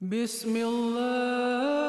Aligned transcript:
Bismillah. 0.00 1.87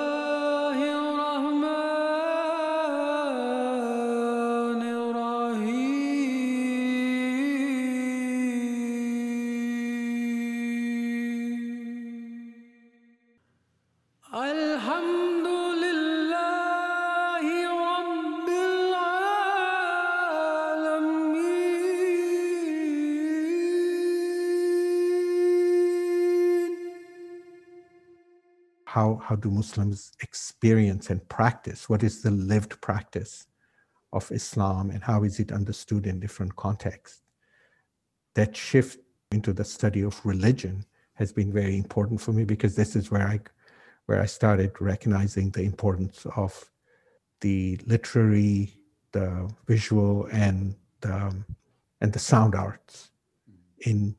How 29.30 29.36
do 29.36 29.52
muslims 29.52 30.12
experience 30.22 31.12
and 31.12 31.22
practice? 31.30 31.88
What 31.88 32.02
is 32.02 32.24
the 32.24 32.32
lived 32.32 32.82
practice 32.82 33.46
of 34.12 34.32
islam 34.32 34.90
and 34.90 35.04
how 35.04 35.24
is 35.24 35.40
it 35.40 35.52
understood 35.52 36.08
in 36.08 36.20
different 36.20 36.56
contexts? 36.56 37.22
That 38.34 38.58
shift 38.58 38.98
into 39.32 39.54
the 39.54 39.64
study 39.64 40.02
of 40.02 40.20
religion 40.26 40.84
has 41.14 41.32
been 41.32 41.54
very 41.54 41.78
important 41.78 42.20
for 42.20 42.32
me 42.34 42.44
because 42.44 42.76
this 42.76 42.96
is 42.96 43.12
where 43.12 43.28
i 43.28 43.40
where 44.08 44.20
i 44.20 44.26
started 44.26 44.72
recognizing 44.80 45.52
the 45.52 45.62
importance 45.62 46.26
of 46.36 46.52
the 47.42 47.80
literary 47.86 48.74
the 49.12 49.48
visual 49.68 50.26
and 50.32 50.76
the 51.02 51.18
and 52.02 52.12
the 52.14 52.26
sound 52.32 52.56
arts 52.56 53.12
in 53.82 54.16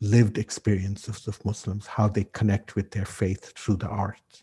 lived 0.00 0.38
experiences 0.38 1.26
of 1.26 1.42
Muslims, 1.44 1.86
how 1.86 2.08
they 2.08 2.24
connect 2.32 2.76
with 2.76 2.90
their 2.90 3.04
faith 3.04 3.52
through 3.56 3.76
the 3.76 3.88
art. 3.88 4.42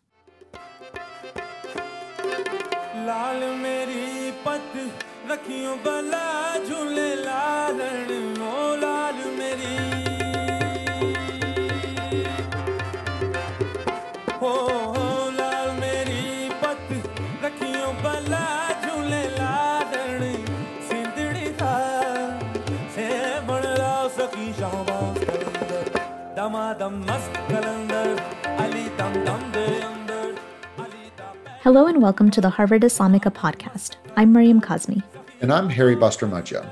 Hello 31.64 31.88
and 31.88 32.02
welcome 32.02 32.30
to 32.32 32.42
the 32.42 32.50
Harvard 32.50 32.82
Islamica 32.82 33.32
podcast. 33.32 33.96
I'm 34.18 34.34
Mariam 34.34 34.60
Kazmi. 34.60 35.02
And 35.40 35.54
I'm 35.54 35.70
Harry 35.70 35.96
Bastra 35.96 36.66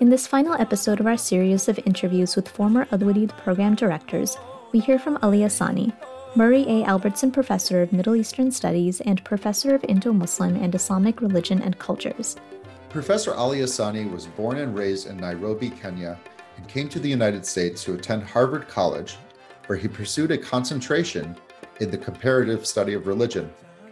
In 0.00 0.10
this 0.10 0.26
final 0.26 0.54
episode 0.54 1.00
of 1.00 1.06
our 1.06 1.16
series 1.16 1.68
of 1.68 1.80
interviews 1.86 2.36
with 2.36 2.46
former 2.46 2.84
Alwaleed 2.92 3.36
program 3.38 3.74
directors, 3.74 4.36
we 4.72 4.80
hear 4.80 4.98
from 4.98 5.18
Ali 5.22 5.40
Asani, 5.40 5.92
Murray 6.34 6.64
A. 6.68 6.84
Albertson 6.84 7.30
Professor 7.30 7.82
of 7.82 7.92
Middle 7.92 8.14
Eastern 8.14 8.50
Studies 8.50 9.00
and 9.00 9.24
Professor 9.24 9.74
of 9.74 9.84
Indo 9.88 10.12
Muslim 10.12 10.56
and 10.56 10.74
Islamic 10.74 11.20
Religion 11.20 11.60
and 11.62 11.78
Cultures. 11.78 12.36
Professor 12.90 13.34
Ali 13.34 13.60
Asani 13.60 14.10
was 14.10 14.26
born 14.26 14.58
and 14.58 14.76
raised 14.76 15.06
in 15.08 15.16
Nairobi, 15.16 15.70
Kenya, 15.70 16.18
and 16.56 16.68
came 16.68 16.88
to 16.90 17.00
the 17.00 17.08
United 17.08 17.44
States 17.44 17.82
to 17.84 17.94
attend 17.94 18.22
Harvard 18.22 18.68
College, 18.68 19.16
where 19.72 19.78
he 19.78 19.88
pursued 19.88 20.30
a 20.30 20.36
concentration 20.36 21.34
in 21.80 21.90
the 21.90 21.96
comparative 21.96 22.66
study 22.66 22.92
of 22.92 23.06
religion 23.06 23.50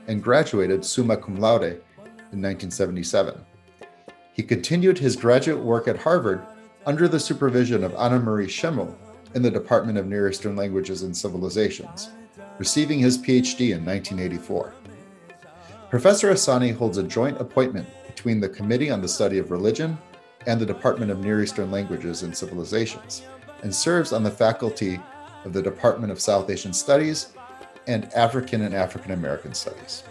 and 0.09 0.22
graduated 0.22 0.84
summa 0.84 1.17
cum 1.17 1.37
laude 1.41 1.62
in 1.62 2.42
1977. 2.42 3.34
He 4.34 4.43
continued 4.43 4.99
his 4.99 5.16
graduate 5.16 5.65
work 5.65 5.88
at 5.88 5.97
Harvard 5.97 6.43
under 6.84 7.09
the 7.09 7.19
supervision 7.19 7.82
of 7.82 7.94
Anna 7.94 8.19
Marie 8.19 8.47
Schimmel 8.47 8.94
in 9.34 9.41
the 9.41 9.50
Department 9.50 9.97
of 9.97 10.06
Near 10.06 10.28
Eastern 10.28 10.55
Languages 10.55 11.03
and 11.03 11.16
Civilizations, 11.16 12.10
receiving 12.59 12.99
his 12.99 13.16
PhD 13.16 13.75
in 13.75 13.82
1984. 13.82 14.75
Professor 15.88 16.31
Asani 16.31 16.76
holds 16.76 16.99
a 16.99 17.03
joint 17.03 17.41
appointment 17.41 17.88
between 18.06 18.38
the 18.38 18.50
Committee 18.50 18.91
on 18.91 19.00
the 19.00 19.09
Study 19.09 19.38
of 19.38 19.50
Religion 19.50 19.97
and 20.47 20.60
the 20.60 20.66
Department 20.66 21.10
of 21.10 21.21
Near 21.21 21.43
Eastern 21.43 21.71
Languages 21.71 22.22
and 22.22 22.37
Civilizations, 22.37 23.22
and 23.62 23.75
serves 23.75 24.12
on 24.12 24.22
the 24.22 24.31
faculty 24.31 25.00
of 25.45 25.53
the 25.53 25.62
Department 25.62 26.12
of 26.12 26.21
South 26.21 26.51
Asian 26.51 26.73
Studies 26.73 27.33
and 27.87 28.12
African 28.15 28.62
and 28.62 28.75
African 28.75 29.12
American 29.12 29.55
Studies. 29.55 30.05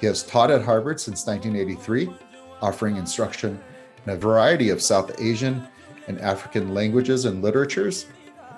He 0.00 0.06
has 0.06 0.22
taught 0.22 0.50
at 0.50 0.64
Harvard 0.64 1.00
since 1.00 1.26
1983, 1.26 2.12
offering 2.60 2.96
instruction 2.96 3.60
in 4.04 4.12
a 4.12 4.16
variety 4.16 4.70
of 4.70 4.82
South 4.82 5.20
Asian 5.20 5.66
and 6.08 6.20
African 6.20 6.74
languages 6.74 7.24
and 7.24 7.42
literatures, 7.42 8.06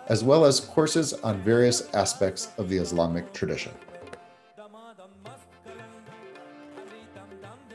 as 0.09 0.25
well 0.25 0.45
as 0.45 0.61
courses 0.61 1.13
on 1.13 1.43
various 1.43 1.93
aspects 1.95 2.49
of 2.59 2.69
the 2.69 2.77
Islamic 2.79 3.33
tradition. 3.33 3.73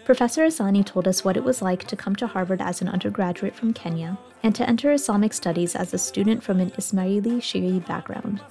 Professor 0.09 0.41
Asani 0.41 0.83
told 0.83 1.07
us 1.07 1.23
what 1.23 1.37
it 1.37 1.43
was 1.43 1.61
like 1.61 1.83
to 1.83 1.95
come 1.95 2.15
to 2.15 2.25
Harvard 2.25 2.61
as 2.61 2.81
an 2.81 2.89
undergraduate 2.89 3.55
from 3.55 3.73
Kenya 3.73 4.17
and 4.41 4.55
to 4.55 4.67
enter 4.67 4.91
Islamic 4.91 5.33
studies 5.33 5.75
as 5.75 5.93
a 5.93 5.99
student 5.99 6.41
from 6.41 6.59
an 6.59 6.71
Ismaili 6.71 7.37
Shi'i 7.37 7.85
background. 7.85 8.41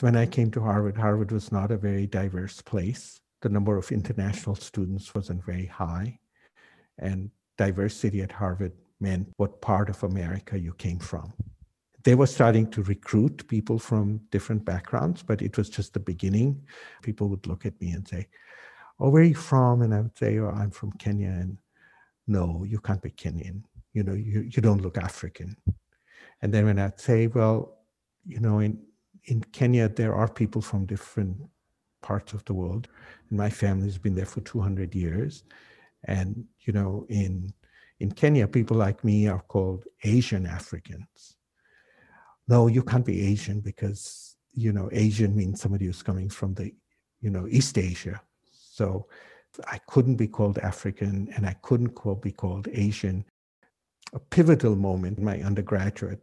When 0.00 0.16
I 0.16 0.24
came 0.24 0.50
to 0.52 0.62
Harvard, 0.62 0.96
Harvard 0.96 1.32
was 1.32 1.52
not 1.52 1.70
a 1.70 1.76
very 1.76 2.06
diverse 2.06 2.62
place. 2.62 3.20
The 3.42 3.50
number 3.50 3.76
of 3.76 3.92
international 3.92 4.54
students 4.54 5.14
wasn't 5.14 5.44
very 5.44 5.66
high. 5.66 6.18
And 6.96 7.30
diversity 7.58 8.22
at 8.22 8.32
Harvard 8.32 8.72
meant 9.00 9.28
what 9.36 9.60
part 9.60 9.90
of 9.90 10.02
America 10.02 10.58
you 10.58 10.72
came 10.72 10.98
from. 10.98 11.34
They 12.04 12.14
were 12.14 12.26
starting 12.26 12.70
to 12.72 12.82
recruit 12.82 13.46
people 13.48 13.78
from 13.78 14.20
different 14.30 14.64
backgrounds, 14.64 15.22
but 15.22 15.42
it 15.42 15.56
was 15.56 15.68
just 15.68 15.94
the 15.94 16.00
beginning. 16.00 16.62
People 17.02 17.28
would 17.28 17.46
look 17.46 17.64
at 17.64 17.80
me 17.80 17.90
and 17.90 18.06
say, 18.06 18.28
Oh, 18.98 19.08
where 19.10 19.22
are 19.22 19.26
you 19.26 19.34
from? 19.34 19.82
And 19.82 19.94
I 19.94 20.00
would 20.00 20.16
say, 20.16 20.38
Oh, 20.38 20.48
I'm 20.48 20.70
from 20.70 20.92
Kenya. 20.92 21.28
And 21.28 21.58
no, 22.26 22.64
you 22.64 22.78
can't 22.78 23.02
be 23.02 23.10
Kenyan. 23.10 23.62
You 23.92 24.02
know, 24.04 24.14
you, 24.14 24.40
you 24.42 24.62
don't 24.62 24.82
look 24.82 24.98
African. 24.98 25.56
And 26.40 26.52
then 26.52 26.64
when 26.64 26.78
I'd 26.78 27.00
say, 27.00 27.28
Well, 27.28 27.78
you 28.26 28.40
know, 28.40 28.58
in 28.60 28.78
in 29.24 29.42
Kenya, 29.42 29.88
there 29.88 30.14
are 30.14 30.28
people 30.28 30.60
from 30.60 30.86
different 30.86 31.36
parts 32.02 32.32
of 32.32 32.44
the 32.44 32.54
world. 32.54 32.88
And 33.28 33.38
my 33.38 33.50
family's 33.50 33.98
been 33.98 34.14
there 34.14 34.26
for 34.26 34.40
200 34.40 34.94
years. 34.94 35.44
And, 36.04 36.44
you 36.60 36.72
know, 36.72 37.06
in, 37.08 37.52
in 38.00 38.10
Kenya, 38.10 38.48
people 38.48 38.76
like 38.76 39.04
me 39.04 39.28
are 39.28 39.42
called 39.42 39.84
Asian 40.02 40.46
Africans. 40.46 41.36
No, 42.48 42.66
you 42.66 42.82
can't 42.82 43.04
be 43.04 43.26
Asian 43.26 43.60
because, 43.60 44.36
you 44.52 44.72
know, 44.72 44.88
Asian 44.92 45.34
means 45.36 45.60
somebody 45.60 45.86
who's 45.86 46.02
coming 46.02 46.28
from 46.28 46.54
the, 46.54 46.72
you 47.20 47.30
know, 47.30 47.46
East 47.48 47.78
Asia. 47.78 48.20
So 48.50 49.06
I 49.70 49.78
couldn't 49.86 50.16
be 50.16 50.26
called 50.26 50.58
African 50.58 51.28
and 51.36 51.46
I 51.46 51.54
couldn't 51.62 51.94
be 52.20 52.32
called 52.32 52.68
Asian. 52.72 53.24
A 54.12 54.18
pivotal 54.18 54.76
moment 54.76 55.18
in 55.18 55.24
my 55.24 55.40
undergraduate 55.42 56.22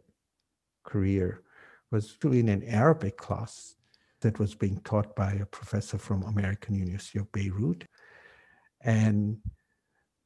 career 0.84 1.44
was 1.92 2.18
in 2.24 2.50
an 2.50 2.64
Arabic 2.64 3.18
class 3.18 3.76
that 4.22 4.40
was 4.40 4.54
being 4.54 4.80
taught 4.82 5.16
by 5.16 5.34
a 5.34 5.46
professor 5.46 5.98
from 5.98 6.24
American 6.24 6.76
University 6.76 7.20
of 7.20 7.32
Beirut. 7.32 7.86
And 8.82 9.38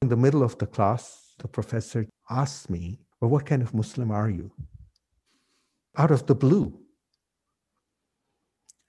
in 0.01 0.09
the 0.09 0.17
middle 0.17 0.43
of 0.43 0.57
the 0.57 0.65
class, 0.65 1.35
the 1.39 1.47
professor 1.47 2.05
asked 2.29 2.69
me, 2.69 2.99
Well, 3.19 3.29
what 3.29 3.45
kind 3.45 3.61
of 3.61 3.73
Muslim 3.73 4.11
are 4.11 4.29
you? 4.29 4.51
Out 5.97 6.11
of 6.11 6.25
the 6.25 6.35
blue. 6.35 6.79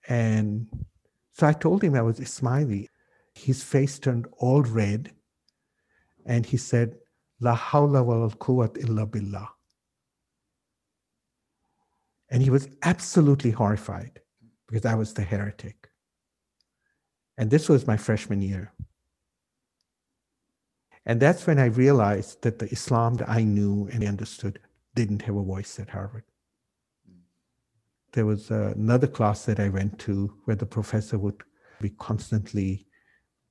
And 0.09 0.69
so 1.33 1.47
I 1.47 1.53
told 1.53 1.83
him 1.83 1.95
I 1.95 2.03
was 2.03 2.21
Ismaili. 2.21 2.89
His 3.35 3.63
face 3.63 3.99
turned 3.99 4.27
all 4.39 4.63
red 4.63 5.13
and 6.25 6.47
he 6.47 6.57
said, 6.57 6.97
La 7.41 7.57
hawla 7.57 8.05
wa 8.05 8.15
la 8.17 8.29
quwwat 8.29 8.79
illa 8.79 9.07
billah. 9.07 9.49
And 12.31 12.43
he 12.43 12.51
was 12.51 12.69
absolutely 12.83 13.51
horrified 13.51 14.21
because 14.67 14.87
I 14.87 14.95
was 14.95 15.13
the 15.15 15.23
heretic. 15.23 15.89
And 17.37 17.51
this 17.51 17.69
was 17.69 17.87
my 17.87 17.97
freshman 17.97 18.41
year. 18.41 18.73
And 21.07 21.21
that's 21.21 21.47
when 21.47 21.59
I 21.59 21.67
realized 21.67 22.43
that 22.43 22.59
the 22.59 22.71
Islam 22.71 23.15
that 23.17 23.29
I 23.29 23.43
knew 23.43 23.89
and 23.93 24.03
understood 24.05 24.59
didn't 24.95 25.23
have 25.23 25.37
a 25.37 25.43
voice 25.43 25.79
at 25.79 25.91
Harvard. 25.91 26.25
There 28.15 28.27
was 28.27 28.53
uh, 28.53 28.73
another 28.77 29.09
class 29.09 29.45
that 29.45 29.59
I 29.59 29.69
went 29.69 29.99
to 30.01 30.33
where 30.45 30.55
the 30.55 30.65
professor 30.65 31.19
would 31.19 31.43
be 31.81 31.91
constantly 31.91 32.87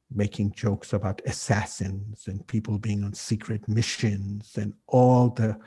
making 0.10 0.54
jokes 0.54 0.94
about 0.94 1.22
assassins 1.26 2.28
and 2.28 2.48
people 2.48 2.78
being 2.78 3.04
on 3.04 3.14
secret 3.14 3.68
missions 3.68 4.56
and 4.56 4.74
all 4.88 5.32
the 5.32 5.60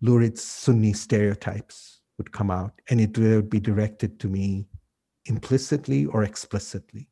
lurid 0.00 0.38
Sunni 0.38 0.94
stereotypes 0.94 2.00
would 2.16 2.32
come 2.32 2.50
out, 2.50 2.72
and 2.88 3.02
it 3.02 3.18
would 3.18 3.50
be 3.50 3.60
directed 3.60 4.18
to 4.20 4.28
me 4.28 4.66
implicitly 5.26 6.06
or 6.06 6.22
explicitly. 6.22 7.06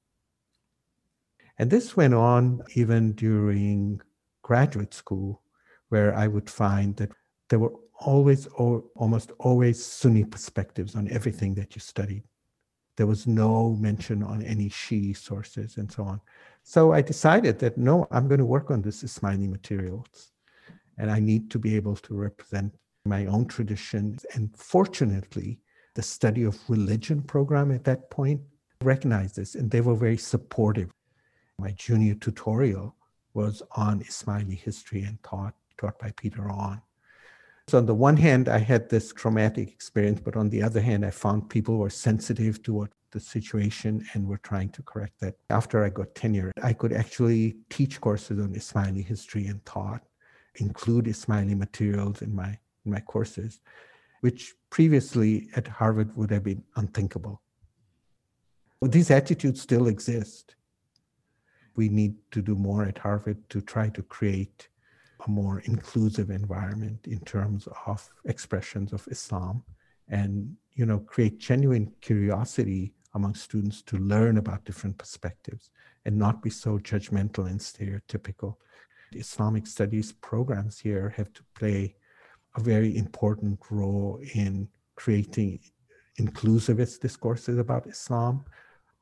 And 1.59 1.71
this 1.71 1.97
went 1.99 2.15
on 2.15 2.63
even 2.75 3.13
during 3.13 4.01
graduate 4.41 4.95
school, 4.95 5.43
where 5.91 6.15
I 6.15 6.29
would 6.29 6.49
find 6.49 6.97
that 6.97 7.13
there 7.51 7.59
were 7.59 7.75
always, 8.01 8.47
or 8.47 8.85
almost 8.95 9.33
always, 9.39 9.85
Sunni 9.85 10.25
perspectives 10.25 10.95
on 10.95 11.09
everything 11.11 11.55
that 11.55 11.75
you 11.75 11.81
studied. 11.81 12.25
There 12.97 13.07
was 13.07 13.27
no 13.27 13.75
mention 13.75 14.23
on 14.23 14.43
any 14.43 14.69
Shia 14.71 15.17
sources 15.17 15.77
and 15.77 15.91
so 15.91 16.05
on. 16.05 16.21
So 16.63 16.93
I 16.93 17.03
decided 17.03 17.59
that 17.59 17.77
no, 17.77 18.09
I'm 18.11 18.27
going 18.27 18.39
to 18.41 18.47
work 18.47 18.71
on 18.71 18.83
this 18.83 19.03
Ismaili 19.03 19.49
materials. 19.49 20.33
And 20.99 21.11
I 21.11 21.21
need 21.21 21.51
to 21.51 21.59
be 21.59 21.77
able 21.77 21.97
to 21.97 22.15
represent 22.15 22.75
my 23.05 23.27
own 23.27 23.47
tradition. 23.47 24.19
And 24.35 24.51
fortunately, 24.57 25.61
the 25.95 26.03
study 26.03 26.45
of 26.45 26.59
religion 26.69 27.23
program 27.23 27.71
at 27.71 27.85
that 27.85 28.11
point 28.11 28.41
recognized 28.83 29.37
this 29.37 29.55
and 29.55 29.71
they 29.71 29.81
were 29.81 29.95
very 29.95 30.17
supportive. 30.17 30.91
My 31.59 31.71
junior 31.73 32.15
tutorial 32.15 32.95
was 33.35 33.63
on 33.73 34.01
Ismaili 34.01 34.59
history 34.59 35.03
and 35.03 35.23
taught, 35.23 35.55
taught 35.79 35.99
by 35.99 36.13
Peter 36.17 36.51
Awn. 36.51 36.81
So 37.69 37.79
on 37.79 37.87
the 37.87 37.95
one 37.95 38.17
hand, 38.17 38.49
I 38.49 38.59
had 38.59 38.89
this 38.89 39.13
traumatic 39.13 39.69
experience, 39.71 40.21
but 40.21 40.37
on 40.37 40.49
the 40.51 40.63
other 40.63 40.81
hand, 40.81 41.05
I 41.05 41.11
found 41.11 41.51
people 41.51 41.79
were 41.79 41.91
sensitive 41.91 42.63
to 42.63 42.73
what 42.73 42.91
the 43.11 43.19
situation 43.19 44.07
and 44.13 44.29
were 44.29 44.39
trying 44.39 44.69
to 44.71 44.83
correct 44.83 45.19
that. 45.21 45.35
After 45.51 45.85
I 45.85 45.89
got 45.89 46.15
tenure, 46.15 46.53
I 46.63 46.73
could 46.73 46.93
actually 46.93 47.57
teach 47.69 48.01
courses 48.01 48.39
on 48.39 48.55
Ismaili 48.55 49.05
history 49.05 49.49
and 49.49 49.65
thought, 49.65 50.03
include 50.57 51.07
Ismaili 51.07 51.57
materials 51.57 52.23
in 52.23 52.33
my 52.33 52.57
in 52.85 52.93
my 52.93 53.01
courses, 53.01 53.61
which 54.21 54.55
previously 54.71 55.49
at 55.57 55.67
Harvard 55.67 56.17
would 56.17 56.31
have 56.31 56.45
been 56.45 56.63
unthinkable. 56.77 57.43
But 58.81 58.93
these 58.93 59.11
attitudes 59.11 59.61
still 59.61 59.89
exist. 59.89 60.55
We 61.75 61.89
need 61.89 62.15
to 62.31 62.43
do 62.43 62.55
more 62.55 62.85
at 62.85 62.99
Harvard 62.99 63.51
to 63.51 63.61
try 63.61 63.89
to 63.89 64.03
create 64.03 64.69
a 65.27 65.31
more 65.31 65.61
inclusive 65.65 66.31
environment 66.31 67.07
in 67.07 67.21
terms 67.21 67.69
of 67.87 68.09
expressions 68.25 68.93
of 68.93 69.07
Islam 69.11 69.63
and 70.09 70.55
you 70.73 70.87
know 70.87 70.99
create 70.99 71.39
genuine 71.39 71.93
curiosity 72.01 72.95
among 73.15 73.35
students 73.35 73.83
to 73.83 73.97
learn 73.97 74.37
about 74.37 74.65
different 74.65 74.97
perspectives 74.99 75.71
and 76.05 76.17
not 76.17 76.43
be 76.43 76.51
so 76.51 76.79
judgmental 76.79 77.47
and 77.47 77.59
stereotypical. 77.59 78.57
Islamic 79.13 79.67
studies 79.67 80.13
programs 80.13 80.79
here 80.79 81.15
have 81.17 81.33
to 81.33 81.43
play 81.55 81.97
a 82.57 82.61
very 82.61 82.97
important 82.97 83.59
role 83.71 84.21
in 84.35 84.69
creating 84.97 85.61
inclusivist 86.21 87.01
discourses 87.01 87.59
about 87.59 87.87
Islam, 87.87 88.45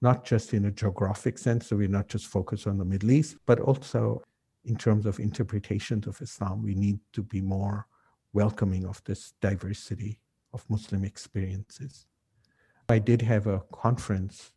not 0.00 0.24
just 0.24 0.54
in 0.54 0.66
a 0.66 0.70
geographic 0.70 1.38
sense, 1.38 1.66
so 1.66 1.76
we're 1.76 1.88
not 1.88 2.08
just 2.08 2.26
focused 2.26 2.66
on 2.66 2.78
the 2.78 2.84
Middle 2.84 3.10
East, 3.10 3.36
but 3.46 3.60
also 3.60 4.22
in 4.64 4.76
terms 4.76 5.06
of 5.06 5.19
interpretations 5.19 6.06
of 6.06 6.20
Islam, 6.20 6.62
we 6.62 6.75
need 6.75 6.99
to 7.12 7.22
be 7.22 7.40
more 7.40 7.87
welcoming 8.32 8.84
of 8.87 9.02
this 9.05 9.32
diversity 9.40 10.20
of 10.52 10.69
Muslim 10.69 11.05
experiences. 11.05 12.06
I 12.88 12.99
did 12.99 13.22
have 13.22 13.46
a 13.46 13.62
conference 13.72 14.52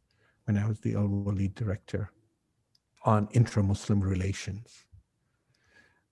when 0.45 0.57
I 0.57 0.67
was 0.67 0.79
the 0.79 0.95
Al 0.95 1.07
Walid 1.07 1.55
director 1.55 2.11
on 3.03 3.27
intra 3.31 3.63
Muslim 3.63 4.01
relations 4.01 4.85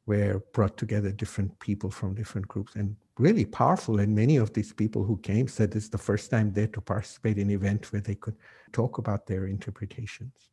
where 0.05 0.39
brought 0.53 0.77
together 0.77 1.11
different 1.11 1.57
people 1.59 1.89
from 1.89 2.13
different 2.13 2.47
groups 2.47 2.75
and 2.75 2.95
really 3.17 3.45
powerful. 3.45 3.99
And 3.99 4.15
many 4.15 4.37
of 4.37 4.53
these 4.53 4.71
people 4.71 5.03
who 5.03 5.17
came 5.17 5.47
said 5.47 5.75
it's 5.75 5.89
the 5.89 5.97
first 5.97 6.29
time 6.29 6.53
they 6.53 6.67
to 6.67 6.81
participate 6.81 7.37
in 7.37 7.49
an 7.49 7.55
event 7.55 7.91
where 7.91 8.01
they 8.01 8.15
could 8.15 8.35
talk 8.71 8.99
about 8.99 9.25
their 9.25 9.47
interpretations 9.47 10.51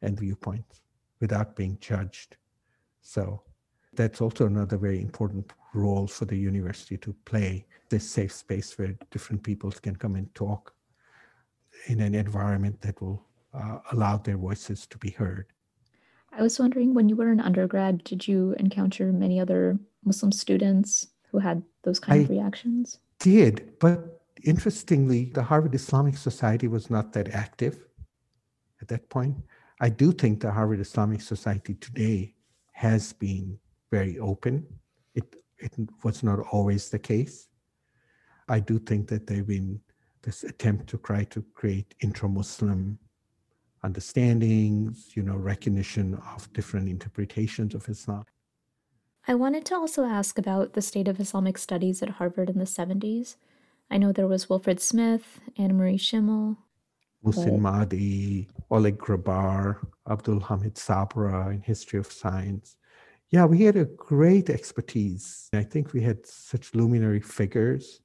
and 0.00 0.18
viewpoints 0.18 0.80
without 1.20 1.56
being 1.56 1.76
judged. 1.80 2.36
So 3.02 3.42
that's 3.94 4.20
also 4.20 4.46
another 4.46 4.78
very 4.78 5.00
important 5.00 5.52
role 5.74 6.06
for 6.06 6.24
the 6.24 6.36
university 6.36 6.96
to 6.98 7.14
play 7.24 7.66
this 7.90 8.08
safe 8.08 8.32
space 8.32 8.78
where 8.78 8.96
different 9.10 9.42
peoples 9.42 9.78
can 9.80 9.96
come 9.96 10.14
and 10.14 10.34
talk 10.34 10.72
in 11.88 12.00
an 12.00 12.14
environment 12.14 12.80
that 12.80 13.00
will 13.02 13.26
uh, 13.52 13.78
allow 13.92 14.16
their 14.16 14.36
voices 14.36 14.86
to 14.86 14.98
be 14.98 15.10
heard. 15.10 15.46
I 16.32 16.42
was 16.42 16.58
wondering 16.58 16.94
when 16.94 17.08
you 17.08 17.16
were 17.16 17.30
an 17.30 17.40
undergrad, 17.40 18.04
did 18.04 18.26
you 18.26 18.54
encounter 18.58 19.12
many 19.12 19.38
other 19.38 19.78
Muslim 20.04 20.32
students 20.32 21.08
who 21.30 21.38
had 21.38 21.62
those 21.82 22.00
kind 22.00 22.20
I 22.20 22.22
of 22.22 22.30
reactions? 22.30 22.98
Did, 23.18 23.78
but 23.78 24.22
interestingly, 24.44 25.26
the 25.34 25.42
Harvard 25.42 25.74
Islamic 25.74 26.16
Society 26.16 26.68
was 26.68 26.88
not 26.88 27.12
that 27.12 27.28
active 27.28 27.84
at 28.80 28.88
that 28.88 29.10
point. 29.10 29.36
I 29.80 29.90
do 29.90 30.12
think 30.12 30.40
the 30.40 30.50
Harvard 30.50 30.80
Islamic 30.80 31.20
Society 31.20 31.74
today 31.74 32.34
has 32.72 33.12
been 33.12 33.58
very 33.90 34.18
open. 34.18 34.66
It, 35.14 35.36
it 35.58 35.72
was 36.02 36.22
not 36.22 36.40
always 36.50 36.88
the 36.90 36.98
case. 36.98 37.48
I 38.48 38.60
do 38.60 38.78
think 38.78 39.08
that 39.08 39.26
there 39.26 39.38
have 39.38 39.46
been 39.46 39.80
this 40.22 40.44
attempt 40.44 40.88
to 40.88 40.98
try 40.98 41.24
to 41.24 41.42
create 41.54 41.94
intra-Muslim 42.00 42.98
understandings, 43.84 45.10
you 45.16 45.22
know, 45.22 45.36
recognition 45.36 46.14
of 46.34 46.52
different 46.52 46.88
interpretations 46.88 47.74
of 47.74 47.88
Islam. 47.88 48.24
I 49.26 49.34
wanted 49.34 49.64
to 49.66 49.74
also 49.74 50.04
ask 50.04 50.38
about 50.38 50.72
the 50.72 50.82
state 50.82 51.08
of 51.08 51.20
Islamic 51.20 51.58
studies 51.58 52.02
at 52.02 52.10
Harvard 52.10 52.50
in 52.50 52.58
the 52.58 52.64
70s. 52.64 53.36
I 53.90 53.98
know 53.98 54.12
there 54.12 54.26
was 54.26 54.48
Wilfred 54.48 54.80
Smith, 54.80 55.40
Anna 55.56 55.74
Marie 55.74 55.96
Schimmel, 55.96 56.56
Muhsin 57.24 57.60
Mahdi, 57.60 58.48
Oleg 58.70 58.98
Grabar, 58.98 59.78
Abdul 60.08 60.40
Hamid 60.40 60.76
Sabra 60.76 61.50
in 61.50 61.60
history 61.60 61.98
of 61.98 62.10
science. 62.10 62.76
Yeah, 63.30 63.46
we 63.46 63.62
had 63.62 63.76
a 63.76 63.84
great 63.84 64.50
expertise. 64.50 65.48
I 65.52 65.62
think 65.62 65.92
we 65.92 66.02
had 66.02 66.26
such 66.26 66.74
luminary 66.74 67.20
figures, 67.20 68.00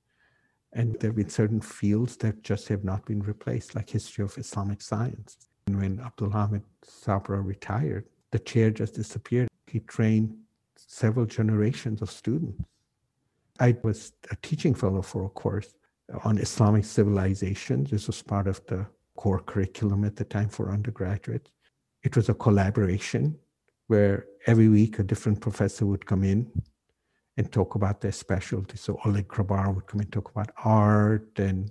and 0.73 0.97
there 0.99 1.09
have 1.09 1.17
been 1.17 1.29
certain 1.29 1.61
fields 1.61 2.15
that 2.17 2.43
just 2.43 2.67
have 2.69 2.83
not 2.83 3.05
been 3.05 3.21
replaced, 3.21 3.75
like 3.75 3.89
history 3.89 4.23
of 4.23 4.37
Islamic 4.37 4.81
science. 4.81 5.37
And 5.67 5.77
when 5.79 5.99
Abdul 5.99 6.29
Hamid 6.29 6.63
Sabra 6.83 7.41
retired, 7.41 8.05
the 8.31 8.39
chair 8.39 8.71
just 8.71 8.95
disappeared. 8.95 9.49
He 9.67 9.81
trained 9.81 10.33
several 10.77 11.25
generations 11.25 12.01
of 12.01 12.09
students. 12.09 12.63
I 13.59 13.75
was 13.83 14.13
a 14.31 14.35
teaching 14.37 14.75
fellow 14.75 15.01
for 15.01 15.25
a 15.25 15.29
course 15.29 15.73
on 16.23 16.37
Islamic 16.37 16.85
civilization. 16.85 17.83
This 17.83 18.07
was 18.07 18.21
part 18.21 18.47
of 18.47 18.65
the 18.67 18.85
core 19.17 19.39
curriculum 19.39 20.05
at 20.05 20.15
the 20.15 20.23
time 20.23 20.47
for 20.47 20.71
undergraduates. 20.71 21.51
It 22.07 22.15
was 22.15 22.29
a 22.29 22.33
collaboration 22.33 23.37
where 23.87 24.27
every 24.45 24.69
week 24.69 24.97
a 24.97 25.03
different 25.03 25.41
professor 25.41 25.85
would 25.85 26.05
come 26.05 26.23
in 26.23 26.49
and 27.35 27.51
talk 27.51 27.75
about 27.75 27.99
their 27.99 28.13
specialty. 28.13 28.77
So 28.77 28.97
Oleg 29.03 29.27
Grabar 29.27 29.75
would 29.75 29.87
come 29.87 29.99
and 29.99 30.09
talk 30.09 30.31
about 30.31 30.51
art 30.63 31.37
and 31.37 31.69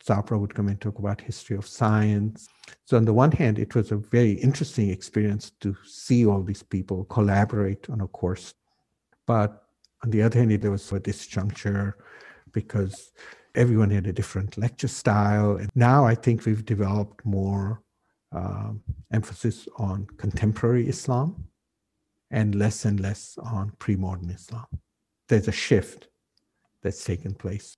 Sabra 0.00 0.38
would 0.38 0.54
come 0.54 0.68
and 0.68 0.80
talk 0.80 1.00
about 1.00 1.20
history 1.20 1.56
of 1.56 1.66
science. 1.66 2.48
So 2.84 2.96
on 2.96 3.04
the 3.04 3.12
one 3.12 3.32
hand, 3.32 3.58
it 3.58 3.74
was 3.74 3.90
a 3.90 3.96
very 3.96 4.34
interesting 4.34 4.88
experience 4.88 5.50
to 5.62 5.74
see 5.84 6.24
all 6.26 6.44
these 6.44 6.62
people 6.62 7.02
collaborate 7.06 7.90
on 7.90 8.02
a 8.02 8.06
course. 8.06 8.54
But 9.26 9.64
on 10.04 10.10
the 10.10 10.22
other 10.22 10.38
hand, 10.38 10.52
there 10.62 10.70
was 10.70 10.92
a 10.92 11.00
disjuncture 11.00 11.94
because 12.52 13.10
everyone 13.56 13.90
had 13.90 14.06
a 14.06 14.12
different 14.12 14.56
lecture 14.56 14.86
style. 14.86 15.56
And 15.56 15.70
now 15.74 16.06
I 16.06 16.14
think 16.14 16.46
we've 16.46 16.64
developed 16.64 17.26
more 17.26 17.82
um, 18.32 18.82
emphasis 19.12 19.68
on 19.78 20.06
contemporary 20.16 20.88
Islam 20.88 21.44
and 22.30 22.54
less 22.54 22.84
and 22.84 22.98
less 23.00 23.36
on 23.42 23.72
pre-modern 23.78 24.30
Islam. 24.30 24.66
There's 25.28 25.48
a 25.48 25.52
shift 25.52 26.08
that's 26.82 27.04
taken 27.04 27.34
place. 27.34 27.76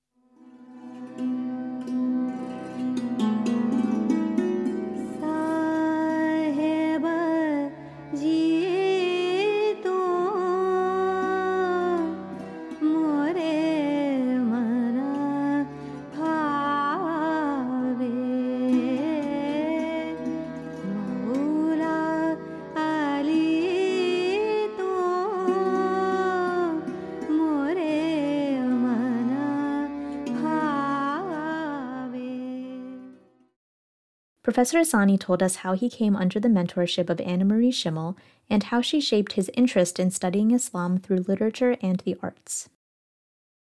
Professor 34.54 34.78
Asani 34.78 35.18
told 35.18 35.42
us 35.42 35.56
how 35.56 35.73
he 35.73 35.90
came 35.90 36.14
under 36.14 36.38
the 36.38 36.46
mentorship 36.46 37.11
of 37.11 37.20
Anna 37.20 37.44
Marie 37.44 37.73
Schimmel 37.73 38.16
and 38.49 38.62
how 38.62 38.80
she 38.80 39.00
shaped 39.00 39.32
his 39.32 39.50
interest 39.54 39.99
in 39.99 40.12
studying 40.12 40.52
Islam 40.52 41.00
through 41.00 41.25
literature 41.26 41.76
and 41.82 41.99
the 41.99 42.16
arts. 42.23 42.68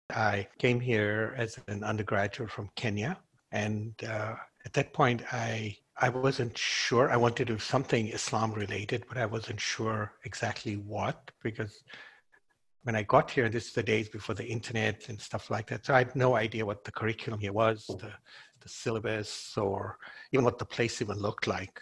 I 0.09 0.47
came 0.57 0.79
here 0.79 1.35
as 1.35 1.59
an 1.67 1.83
undergraduate 1.83 2.49
from 2.49 2.69
Kenya. 2.77 3.19
And 3.51 3.93
uh, 4.07 4.35
at 4.65 4.71
that 4.71 4.93
point, 4.93 5.21
I 5.33 5.75
I 5.97 6.07
wasn't 6.07 6.57
sure. 6.57 7.11
I 7.11 7.17
wanted 7.17 7.45
to 7.47 7.53
do 7.55 7.59
something 7.59 8.07
Islam 8.07 8.53
related, 8.53 9.03
but 9.09 9.17
I 9.17 9.25
wasn't 9.25 9.59
sure 9.59 10.13
exactly 10.23 10.77
what 10.77 11.29
because 11.43 11.83
when 12.83 12.95
I 12.95 13.03
got 13.03 13.29
here, 13.29 13.49
this 13.49 13.67
is 13.67 13.73
the 13.73 13.83
days 13.83 14.07
before 14.07 14.35
the 14.35 14.45
internet 14.45 15.09
and 15.09 15.19
stuff 15.19 15.49
like 15.49 15.67
that. 15.67 15.85
So 15.85 15.93
I 15.93 15.99
had 15.99 16.15
no 16.15 16.37
idea 16.37 16.65
what 16.65 16.85
the 16.85 16.91
curriculum 16.93 17.41
here 17.41 17.51
was, 17.51 17.85
the, 17.87 18.11
the 18.61 18.69
syllabus, 18.69 19.57
or 19.57 19.97
even 20.31 20.45
what 20.45 20.59
the 20.59 20.65
place 20.65 21.01
even 21.01 21.17
looked 21.17 21.47
like. 21.47 21.81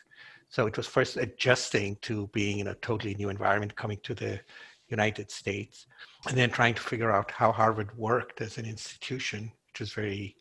So 0.50 0.66
it 0.68 0.78
was 0.78 0.88
first 0.88 1.18
adjusting 1.18 1.98
to 2.04 2.28
being 2.28 2.60
in 2.60 2.68
a 2.68 2.76
totally 2.76 3.16
new 3.16 3.30
environment, 3.30 3.76
coming 3.76 4.00
to 4.04 4.14
the 4.14 4.40
United 4.88 5.30
States, 5.30 5.88
and 6.28 6.38
then 6.38 6.50
trying 6.50 6.74
to 6.76 6.82
figure 6.82 7.12
out 7.12 7.32
how 7.32 7.52
Harvard 7.52 7.98
worked 7.98 8.42
as 8.42 8.58
an 8.58 8.66
institution, 8.66 9.52
which 9.68 9.82
was 9.82 9.94
very 9.94 10.36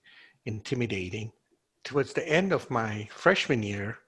intimidating 0.45 1.33
towards 1.87 2.13
the 2.13 2.29
end 2.29 2.53
of 2.53 2.69
my 2.69 3.09
freshman 3.13 3.63
year, 3.63 3.99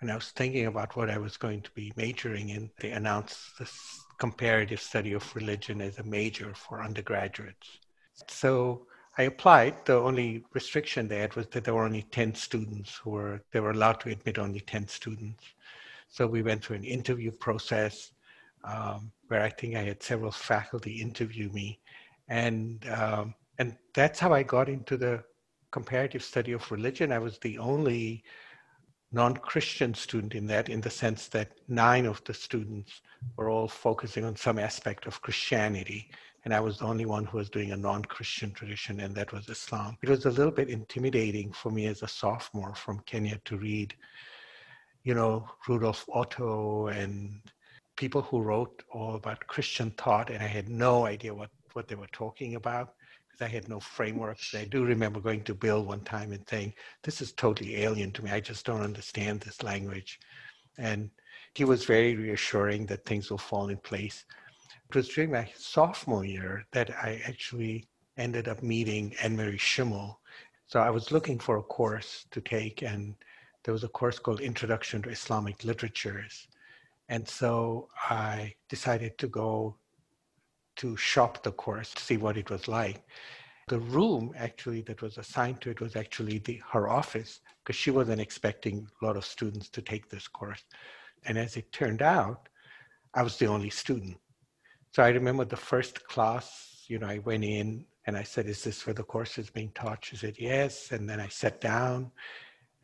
when 0.00 0.10
I 0.10 0.14
was 0.14 0.32
thinking 0.32 0.66
about 0.66 0.96
what 0.96 1.08
I 1.08 1.16
was 1.16 1.38
going 1.38 1.62
to 1.62 1.70
be 1.70 1.90
majoring 1.96 2.50
in, 2.50 2.70
they 2.78 2.90
announced 2.90 3.58
this 3.58 4.04
comparative 4.18 4.80
study 4.82 5.14
of 5.14 5.34
religion 5.34 5.80
as 5.80 5.98
a 5.98 6.02
major 6.02 6.52
for 6.54 6.82
undergraduates. 6.82 7.78
So 8.28 8.86
I 9.18 9.22
applied. 9.22 9.84
The 9.86 9.94
only 9.94 10.44
restriction 10.52 11.08
they 11.08 11.18
had 11.20 11.34
was 11.36 11.46
that 11.48 11.64
there 11.64 11.74
were 11.74 11.84
only 11.84 12.02
10 12.02 12.34
students 12.34 12.96
who 12.96 13.10
were, 13.10 13.42
they 13.52 13.60
were 13.60 13.70
allowed 13.70 14.00
to 14.00 14.10
admit 14.10 14.38
only 14.38 14.60
10 14.60 14.88
students. 14.88 15.44
So 16.08 16.26
we 16.26 16.42
went 16.42 16.64
through 16.64 16.76
an 16.76 16.84
interview 16.84 17.30
process 17.30 18.12
um, 18.64 19.10
where 19.28 19.42
I 19.42 19.50
think 19.50 19.74
I 19.74 19.82
had 19.82 20.02
several 20.02 20.30
faculty 20.30 21.00
interview 21.00 21.50
me. 21.50 21.80
And, 22.28 22.86
um, 22.88 23.34
and 23.58 23.76
that's 23.94 24.18
how 24.18 24.34
I 24.34 24.42
got 24.42 24.68
into 24.68 24.96
the 24.96 25.24
comparative 25.70 26.22
study 26.22 26.52
of 26.52 26.70
religion. 26.70 27.12
I 27.12 27.18
was 27.18 27.38
the 27.38 27.58
only 27.58 28.22
non-Christian 29.12 29.94
student 29.94 30.34
in 30.34 30.46
that, 30.48 30.68
in 30.68 30.80
the 30.80 30.90
sense 30.90 31.28
that 31.28 31.52
nine 31.68 32.06
of 32.06 32.22
the 32.24 32.34
students 32.34 33.00
were 33.36 33.48
all 33.48 33.68
focusing 33.68 34.24
on 34.24 34.36
some 34.36 34.58
aspect 34.58 35.06
of 35.06 35.22
Christianity, 35.22 36.10
and 36.46 36.54
I 36.54 36.60
was 36.60 36.78
the 36.78 36.84
only 36.84 37.06
one 37.06 37.24
who 37.24 37.38
was 37.38 37.50
doing 37.50 37.72
a 37.72 37.76
non-Christian 37.76 38.52
tradition, 38.52 39.00
and 39.00 39.12
that 39.16 39.32
was 39.32 39.48
Islam. 39.48 39.98
It 40.00 40.08
was 40.08 40.26
a 40.26 40.30
little 40.30 40.52
bit 40.52 40.70
intimidating 40.70 41.50
for 41.50 41.72
me 41.72 41.86
as 41.86 42.04
a 42.04 42.08
sophomore 42.08 42.72
from 42.72 43.00
Kenya 43.00 43.40
to 43.46 43.56
read, 43.56 43.92
you 45.02 45.12
know, 45.12 45.48
Rudolf 45.66 46.06
Otto 46.08 46.86
and 46.86 47.40
people 47.96 48.22
who 48.22 48.42
wrote 48.42 48.84
all 48.92 49.16
about 49.16 49.44
Christian 49.48 49.90
thought, 49.90 50.30
and 50.30 50.40
I 50.40 50.46
had 50.46 50.68
no 50.68 51.04
idea 51.04 51.34
what, 51.34 51.50
what 51.72 51.88
they 51.88 51.96
were 51.96 52.06
talking 52.12 52.54
about. 52.54 52.94
Because 53.28 53.44
I 53.44 53.48
had 53.52 53.68
no 53.68 53.80
frameworks. 53.80 54.54
I 54.54 54.66
do 54.66 54.84
remember 54.84 55.18
going 55.18 55.42
to 55.42 55.54
Bill 55.54 55.84
one 55.84 56.02
time 56.02 56.30
and 56.30 56.48
saying, 56.48 56.74
This 57.02 57.20
is 57.20 57.32
totally 57.32 57.82
alien 57.82 58.12
to 58.12 58.24
me. 58.24 58.30
I 58.30 58.38
just 58.38 58.64
don't 58.64 58.82
understand 58.82 59.40
this 59.40 59.64
language. 59.64 60.20
And 60.78 61.10
he 61.56 61.64
was 61.64 61.84
very 61.84 62.14
reassuring 62.14 62.86
that 62.86 63.04
things 63.04 63.32
will 63.32 63.38
fall 63.38 63.68
in 63.68 63.78
place. 63.78 64.24
It 64.88 64.94
was 64.94 65.08
during 65.08 65.32
my 65.32 65.50
sophomore 65.56 66.24
year 66.24 66.64
that 66.72 66.90
I 66.90 67.20
actually 67.26 67.88
ended 68.16 68.46
up 68.46 68.62
meeting 68.62 69.16
Annemarie 69.20 69.58
Schimmel. 69.58 70.20
So 70.66 70.80
I 70.80 70.90
was 70.90 71.10
looking 71.10 71.40
for 71.40 71.56
a 71.56 71.62
course 71.62 72.24
to 72.30 72.40
take, 72.40 72.82
and 72.82 73.14
there 73.64 73.72
was 73.74 73.82
a 73.82 73.88
course 73.88 74.20
called 74.20 74.40
Introduction 74.40 75.02
to 75.02 75.10
Islamic 75.10 75.64
Literatures. 75.64 76.46
And 77.08 77.28
so 77.28 77.88
I 78.08 78.54
decided 78.68 79.18
to 79.18 79.26
go 79.26 79.76
to 80.76 80.96
shop 80.96 81.42
the 81.42 81.52
course 81.52 81.92
to 81.92 82.02
see 82.02 82.16
what 82.16 82.36
it 82.36 82.48
was 82.48 82.68
like. 82.68 83.02
The 83.68 83.80
room 83.80 84.32
actually 84.36 84.82
that 84.82 85.02
was 85.02 85.18
assigned 85.18 85.60
to 85.62 85.70
it 85.70 85.80
was 85.80 85.96
actually 85.96 86.38
the, 86.38 86.62
her 86.70 86.88
office 86.88 87.40
because 87.64 87.76
she 87.76 87.90
wasn't 87.90 88.20
expecting 88.20 88.88
a 89.02 89.04
lot 89.04 89.16
of 89.16 89.24
students 89.24 89.68
to 89.70 89.82
take 89.82 90.08
this 90.08 90.28
course. 90.28 90.62
And 91.24 91.36
as 91.36 91.56
it 91.56 91.72
turned 91.72 92.02
out, 92.02 92.48
I 93.14 93.24
was 93.24 93.36
the 93.36 93.46
only 93.46 93.70
student. 93.70 94.16
So 94.96 95.02
I 95.02 95.08
remember 95.08 95.44
the 95.44 95.58
first 95.58 96.08
class, 96.08 96.86
you 96.88 96.98
know, 96.98 97.06
I 97.06 97.18
went 97.18 97.44
in 97.44 97.84
and 98.06 98.16
I 98.16 98.22
said, 98.22 98.46
Is 98.46 98.64
this 98.64 98.86
where 98.86 98.94
the 98.94 99.02
course 99.02 99.36
is 99.36 99.50
being 99.50 99.70
taught? 99.74 100.02
She 100.02 100.16
said, 100.16 100.36
Yes. 100.38 100.90
And 100.90 101.06
then 101.06 101.20
I 101.20 101.28
sat 101.28 101.60
down. 101.60 102.10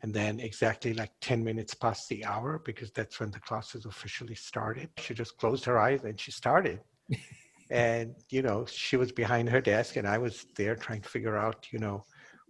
And 0.03 0.13
then 0.13 0.39
exactly 0.39 0.93
like 0.93 1.09
10 1.21 1.43
minutes 1.43 1.73
past 1.73 2.07
the 2.09 2.23
hour, 2.23 2.61
because 2.63 2.91
that's 2.91 3.19
when 3.19 3.31
the 3.31 3.39
classes 3.39 3.87
officially 3.87 4.35
started, 4.35 4.91
she 4.99 5.15
just 5.15 5.39
closed 5.39 5.65
her 5.65 5.79
eyes 5.79 6.03
and 6.03 6.21
she 6.21 6.29
started. 6.29 6.81
and 7.71 8.13
you 8.29 8.43
know 8.43 8.63
she 8.67 8.95
was 8.95 9.11
behind 9.11 9.49
her 9.49 9.61
desk 9.61 9.95
and 9.95 10.05
i 10.05 10.17
was 10.17 10.45
there 10.57 10.75
trying 10.75 10.99
to 10.99 11.07
figure 11.07 11.37
out 11.37 11.65
you 11.71 11.79
know 11.79 12.03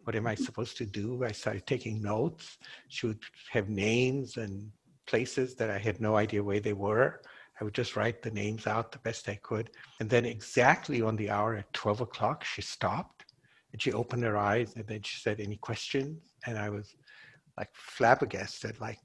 what 0.04 0.16
am 0.16 0.26
i 0.26 0.34
supposed 0.34 0.76
to 0.76 0.88
do 0.88 1.24
i 1.24 1.32
started 1.32 1.66
taking 1.68 2.02
notes 2.02 2.58
she 2.90 3.06
would 3.06 3.20
have 3.52 3.70
names 3.70 4.38
and 4.38 4.72
places 5.06 5.54
that 5.54 5.70
i 5.70 5.78
had 5.78 6.02
no 6.02 6.18
idea 6.18 6.44
where 6.44 6.60
they 6.60 6.74
were 6.74 7.22
i 7.64 7.66
would 7.66 7.74
just 7.74 7.96
write 7.96 8.22
the 8.22 8.32
names 8.32 8.68
out 8.68 8.92
the 8.92 9.00
best 9.00 9.30
i 9.30 9.36
could 9.36 9.70
and 10.02 10.10
then 10.10 10.26
exactly 10.26 11.02
on 11.02 11.16
the 11.16 11.30
hour 11.30 11.56
at 11.56 11.74
12 11.74 12.02
o'clock 12.02 12.44
she 12.44 12.62
stopped 12.62 13.26
and 13.72 13.82
she 13.82 13.94
opened 13.94 14.24
her 14.24 14.38
eyes 14.38 14.74
and 14.76 14.86
then 14.86 15.02
she 15.02 15.18
said 15.18 15.40
any 15.40 15.56
questions 15.56 16.20
and 16.46 16.58
i 16.58 16.70
was 16.70 16.96
like 17.58 17.70
flabbergasted 17.74 18.80
like 18.82 19.00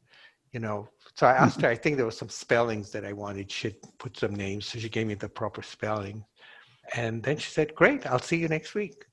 you 0.53 0.61
know, 0.61 0.89
so 1.15 1.27
I 1.27 1.33
asked 1.33 1.61
her, 1.61 1.69
I 1.69 1.75
think 1.75 1.97
there 1.97 2.07
were 2.07 2.11
some 2.11 2.29
spellings 2.29 2.91
that 2.93 3.05
I 3.05 3.13
wanted. 3.13 3.51
She'd 3.51 3.77
put 3.99 4.17
some 4.17 4.35
names. 4.35 4.67
So 4.67 4.79
she 4.79 4.89
gave 4.89 5.07
me 5.07 5.15
the 5.15 5.29
proper 5.29 5.63
spelling. 5.63 6.25
And 6.95 7.23
then 7.23 7.37
she 7.37 7.51
said, 7.51 7.75
Great, 7.75 8.07
I'll 8.07 8.19
see 8.19 8.39
you 8.39 8.49
next 8.49 8.75
week. 8.75 9.05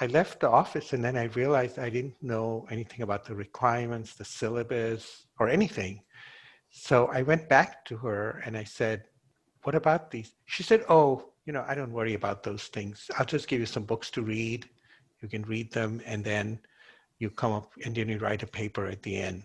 I 0.00 0.06
left 0.06 0.40
the 0.40 0.48
office 0.48 0.94
and 0.94 1.04
then 1.04 1.16
I 1.16 1.24
realized 1.24 1.78
I 1.78 1.90
didn't 1.90 2.20
know 2.22 2.66
anything 2.70 3.02
about 3.02 3.24
the 3.24 3.34
requirements, 3.34 4.14
the 4.14 4.24
syllabus, 4.24 5.26
or 5.38 5.48
anything. 5.48 6.00
So 6.76 7.06
I 7.06 7.22
went 7.22 7.48
back 7.48 7.84
to 7.86 7.96
her 7.98 8.42
and 8.44 8.56
I 8.56 8.64
said, 8.64 9.04
What 9.62 9.74
about 9.74 10.10
these? 10.10 10.34
She 10.46 10.62
said, 10.62 10.84
Oh, 10.88 11.30
you 11.46 11.52
know, 11.52 11.64
I 11.66 11.74
don't 11.74 11.92
worry 11.92 12.14
about 12.14 12.42
those 12.42 12.64
things. 12.64 13.10
I'll 13.18 13.26
just 13.26 13.48
give 13.48 13.60
you 13.60 13.66
some 13.66 13.84
books 13.84 14.10
to 14.12 14.22
read. 14.22 14.68
You 15.22 15.28
can 15.28 15.42
read 15.42 15.72
them 15.72 16.02
and 16.04 16.24
then 16.24 16.58
you 17.18 17.30
come 17.30 17.52
up 17.52 17.70
and 17.84 17.94
then 17.94 18.08
you 18.08 18.18
write 18.18 18.42
a 18.42 18.46
paper 18.46 18.86
at 18.86 19.02
the 19.02 19.16
end 19.16 19.44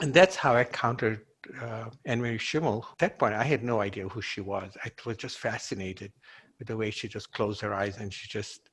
and 0.00 0.14
that's 0.14 0.36
how 0.36 0.54
I 0.54 0.64
countered 0.64 1.26
uh, 1.60 1.86
Annemarie 2.06 2.40
Schimmel. 2.40 2.86
At 2.92 2.98
that 2.98 3.18
point, 3.18 3.34
I 3.34 3.44
had 3.44 3.64
no 3.64 3.80
idea 3.80 4.08
who 4.08 4.22
she 4.22 4.40
was. 4.40 4.76
I 4.84 4.90
was 5.04 5.16
just 5.16 5.38
fascinated 5.38 6.12
with 6.58 6.68
the 6.68 6.76
way 6.76 6.90
she 6.90 7.08
just 7.08 7.32
closed 7.32 7.60
her 7.62 7.74
eyes 7.74 7.98
and 7.98 8.12
she 8.12 8.28
just 8.28 8.70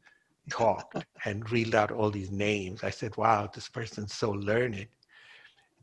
talked 0.50 0.98
and 1.26 1.50
reeled 1.52 1.76
out 1.76 1.92
all 1.92 2.12
these 2.12 2.32
names. 2.32 2.84
I 2.84 2.92
said, 2.92 3.18
wow, 3.18 3.50
this 3.54 3.70
person's 3.70 4.14
so 4.14 4.32
learned. 4.32 4.88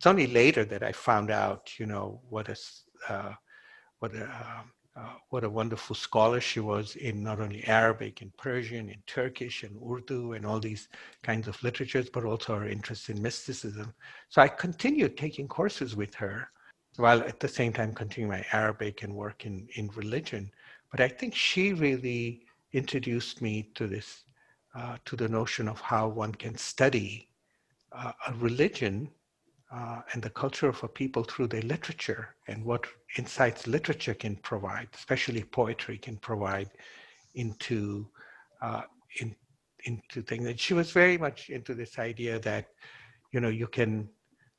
It's 0.03 0.07
only 0.09 0.27
later 0.27 0.65
that 0.65 0.83
I 0.83 0.91
found 0.91 1.31
out, 1.31 1.79
you 1.79 1.87
know, 1.87 2.21
what 2.29 2.49
a, 2.49 2.57
uh, 3.09 3.35
what 4.01 4.13
a, 4.17 4.25
um, 4.25 4.73
uh, 4.97 5.15
what 5.31 5.45
a 5.45 5.49
wonderful 5.49 5.95
scholar 5.95 6.41
she 6.41 6.59
was 6.59 6.97
in 6.97 7.23
not 7.23 7.39
only 7.39 7.65
Arabic 7.69 8.21
and 8.21 8.37
Persian 8.37 8.89
and 8.89 9.07
Turkish 9.07 9.63
and 9.63 9.79
Urdu 9.81 10.33
and 10.33 10.45
all 10.45 10.59
these 10.59 10.89
kinds 11.23 11.47
of 11.47 11.63
literatures, 11.63 12.11
but 12.11 12.25
also 12.25 12.57
her 12.57 12.67
interest 12.67 13.11
in 13.11 13.23
mysticism. 13.23 13.95
So 14.29 14.43
I 14.43 14.49
continued 14.49 15.17
taking 15.17 15.47
courses 15.47 15.95
with 15.95 16.17
her 16.17 16.51
while 16.97 17.21
at 17.21 17.39
the 17.39 17.47
same 17.47 17.73
time 17.73 17.95
continuing 17.95 18.33
my 18.33 18.45
Arabic 18.51 19.05
and 19.05 19.15
work 19.15 19.47
in, 19.47 19.69
in 19.77 19.87
religion. 19.95 20.51
But 20.91 20.99
I 21.01 21.07
think 21.07 21.33
she 21.33 21.75
really 21.75 22.43
introduced 22.73 23.41
me 23.41 23.71
to 23.77 23.87
this, 23.87 24.25
uh, 24.75 24.97
to 25.05 25.15
the 25.15 25.29
notion 25.29 25.69
of 25.69 25.81
how 25.81 26.09
one 26.09 26.35
can 26.35 26.57
study 26.57 27.29
uh, 27.93 28.11
a 28.27 28.35
religion 28.35 29.09
uh, 29.75 30.02
and 30.12 30.23
the 30.23 30.31
culture 30.31 30.69
of 30.69 30.83
a 30.85 30.88
people 30.88 31.25
through 31.25 31.47
their 31.47 31.62
literature 31.62 32.35
and 32.49 32.64
what 32.64 32.85
insights 33.17 33.67
literature 33.67 34.14
can 34.14 34.37
provide, 34.37 34.88
especially 34.95 35.43
poetry 35.43 35.97
can 35.99 36.17
provide 36.19 36.71
into 37.35 38.07
uh, 38.61 38.83
in, 39.21 39.35
into 39.85 40.23
things. 40.23 40.47
And 40.47 40.61
she 40.61 40.75
was 40.75 40.91
very 40.93 41.17
much 41.19 41.50
into 41.50 41.75
this 41.75 41.99
idea 41.99 42.38
that 42.41 42.69
you 43.33 43.41
know 43.41 43.49
you 43.49 43.67
can 43.67 44.09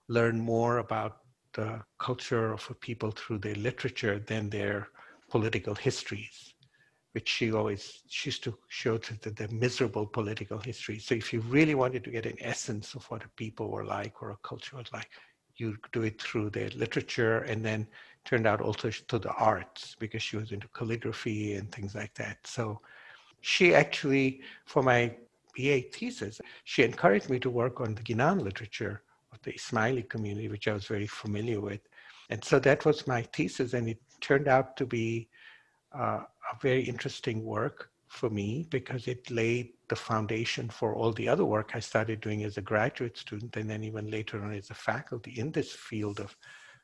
learn 0.10 0.40
more 0.40 0.80
about 0.80 1.20
the 1.54 1.82
culture 2.00 2.52
of 2.52 2.68
a 2.70 2.74
people 2.74 3.12
through 3.12 3.38
their 3.38 3.56
literature 3.56 4.20
than 4.20 4.50
their 4.50 4.88
political 5.30 5.76
histories 5.76 6.53
which 7.14 7.30
she 7.30 7.52
always 7.52 8.02
she 8.08 8.30
used 8.30 8.44
to 8.44 8.58
show 8.68 8.98
to 8.98 9.20
the, 9.22 9.30
the, 9.32 9.48
miserable 9.50 10.06
political 10.06 10.58
history. 10.58 11.00
So 11.00 11.16
if 11.16 11.32
you 11.32 11.42
really 11.42 11.76
wanted 11.76 12.04
to 12.04 12.12
get 12.12 12.26
an 12.26 12.38
essence 12.42 12.96
of 12.96 13.06
what 13.06 13.24
a 13.24 13.28
people 13.30 13.70
were 13.70 13.86
like 13.86 14.22
or 14.22 14.32
a 14.32 14.38
culture 14.38 14.78
was 14.78 14.92
like, 14.92 15.10
you 15.56 15.78
do 15.92 16.02
it 16.02 16.20
through 16.20 16.50
their 16.50 16.70
literature 16.70 17.40
and 17.40 17.64
then 17.64 17.88
turned 18.26 18.48
out 18.48 18.62
also 18.62 18.90
to 18.90 19.20
the 19.20 19.32
arts 19.34 19.96
because 20.00 20.24
she 20.24 20.38
was 20.38 20.52
into 20.52 20.68
calligraphy 20.70 21.54
and 21.54 21.72
things 21.72 21.94
like 21.94 22.14
that. 22.16 22.38
So 22.46 22.82
she 23.42 23.76
actually, 23.76 24.42
for 24.66 24.82
my 24.82 25.16
BA 25.56 25.82
thesis, 25.94 26.42
she 26.64 26.84
encouraged 26.84 27.30
me 27.30 27.40
to 27.40 27.50
work 27.50 27.80
on 27.80 27.94
the 27.94 28.02
Ginan 28.02 28.42
literature 28.42 29.04
of 29.32 29.40
the 29.44 29.54
Ismaili 29.54 30.10
community, 30.10 30.48
which 30.48 30.68
I 30.68 30.74
was 30.74 30.86
very 30.86 31.08
familiar 31.08 31.62
with. 31.62 31.82
And 32.30 32.44
so 32.44 32.58
that 32.60 32.86
was 32.86 33.06
my 33.06 33.22
thesis, 33.22 33.74
and 33.74 33.88
it 33.88 34.00
turned 34.22 34.48
out 34.48 34.78
to 34.78 34.86
be 34.86 35.28
uh, 35.94 36.22
a 36.52 36.58
very 36.62 36.84
interesting 36.84 37.44
work 37.44 37.90
for 38.08 38.30
me 38.30 38.68
because 38.70 39.08
it 39.08 39.30
laid 39.32 39.74
the 39.90 39.96
foundation 39.96 40.70
for 40.70 40.96
all 40.96 41.12
the 41.12 41.28
other 41.28 41.46
work 41.46 41.72
I 41.74 41.80
started 41.80 42.22
doing 42.22 42.44
as 42.44 42.58
a 42.58 42.62
graduate 42.62 43.18
student 43.18 43.56
and 43.58 43.70
then 43.70 43.84
even 43.84 44.10
later 44.10 44.44
on 44.44 44.54
as 44.54 44.70
a 44.70 44.76
faculty 44.76 45.40
in 45.40 45.52
this 45.52 45.72
field 45.72 46.20
of 46.20 46.36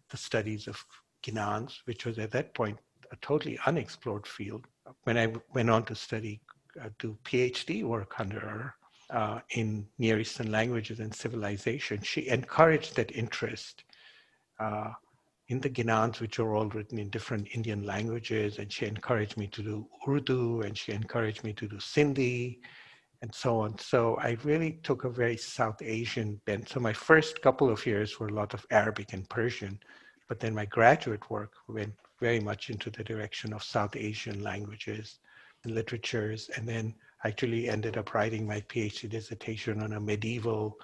the 0.09 0.17
studies 0.17 0.67
of 0.67 0.83
Ginans, 1.23 1.79
which 1.85 2.05
was 2.05 2.17
at 2.17 2.31
that 2.31 2.53
point 2.53 2.79
a 3.11 3.15
totally 3.17 3.59
unexplored 3.65 4.25
field. 4.25 4.65
When 5.03 5.17
I 5.17 5.33
went 5.53 5.69
on 5.69 5.85
to 5.85 5.95
study, 5.95 6.41
uh, 6.81 6.89
do 6.97 7.17
PhD 7.23 7.83
work 7.83 8.19
under 8.19 8.39
her 8.39 8.75
uh, 9.09 9.39
in 9.51 9.87
Near 9.97 10.19
Eastern 10.19 10.51
languages 10.51 10.99
and 10.99 11.13
civilization, 11.13 12.01
she 12.01 12.27
encouraged 12.27 12.95
that 12.95 13.15
interest. 13.15 13.83
Uh, 14.59 14.91
in 15.49 15.59
the 15.59 15.69
Ginans, 15.69 16.19
which 16.19 16.37
are 16.37 16.53
all 16.55 16.67
written 16.69 16.99
in 16.99 17.09
different 17.09 17.47
Indian 17.53 17.83
languages. 17.83 18.59
And 18.59 18.71
she 18.71 18.85
encouraged 18.85 19.35
me 19.35 19.47
to 19.47 19.63
do 19.63 19.87
Urdu 20.07 20.61
and 20.61 20.77
she 20.77 20.91
encouraged 20.91 21.43
me 21.43 21.53
to 21.53 21.67
do 21.67 21.77
Sindhi 21.77 22.59
and 23.23 23.33
so 23.33 23.59
on. 23.59 23.77
So 23.79 24.17
I 24.21 24.37
really 24.43 24.79
took 24.83 25.03
a 25.03 25.09
very 25.09 25.37
South 25.37 25.81
Asian 25.81 26.39
bent. 26.45 26.69
So 26.69 26.79
my 26.79 26.93
first 26.93 27.41
couple 27.41 27.69
of 27.69 27.85
years 27.85 28.19
were 28.19 28.27
a 28.27 28.33
lot 28.33 28.53
of 28.53 28.65
Arabic 28.69 29.11
and 29.13 29.27
Persian, 29.27 29.79
but 30.27 30.39
then 30.39 30.53
my 30.53 30.65
graduate 30.65 31.29
work 31.31 31.53
went 31.67 31.93
very 32.21 32.39
much 32.39 32.69
into 32.69 32.91
the 32.91 33.03
direction 33.03 33.51
of 33.51 33.63
South 33.63 33.95
Asian 33.95 34.43
languages 34.43 35.17
and 35.63 35.73
literatures. 35.73 36.49
And 36.55 36.69
then 36.69 36.93
I 37.23 37.29
actually 37.29 37.67
ended 37.69 37.97
up 37.97 38.13
writing 38.13 38.45
my 38.45 38.61
PhD 38.61 39.09
dissertation 39.09 39.81
on 39.81 39.93
a 39.93 39.99
medieval 39.99 40.77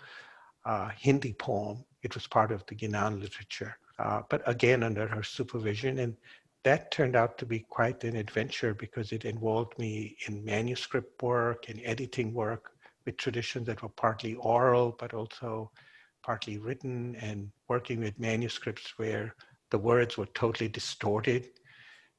uh, 0.66 0.90
Hindi 0.98 1.34
poem. 1.34 1.86
It 2.02 2.16
was 2.16 2.26
part 2.26 2.52
of 2.52 2.66
the 2.66 2.76
Ginan 2.76 3.22
literature 3.22 3.78
uh, 4.00 4.22
but 4.30 4.42
again 4.48 4.84
under 4.84 5.08
her 5.08 5.24
supervision. 5.24 6.00
And 6.00 6.16
that 6.64 6.92
turned 6.92 7.16
out 7.16 7.38
to 7.38 7.46
be 7.46 7.60
quite 7.60 8.04
an 8.04 8.16
adventure 8.16 8.74
because 8.74 9.12
it 9.12 9.26
involved 9.26 9.78
me 9.78 10.18
in 10.28 10.44
manuscript 10.44 11.22
work 11.22 11.70
and 11.70 11.80
editing 11.84 12.34
work 12.34 12.72
with 13.06 13.18
traditions 13.18 13.68
that 13.68 13.84
were 13.84 13.90
partly 13.90 14.36
oral, 14.36 14.96
but 15.00 15.14
also 15.14 15.72
partly 16.24 16.58
written, 16.58 17.16
and 17.22 17.52
working 17.70 18.00
with 18.00 18.20
manuscripts 18.20 18.94
where 18.98 19.36
the 19.70 19.78
words 19.78 20.18
were 20.18 20.26
totally 20.28 20.68
distorted 20.68 21.50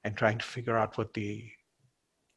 and 0.04 0.16
trying 0.16 0.38
to 0.38 0.44
figure 0.44 0.76
out 0.76 0.96
what 0.96 1.12
the 1.14 1.44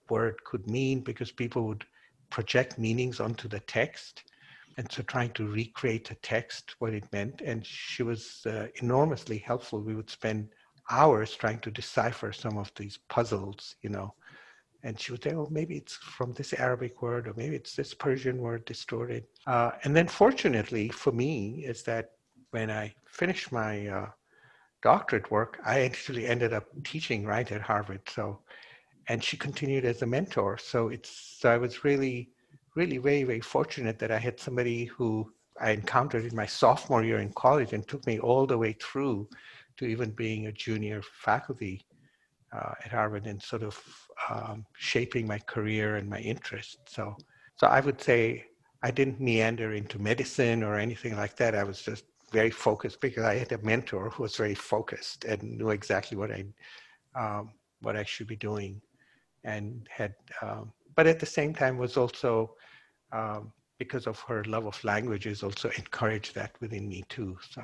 word 0.09 0.43
could 0.43 0.67
mean 0.67 1.01
because 1.01 1.31
people 1.31 1.67
would 1.67 1.85
project 2.31 2.79
meanings 2.79 3.19
onto 3.19 3.47
the 3.47 3.59
text 3.61 4.23
and 4.77 4.91
so 4.91 5.03
trying 5.03 5.31
to 5.31 5.47
recreate 5.47 6.11
a 6.11 6.15
text 6.15 6.75
what 6.79 6.93
it 6.93 7.03
meant 7.11 7.41
and 7.41 7.65
she 7.65 8.03
was 8.03 8.45
uh, 8.45 8.67
enormously 8.81 9.37
helpful. 9.37 9.81
We 9.81 9.95
would 9.95 10.09
spend 10.09 10.49
hours 10.89 11.35
trying 11.35 11.59
to 11.59 11.71
decipher 11.71 12.31
some 12.31 12.57
of 12.57 12.71
these 12.75 12.97
puzzles 13.09 13.75
you 13.81 13.89
know 13.89 14.13
and 14.83 14.99
she 14.99 15.11
would 15.11 15.23
say 15.23 15.33
oh 15.33 15.47
maybe 15.51 15.75
it's 15.75 15.95
from 15.95 16.33
this 16.33 16.53
arabic 16.53 17.01
word 17.01 17.27
or 17.27 17.33
maybe 17.35 17.55
it's 17.55 17.75
this 17.75 17.93
persian 17.93 18.37
word 18.39 18.65
distorted. 18.65 19.25
Uh, 19.45 19.71
and 19.83 19.95
then 19.95 20.07
fortunately 20.07 20.89
for 20.89 21.11
me 21.11 21.63
is 21.65 21.83
that 21.83 22.11
when 22.51 22.71
i 22.71 22.91
finished 23.05 23.51
my 23.51 23.87
uh, 23.87 24.09
doctorate 24.81 25.29
work 25.29 25.59
i 25.65 25.81
actually 25.81 26.25
ended 26.25 26.53
up 26.53 26.65
teaching 26.83 27.23
right 27.23 27.51
at 27.51 27.61
harvard 27.61 28.01
so 28.09 28.39
and 29.09 29.23
she 29.23 29.35
continued 29.35 29.85
as 29.85 30.03
a 30.03 30.05
mentor. 30.05 30.57
So 30.57 30.89
it's 30.89 31.09
so 31.39 31.49
i 31.51 31.57
was 31.57 31.83
really 31.83 32.29
really 32.75 32.97
very, 32.97 33.23
very 33.23 33.41
fortunate 33.41 33.99
that 33.99 34.11
I 34.11 34.17
had 34.17 34.39
somebody 34.39 34.85
who 34.85 35.31
I 35.59 35.71
encountered 35.71 36.25
in 36.25 36.35
my 36.35 36.45
sophomore 36.45 37.03
year 37.03 37.19
in 37.19 37.31
college 37.33 37.73
and 37.73 37.87
took 37.87 38.05
me 38.07 38.19
all 38.19 38.45
the 38.45 38.57
way 38.57 38.73
through 38.79 39.27
to 39.77 39.85
even 39.85 40.11
being 40.11 40.47
a 40.47 40.51
junior 40.51 41.01
faculty 41.01 41.85
uh, 42.53 42.73
at 42.83 42.91
Harvard 42.91 43.27
and 43.27 43.41
sort 43.41 43.63
of 43.63 43.81
um, 44.29 44.65
shaping 44.77 45.27
my 45.27 45.39
career 45.39 45.97
and 45.97 46.09
my 46.09 46.19
interests. 46.19 46.77
So, 46.87 47.15
so 47.55 47.67
I 47.67 47.79
would 47.79 48.01
say 48.01 48.45
I 48.83 48.91
didn't 48.91 49.19
meander 49.19 49.73
into 49.73 49.99
medicine 49.99 50.63
or 50.63 50.77
anything 50.77 51.15
like 51.15 51.35
that. 51.37 51.55
I 51.55 51.63
was 51.63 51.81
just 51.81 52.05
very 52.31 52.51
focused 52.51 53.01
because 53.01 53.23
I 53.23 53.35
had 53.35 53.51
a 53.51 53.57
mentor 53.59 54.09
who 54.09 54.23
was 54.23 54.35
very 54.35 54.55
focused 54.55 55.25
and 55.25 55.57
knew 55.57 55.69
exactly 55.69 56.17
what 56.17 56.31
I 56.31 56.45
um, 57.15 57.51
what 57.81 57.95
I 57.95 58.03
should 58.03 58.27
be 58.27 58.35
doing, 58.35 58.81
and 59.43 59.87
had. 59.89 60.13
Um, 60.41 60.71
but 60.99 61.07
at 61.07 61.17
the 61.17 61.25
same 61.25 61.53
time, 61.53 61.77
was 61.77 61.95
also 61.95 62.57
um, 63.13 63.53
because 63.77 64.05
of 64.05 64.19
her 64.19 64.43
love 64.43 64.65
of 64.65 64.83
languages, 64.83 65.43
also 65.43 65.69
encouraged 65.77 66.35
that 66.35 66.51
within 66.59 66.89
me 66.89 67.05
too. 67.07 67.37
So. 67.51 67.61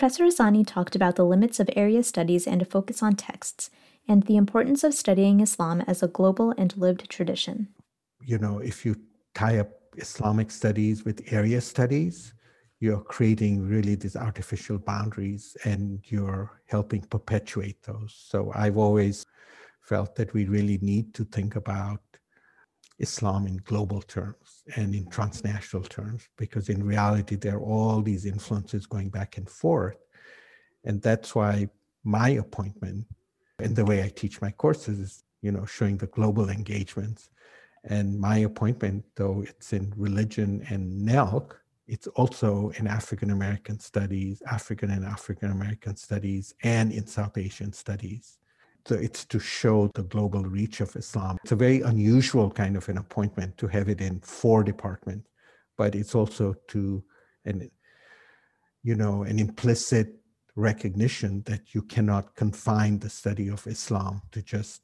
Professor 0.00 0.24
Asani 0.24 0.66
talked 0.66 0.96
about 0.96 1.16
the 1.16 1.26
limits 1.26 1.60
of 1.60 1.68
area 1.76 2.02
studies 2.02 2.46
and 2.46 2.62
a 2.62 2.64
focus 2.64 3.02
on 3.02 3.16
texts, 3.16 3.68
and 4.08 4.22
the 4.22 4.38
importance 4.38 4.82
of 4.82 4.94
studying 4.94 5.40
Islam 5.40 5.82
as 5.82 6.02
a 6.02 6.08
global 6.08 6.54
and 6.56 6.74
lived 6.74 7.10
tradition. 7.10 7.68
You 8.24 8.38
know, 8.38 8.60
if 8.60 8.86
you 8.86 8.96
tie 9.34 9.58
up 9.58 9.68
Islamic 9.98 10.50
studies 10.52 11.04
with 11.04 11.30
area 11.30 11.60
studies, 11.60 12.32
you're 12.78 13.02
creating 13.02 13.68
really 13.68 13.94
these 13.94 14.16
artificial 14.16 14.78
boundaries 14.78 15.54
and 15.64 16.00
you're 16.04 16.62
helping 16.64 17.02
perpetuate 17.02 17.82
those. 17.82 18.14
So 18.26 18.52
I've 18.54 18.78
always 18.78 19.26
felt 19.82 20.14
that 20.14 20.32
we 20.32 20.46
really 20.46 20.78
need 20.80 21.12
to 21.12 21.26
think 21.26 21.56
about 21.56 22.00
Islam 23.00 23.46
in 23.46 23.56
global 23.64 24.02
terms 24.02 24.62
and 24.76 24.94
in 24.94 25.08
transnational 25.08 25.84
terms, 25.84 26.28
because 26.36 26.68
in 26.68 26.84
reality, 26.84 27.34
there 27.34 27.56
are 27.56 27.60
all 27.60 28.02
these 28.02 28.26
influences 28.26 28.86
going 28.86 29.08
back 29.08 29.38
and 29.38 29.48
forth. 29.48 29.96
And 30.84 31.00
that's 31.00 31.34
why 31.34 31.68
my 32.04 32.30
appointment 32.30 33.06
and 33.58 33.74
the 33.74 33.84
way 33.84 34.02
I 34.02 34.08
teach 34.08 34.40
my 34.40 34.50
courses 34.50 34.98
is, 35.00 35.24
you 35.42 35.52
know, 35.52 35.64
showing 35.64 35.96
the 35.96 36.06
global 36.08 36.50
engagements. 36.50 37.30
And 37.84 38.18
my 38.20 38.38
appointment, 38.38 39.04
though 39.16 39.42
it's 39.46 39.72
in 39.72 39.92
religion 39.96 40.64
and 40.68 41.06
NELC, 41.08 41.52
it's 41.86 42.06
also 42.08 42.70
in 42.78 42.86
African 42.86 43.30
American 43.30 43.80
studies, 43.80 44.42
African 44.46 44.90
and 44.90 45.04
African 45.04 45.50
American 45.50 45.96
studies, 45.96 46.54
and 46.62 46.92
in 46.92 47.06
South 47.06 47.36
Asian 47.36 47.72
studies. 47.72 48.39
So 48.86 48.94
it's 48.94 49.24
to 49.26 49.38
show 49.38 49.90
the 49.94 50.02
global 50.02 50.42
reach 50.42 50.80
of 50.80 50.96
Islam. 50.96 51.38
It's 51.42 51.52
a 51.52 51.56
very 51.56 51.82
unusual 51.82 52.50
kind 52.50 52.76
of 52.76 52.88
an 52.88 52.98
appointment 52.98 53.56
to 53.58 53.66
have 53.68 53.88
it 53.88 54.00
in 54.00 54.20
four 54.20 54.64
departments, 54.64 55.28
but 55.76 55.94
it's 55.94 56.14
also 56.14 56.54
to 56.68 57.02
an 57.44 57.70
you 58.82 58.94
know 58.94 59.22
an 59.24 59.38
implicit 59.38 60.14
recognition 60.56 61.42
that 61.46 61.74
you 61.74 61.82
cannot 61.82 62.34
confine 62.34 62.98
the 62.98 63.10
study 63.10 63.48
of 63.48 63.66
Islam 63.66 64.22
to 64.32 64.42
just 64.42 64.82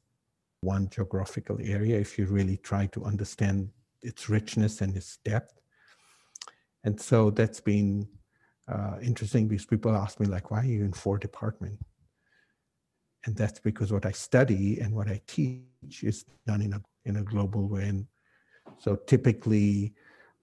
one 0.61 0.89
geographical 0.89 1.57
area 1.61 1.99
if 1.99 2.17
you 2.17 2.25
really 2.25 2.57
try 2.57 2.87
to 2.87 3.03
understand 3.03 3.69
its 4.01 4.29
richness 4.29 4.81
and 4.81 4.95
its 4.95 5.17
depth. 5.23 5.53
And 6.83 6.99
so 6.99 7.29
that's 7.29 7.59
been 7.59 8.07
uh, 8.67 8.97
interesting 9.01 9.47
because 9.47 9.65
people 9.65 9.95
ask 9.95 10.19
me 10.19 10.27
like, 10.27 10.51
why 10.51 10.61
are 10.61 10.65
you 10.65 10.83
in 10.83 10.93
four 10.93 11.17
departments? 11.17 11.83
And 13.25 13.35
that's 13.35 13.59
because 13.59 13.91
what 13.91 14.05
I 14.05 14.11
study 14.11 14.79
and 14.79 14.93
what 14.93 15.07
I 15.07 15.21
teach 15.27 16.03
is 16.03 16.25
done 16.45 16.61
in 16.61 16.73
a 16.73 16.81
in 17.05 17.17
a 17.17 17.23
global 17.23 17.67
way. 17.67 17.83
And 17.83 18.07
so 18.77 18.95
typically, 18.95 19.93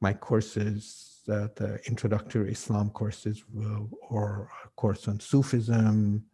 my 0.00 0.12
courses, 0.12 1.20
uh, 1.28 1.48
the 1.56 1.78
introductory 1.86 2.52
Islam 2.52 2.90
courses, 2.90 3.44
will, 3.52 3.90
or 4.08 4.50
a 4.64 4.68
course 4.76 5.08
on 5.08 5.20
Sufism, 5.20 6.24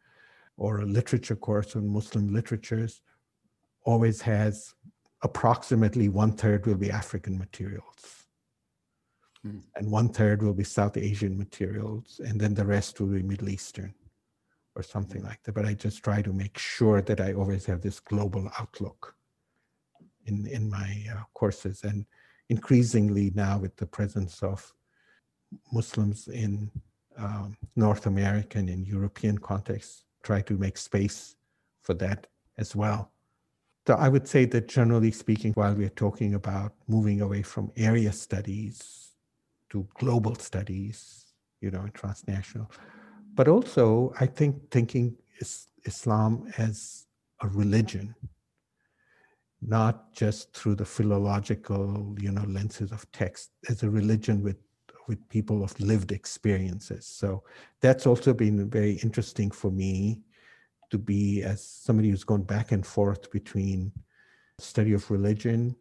or 0.57 0.81
a 0.81 0.87
literature 0.87 1.37
course 1.37 1.75
on 1.77 1.89
Muslim 1.89 2.33
literatures, 2.33 3.03
always 3.85 4.21
has 4.21 4.75
approximately 5.23 6.09
one 6.09 6.33
third 6.33 6.67
will 6.67 6.77
be 6.77 6.91
African 6.91 7.39
materials. 7.39 8.27
Mm. 9.47 9.63
And 9.77 9.91
one 9.91 10.09
third 10.09 10.43
will 10.43 10.55
be 10.55 10.65
South 10.65 10.97
Asian 10.97 11.37
materials, 11.37 12.21
and 12.25 12.41
then 12.41 12.55
the 12.55 12.65
rest 12.65 13.01
will 13.01 13.09
be 13.09 13.23
Middle 13.23 13.49
Eastern 13.49 13.95
or 14.77 14.83
something 14.83 15.23
like 15.23 15.43
that. 15.43 15.55
But 15.55 15.67
I 15.67 15.75
just 15.75 16.03
try 16.03 16.23
to 16.23 16.33
make 16.33 16.59
sure 16.59 17.03
that 17.03 17.21
I 17.21 17.33
always 17.35 17.67
have 17.67 17.81
this 17.81 18.01
global 18.01 18.51
outlook. 18.59 19.17
in, 20.27 20.47
in 20.47 20.71
my 20.71 21.05
uh, 21.13 21.23
courses. 21.35 21.85
And 21.85 22.07
increasingly 22.49 23.33
now 23.35 23.59
with 23.59 23.77
the 23.77 23.87
presence 23.87 24.43
of 24.43 24.73
Muslims 25.73 26.29
in 26.29 26.71
um, 27.17 27.57
North 27.77 28.07
American 28.07 28.69
and 28.69 28.87
European 28.87 29.39
contexts, 29.39 30.05
try 30.23 30.41
to 30.43 30.57
make 30.57 30.77
space 30.79 31.37
for 31.83 31.95
that 31.95 32.27
as 32.59 32.77
well. 32.77 33.11
So 33.87 33.95
I 33.95 34.09
would 34.09 34.29
say 34.29 34.45
that 34.47 34.69
generally 34.69 35.11
speaking, 35.11 35.53
while 35.55 35.75
we're 35.75 35.89
talking 35.89 36.35
about 36.35 36.75
moving 36.87 37.23
away 37.23 37.43
from 37.43 37.73
area 37.77 38.13
studies 38.13 39.11
to 39.71 39.87
global 39.95 40.35
studies, 40.37 41.27
you 41.61 41.71
know, 41.71 41.87
transnational, 41.95 42.71
but 43.35 43.49
also 43.49 44.13
I 44.21 44.27
think 44.27 44.71
thinking 44.71 45.17
is 45.39 45.69
Islam 45.85 46.53
as 46.59 47.07
a 47.41 47.49
religion, 47.49 48.15
not 49.63 50.13
just 50.13 50.53
through 50.55 50.77
the 50.77 50.85
philological, 50.85 52.17
you 52.19 52.33
know, 52.33 52.45
lenses 52.45 52.93
of 52.93 53.11
text, 53.13 53.51
as 53.69 53.83
a 53.83 53.91
religion 53.91 54.43
with 54.43 54.57
with 55.09 55.29
people 55.29 55.65
of 55.65 55.79
lived 55.81 56.13
experiences. 56.13 57.05
So 57.05 57.43
that's 57.81 58.07
also 58.07 58.33
been 58.33 58.71
very 58.71 58.93
interesting 59.03 59.51
for 59.51 59.71
me 59.71 60.21
to 60.91 60.99
be 60.99 61.43
as 61.43 61.67
somebody 61.67 62.11
who's 62.11 62.23
gone 62.25 62.43
back 62.43 62.71
and 62.71 62.87
forth 62.87 63.31
between 63.33 63.93
study 64.59 64.93
of 64.93 65.11
religion 65.11 65.75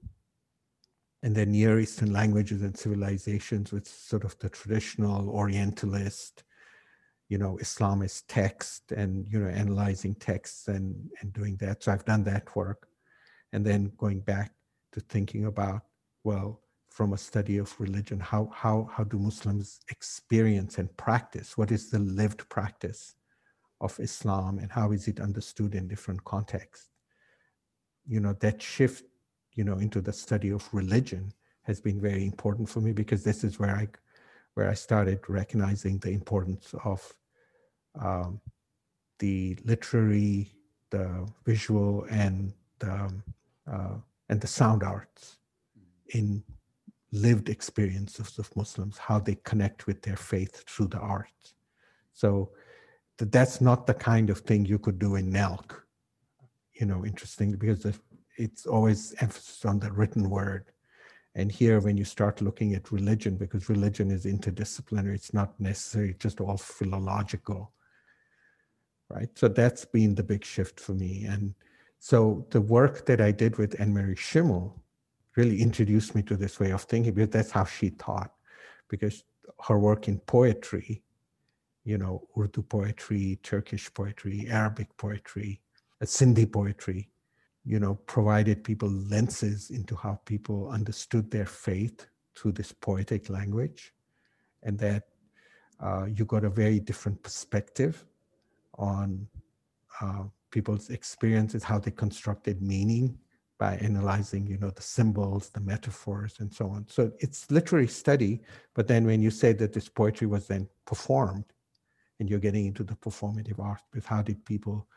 and 1.22 1.36
then 1.36 1.52
Near 1.52 1.80
Eastern 1.80 2.14
languages 2.14 2.62
and 2.62 2.78
civilizations 2.78 3.72
with 3.72 3.88
sort 3.88 4.24
of 4.24 4.38
the 4.40 4.50
traditional 4.50 5.30
Orientalist, 5.30 6.44
you 7.30 7.38
know, 7.38 7.58
Islamist 7.62 8.24
text 8.28 8.92
and, 8.92 9.26
you 9.30 9.40
know, 9.40 9.50
analyzing 9.50 10.16
texts 10.16 10.68
and, 10.68 11.10
and 11.22 11.32
doing 11.32 11.56
that. 11.58 11.84
So 11.84 11.92
I've 11.92 12.06
done 12.06 12.24
that 12.26 12.56
work. 12.56 12.88
And 13.54 13.66
then 13.66 13.92
going 13.98 14.20
back 14.20 14.52
to 14.92 15.00
thinking 15.00 15.46
about, 15.46 15.84
well, 16.24 16.62
from 16.90 17.14
a 17.14 17.18
study 17.18 17.58
of 17.58 17.74
religion, 17.80 18.20
how, 18.20 18.50
how, 18.54 18.90
how 18.92 19.04
do 19.04 19.18
Muslims 19.18 19.80
experience 19.90 20.80
and 20.80 20.96
practice? 20.98 21.58
What 21.58 21.72
is 21.72 21.90
the 21.90 22.00
lived 22.00 22.50
practice 22.50 23.16
of 23.82 24.00
Islam 24.00 24.60
and 24.60 24.72
how 24.72 24.92
is 24.92 25.08
it 25.08 25.20
understood 25.20 25.76
in 25.76 25.88
different 25.88 26.24
contexts. 26.26 26.90
You 28.08 28.20
know, 28.20 28.34
that 28.40 28.62
shift, 28.62 29.06
you 29.54 29.64
know, 29.64 29.78
into 29.78 30.02
the 30.02 30.14
study 30.14 30.50
of 30.50 30.68
religion 30.74 31.32
has 31.64 31.80
been 31.80 32.02
very 32.02 32.26
important 32.26 32.68
for 32.68 32.82
me 32.82 32.92
because 32.92 33.24
this 33.24 33.44
is 33.44 33.60
where 33.60 33.76
I 33.76 33.88
where 34.56 34.70
I 34.70 34.74
started 34.74 35.20
recognizing 35.30 36.00
the 36.00 36.10
importance 36.10 36.74
of 36.84 37.16
um, 38.00 38.40
the 39.20 39.58
literary, 39.66 40.52
the 40.90 41.28
visual, 41.46 42.06
and 42.10 42.54
the, 42.80 43.12
uh, 43.72 43.96
and 44.30 44.42
the 44.42 44.48
sound 44.48 44.84
arts 44.84 45.38
in 46.10 46.44
lived 47.12 47.50
experiences 47.50 48.38
of 48.38 48.56
Muslims, 48.56 48.98
how 48.98 49.20
they 49.20 49.36
connect 49.44 49.88
with 49.88 50.02
their 50.02 50.16
faith 50.16 50.64
through 50.68 50.88
the 50.88 51.00
arts. 51.00 51.56
So 52.14 52.52
that 53.18 53.32
that's 53.32 53.62
not 53.62 53.88
the 53.88 53.94
kind 53.94 54.30
of 54.30 54.40
thing 54.40 54.66
you 54.66 54.80
could 54.80 55.00
do 55.00 55.16
in 55.16 55.32
NELC. 55.32 55.72
You 56.74 56.86
know, 56.86 57.06
interesting 57.06 57.52
because 57.54 57.86
it's 58.38 58.66
always 58.66 59.14
emphasis 59.20 59.66
on 59.66 59.80
the 59.80 59.92
written 59.92 60.30
word. 60.30 60.72
And 61.36 61.52
here, 61.52 61.80
when 61.80 61.98
you 61.98 62.06
start 62.06 62.42
looking 62.42 62.74
at 62.74 62.92
religion, 62.92 63.36
because 63.36 63.70
religion 63.70 64.12
is 64.12 64.26
interdisciplinary, 64.26 65.16
it's 65.16 65.34
not 65.34 65.60
necessarily 65.60 66.16
just 66.20 66.42
all 66.42 66.58
philological, 66.58 67.72
right? 69.10 69.30
So 69.36 69.48
that's 69.48 69.86
been 69.86 70.16
the 70.16 70.24
big 70.24 70.46
shift 70.46 70.80
for 70.80 70.94
me. 70.94 71.26
And 71.26 71.54
so 72.00 72.46
the 72.52 72.62
work 72.62 73.06
that 73.08 73.22
I 73.22 73.32
did 73.32 73.58
with 73.58 73.78
Annemarie 73.78 74.18
Schimmel 74.18 74.82
really 75.36 75.62
introduced 75.62 76.16
me 76.16 76.22
to 76.24 76.36
this 76.36 76.60
way 76.60 76.72
of 76.72 76.84
thinking 76.84 77.14
because 77.14 77.30
that's 77.30 77.52
how 77.52 77.66
she 77.66 77.92
taught. 77.92 78.32
Because 78.88 79.24
her 79.68 79.78
work 79.78 80.08
in 80.08 80.20
poetry 80.20 81.04
you 81.90 81.98
know, 81.98 82.28
Urdu 82.38 82.62
poetry, 82.62 83.40
Turkish 83.42 83.92
poetry, 83.94 84.48
Arabic 84.50 84.96
poetry, 84.98 85.60
uh, 86.02 86.06
Sindhi 86.06 86.52
poetry, 86.52 87.10
you 87.66 87.80
know, 87.80 87.96
provided 88.06 88.64
people 88.64 88.90
lenses 88.90 89.72
into 89.72 89.96
how 89.96 90.20
people 90.26 90.70
understood 90.70 91.32
their 91.32 91.48
faith 91.48 92.06
through 92.36 92.52
this 92.52 92.72
poetic 92.72 93.30
language. 93.30 93.94
And 94.62 94.78
that 94.80 95.04
uh, 95.80 96.06
you 96.06 96.26
got 96.26 96.44
a 96.44 96.50
very 96.50 96.80
different 96.80 97.24
perspective 97.24 98.06
on 98.80 99.28
uh, 100.02 100.24
people's 100.52 100.90
experiences, 100.90 101.64
how 101.64 101.78
they 101.78 101.92
constructed 101.92 102.62
meaning 102.62 103.18
by 103.60 103.76
analyzing, 103.78 104.48
you 104.48 104.58
know, 104.58 104.70
the 104.72 104.82
symbols, 104.82 105.50
the 105.50 105.60
metaphors, 105.60 106.36
and 106.40 106.52
so 106.52 106.70
on. 106.70 106.86
So 106.88 107.12
it's 107.20 107.52
literary 107.52 107.88
study. 107.88 108.42
But 108.74 108.88
then 108.88 109.06
when 109.06 109.22
you 109.22 109.30
say 109.30 109.54
that 109.54 109.74
this 109.74 109.90
poetry 109.90 110.28
was 110.28 110.48
then 110.48 110.68
performed, 110.86 111.46
and 112.20 112.30
you're 112.30 112.40
getting 112.40 112.66
into 112.66 112.84
the 112.84 112.96
performative 112.96 113.60
art 113.60 113.82
with 113.94 114.06
how 114.06 114.22
did 114.22 114.44
people 114.46 114.88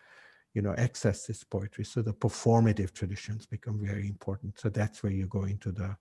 you 0.55 0.63
know 0.63 0.75
access 0.77 1.27
this 1.27 1.45
poetry 1.45 1.85
so 1.85 2.03
the 2.03 2.13
performative 2.13 2.93
traditions 2.93 3.47
become 3.47 3.79
very 3.81 4.07
important 4.07 4.59
so 4.59 4.69
that's 4.69 5.03
where 5.03 5.13
you 5.13 5.27
go 5.27 5.45
into 5.45 5.73
the 5.73 5.97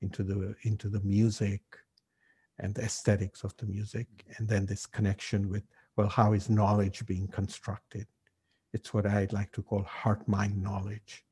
into 0.00 0.22
the 0.22 0.54
into 0.62 0.88
the 0.88 1.00
music 1.00 1.62
and 2.58 2.74
the 2.74 2.82
aesthetics 2.82 3.44
of 3.44 3.56
the 3.58 3.66
music 3.66 4.06
and 4.36 4.48
then 4.48 4.64
this 4.66 4.86
connection 4.86 5.48
with 5.48 5.64
well 5.96 6.08
how 6.08 6.32
is 6.32 6.48
knowledge 6.48 7.04
being 7.06 7.28
constructed 7.28 8.06
it's 8.72 8.92
what 8.94 9.06
i'd 9.06 9.32
like 9.32 9.52
to 9.52 9.62
call 9.62 9.82
heart 9.82 10.26
mind 10.26 10.60
knowledge 10.62 11.24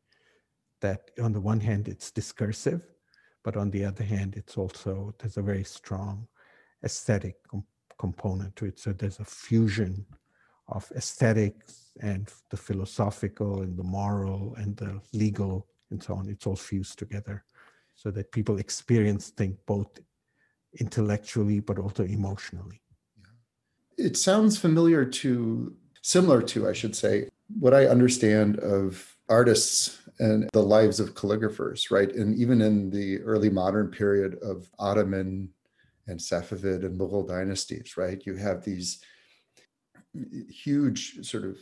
that 0.81 1.11
on 1.23 1.33
the 1.33 1.41
one 1.41 1.61
hand 1.61 1.89
it's 1.89 2.11
discursive 2.11 2.83
but 3.43 3.57
on 3.57 3.71
the 3.71 3.85
other 3.85 4.05
hand 4.05 4.35
it's 4.37 4.57
also 4.57 5.15
there's 5.19 5.37
a 5.37 5.43
very 5.43 5.65
strong 5.65 6.27
aesthetic 6.85 7.37
component 8.01 8.57
to 8.57 8.65
it. 8.65 8.79
So 8.79 8.93
there's 8.93 9.21
a 9.21 9.25
fusion 9.25 10.07
of 10.69 10.91
aesthetics 10.97 11.93
and 12.01 12.33
the 12.51 12.57
philosophical 12.57 13.61
and 13.61 13.77
the 13.77 13.85
moral 13.85 14.55
and 14.57 14.77
the 14.77 15.01
legal 15.13 15.67
and 15.91 16.03
so 16.03 16.15
on. 16.15 16.29
It's 16.29 16.47
all 16.47 16.57
fused 16.57 16.99
together 16.99 17.45
so 17.95 18.11
that 18.13 18.33
people 18.33 18.59
experience 18.59 19.29
things 19.31 19.59
both 19.67 19.93
intellectually 20.81 21.61
but 21.61 21.79
also 21.79 22.05
emotionally. 22.05 22.81
It 24.01 24.17
sounds 24.17 24.59
familiar 24.59 25.05
to, 25.05 25.75
similar 26.03 26.41
to, 26.43 26.69
I 26.69 26.73
should 26.73 26.97
say, 26.97 27.29
what 27.59 27.75
I 27.75 27.87
understand 27.87 28.59
of 28.61 29.17
artists 29.29 30.01
and 30.19 30.49
the 30.53 30.63
lives 30.63 31.01
of 31.01 31.15
calligraphers, 31.15 31.91
right? 31.91 32.11
And 32.13 32.35
even 32.39 32.61
in 32.61 32.91
the 32.91 33.21
early 33.21 33.51
modern 33.51 33.89
period 33.89 34.39
of 34.43 34.71
Ottoman 34.79 35.51
and 36.07 36.19
Safavid 36.19 36.85
and 36.85 36.99
Mughal 36.99 37.29
dynasties, 37.29 37.97
right? 37.97 38.21
You 38.25 38.35
have 38.37 38.65
these 38.65 39.01
huge 40.49 41.25
sort 41.25 41.45
of 41.45 41.59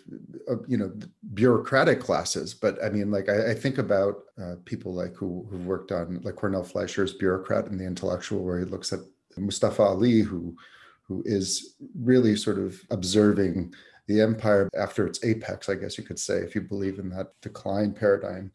uh, 0.51 0.57
you 0.66 0.79
know 0.79 0.90
bureaucratic 1.35 2.01
classes 2.01 2.55
but 2.55 2.83
i 2.83 2.88
mean 2.88 3.11
like 3.11 3.29
i, 3.29 3.51
I 3.51 3.55
think 3.55 3.77
about 3.77 4.22
uh, 4.42 4.55
people 4.64 4.94
like 4.94 5.14
who 5.14 5.46
who 5.51 5.59
worked 5.59 5.92
on 5.92 6.22
like 6.22 6.37
cornell 6.37 6.64
fleischer's 6.64 7.12
bureaucrat 7.12 7.66
and 7.66 7.79
the 7.79 7.85
intellectual 7.85 8.42
where 8.42 8.59
he 8.59 8.64
looks 8.64 8.90
at 8.90 9.01
mustafa 9.37 9.83
ali 9.83 10.20
who 10.20 10.57
who 11.09 11.23
is 11.25 11.77
really 11.99 12.37
sort 12.37 12.59
of 12.59 12.81
observing 12.90 13.73
the 14.07 14.21
empire 14.21 14.68
after 14.79 15.07
its 15.07 15.23
apex 15.25 15.68
i 15.68 15.75
guess 15.75 15.99
you 15.99 16.05
could 16.05 16.18
say 16.18 16.38
if 16.38 16.55
you 16.55 16.61
believe 16.61 16.99
in 16.99 17.09
that 17.09 17.33
decline 17.42 17.92
paradigm. 17.92 18.53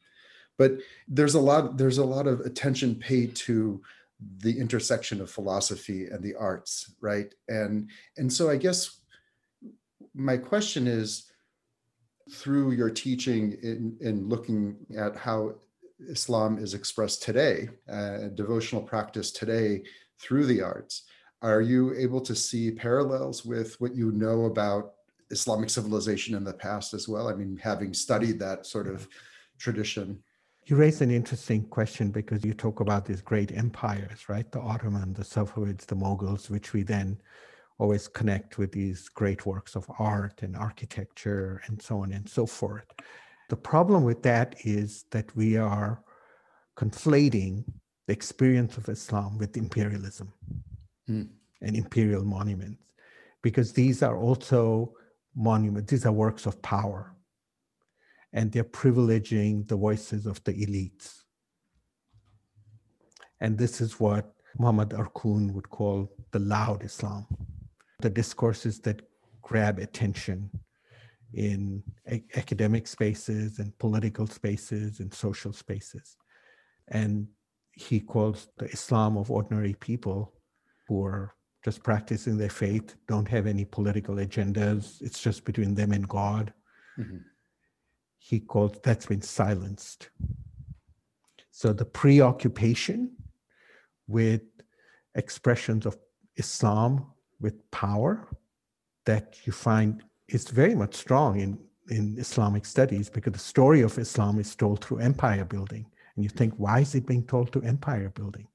But 0.58 0.78
there's 1.08 1.34
a 1.34 1.42
lot 1.42 1.78
there's 1.78 1.98
a 1.98 2.06
lot 2.06 2.28
of 2.28 2.42
attention 2.42 2.96
paid 2.96 3.36
to 3.48 3.82
the 4.38 4.58
intersection 4.58 5.20
of 5.20 5.32
philosophy 5.32 6.06
and 6.06 6.24
the 6.24 6.36
arts 6.36 6.94
right? 7.02 7.34
And 7.50 7.89
and 8.18 8.32
so 8.32 8.50
i 8.50 8.56
guess 8.56 9.02
my 10.13 10.38
question 10.38 10.88
is 10.88 11.32
through 12.32 12.72
your 12.72 12.89
teaching 12.89 13.58
in, 13.63 13.98
in 14.02 14.30
looking 14.30 14.78
at 14.98 15.16
how 15.16 15.56
islam 16.10 16.58
is 16.58 16.74
expressed 16.74 17.24
today 17.24 17.70
uh, 17.92 18.30
devotional 18.36 18.82
practice 18.82 19.32
today 19.32 19.84
through 20.20 20.46
the 20.46 20.62
arts 20.62 21.04
are 21.43 21.62
you 21.62 21.93
able 21.95 22.21
to 22.21 22.36
see 22.36 22.71
parallels 22.71 23.45
with 23.45 23.79
what 23.79 23.95
you 23.95 24.12
know 24.12 24.45
about 24.45 24.93
islamic 25.29 25.69
civilization 25.69 26.36
in 26.36 26.43
the 26.43 26.53
past 26.53 26.93
as 26.93 27.08
well 27.08 27.27
i 27.27 27.34
mean 27.34 27.58
having 27.62 27.93
studied 27.93 28.39
that 28.39 28.65
sort 28.65 28.88
of 28.88 29.08
tradition 29.60 30.23
you 30.65 30.77
raise 30.77 31.01
an 31.01 31.12
interesting 31.12 31.65
question 31.65 32.10
because 32.10 32.45
you 32.45 32.53
talk 32.53 32.79
about 32.79 33.06
these 33.06 33.19
great 33.19 33.51
empires, 33.51 34.29
right? 34.29 34.49
The 34.49 34.62
Ottoman, 34.62 35.12
the 35.13 35.23
Safavids, 35.23 35.86
the 35.86 35.95
Mughals, 35.95 36.49
which 36.49 36.71
we 36.71 36.84
then 36.84 37.19
always 37.79 38.08
connect 38.08 38.58
with 38.58 38.71
these 38.71 39.10
great 39.10 39.45
works 39.45 39.75
of 39.75 39.89
art 39.99 40.41
and 40.41 40.56
architecture 40.56 41.62
and 41.65 41.82
so 41.82 41.99
on 41.99 42.13
and 42.13 42.29
so 42.29 42.45
forth. 42.45 42.86
The 43.49 43.58
problem 43.58 44.03
with 44.03 44.23
that 44.23 44.56
is 44.63 45.03
that 45.12 45.36
we 45.36 45.58
are 45.58 46.01
conflating 46.77 47.65
the 48.08 48.13
experience 48.13 48.77
of 48.77 48.88
Islam 48.88 49.38
with 49.38 49.58
imperialism 49.58 50.32
mm. 51.10 51.28
and 51.62 51.76
imperial 51.76 52.24
monuments, 52.24 52.84
because 53.42 53.74
these 53.74 54.04
are 54.04 54.18
also 54.18 54.94
monuments, 55.36 55.92
these 55.92 56.06
are 56.06 56.12
works 56.12 56.46
of 56.46 56.62
power 56.62 57.16
and 58.34 58.52
they're 58.52 58.63
privileging 58.63 59.68
the 59.68 59.76
voices 59.76 60.26
of 60.26 60.44
the 60.44 60.54
elites 60.54 61.24
And 63.44 63.58
this 63.58 63.82
is 63.82 64.00
what 64.00 64.34
Muhammad 64.58 64.92
Arkoun 64.92 65.52
would 65.52 65.70
call 65.70 66.10
the 66.32 66.39
loud 66.39 66.84
Islam, 66.84 67.28
the 68.00 68.10
discourses 68.10 68.80
that 68.82 69.02
grab 69.42 69.80
attention 69.80 70.50
in 71.34 71.84
a- 72.10 72.24
academic 72.38 72.88
spaces 72.88 73.60
and 73.60 73.78
political 73.80 74.28
spaces 74.28 75.02
and 75.02 75.13
social 75.13 75.52
spaces. 75.52 76.16
And 76.88 77.28
he 77.74 78.00
calls 78.00 78.48
the 78.58 78.68
Islam 78.68 79.18
of 79.18 79.30
ordinary 79.30 79.74
people 79.74 80.34
who 80.93 81.06
are 81.06 81.36
just 81.65 81.82
practicing 81.82 82.38
their 82.38 82.49
faith, 82.49 82.95
don't 83.08 83.27
have 83.27 83.47
any 83.47 83.65
political 83.65 84.15
agendas, 84.15 85.01
it's 85.01 85.21
just 85.27 85.45
between 85.45 85.73
them 85.73 85.91
and 85.91 86.08
God. 86.08 86.53
Mhm. 86.97 87.23
He 88.17 88.39
calls 88.39 88.73
that's 88.84 89.08
been 89.08 89.21
silenced. 89.21 90.10
So 91.51 91.73
the 91.73 91.86
preoccupation 92.01 92.99
with 94.08 94.43
expressions 95.15 95.86
of 95.86 95.97
Islam 96.36 96.91
with 97.39 97.56
power 97.71 98.27
that 99.06 99.25
you 99.45 99.53
find 99.53 100.03
is 100.27 100.43
very 100.49 100.75
much 100.75 100.93
strong 100.95 101.39
in, 101.39 101.51
in 101.89 102.17
Islamic 102.17 102.65
studies 102.65 103.10
because 103.10 103.34
the 103.34 103.49
story 103.53 103.82
of 103.82 103.97
Islam 103.97 104.39
is 104.39 104.56
told 104.56 104.77
through 104.84 104.99
empire 104.99 105.45
building. 105.45 105.86
And 106.15 106.23
you 106.23 106.29
think, 106.29 106.53
why 106.58 106.79
is 106.82 106.95
it 106.95 107.06
being 107.06 107.25
told 107.25 107.51
through 107.51 107.63
empire 107.63 108.10
building? 108.10 108.47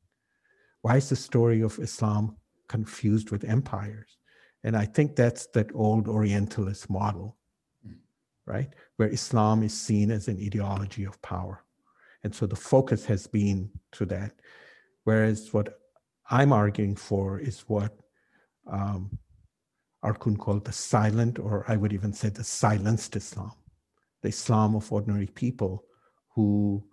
Why 0.83 0.97
is 0.97 1.09
the 1.09 1.17
story 1.17 1.61
of 1.62 1.79
Islam 1.79 2.37
confused 2.69 3.31
with 3.31 3.45
empires? 3.45 4.17
And 4.64 4.77
I 4.77 4.85
think 4.85 5.17
that's 5.17 5.47
that 5.49 5.75
old 5.75 6.09
Orientalist 6.09 6.91
model, 6.91 7.37
right? 8.47 8.73
Where 8.97 9.09
Islam 9.09 9.62
is 9.62 9.79
seen 9.79 10.11
as 10.11 10.29
an 10.29 10.38
ideology 10.41 11.05
of 11.05 11.21
power. 11.23 11.64
And 12.25 12.35
so 12.35 12.47
the 12.47 12.57
focus 12.57 13.05
has 13.07 13.27
been 13.27 13.71
to 13.93 14.07
that. 14.07 14.33
Whereas 15.05 15.53
what 15.53 15.79
I'm 16.31 16.53
arguing 16.53 16.97
for 16.97 17.38
is 17.38 17.61
what 17.61 17.97
um, 18.67 19.19
Arkoun 20.05 20.38
called 20.38 20.64
the 20.64 20.73
silent, 20.73 21.38
or 21.38 21.64
I 21.69 21.77
would 21.77 21.93
even 21.93 22.12
say 22.12 22.29
the 22.29 22.45
silenced 22.45 23.17
Islam, 23.17 23.53
the 24.23 24.29
Islam 24.29 24.75
of 24.75 24.93
ordinary 24.93 25.27
people 25.27 25.85
who 26.35 26.85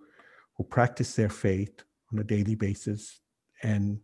who 0.58 0.64
practice 0.64 1.16
their 1.16 1.30
faith 1.30 1.84
on 2.14 2.20
a 2.20 2.24
daily 2.24 2.56
basis 2.56 3.20
and 3.66 4.00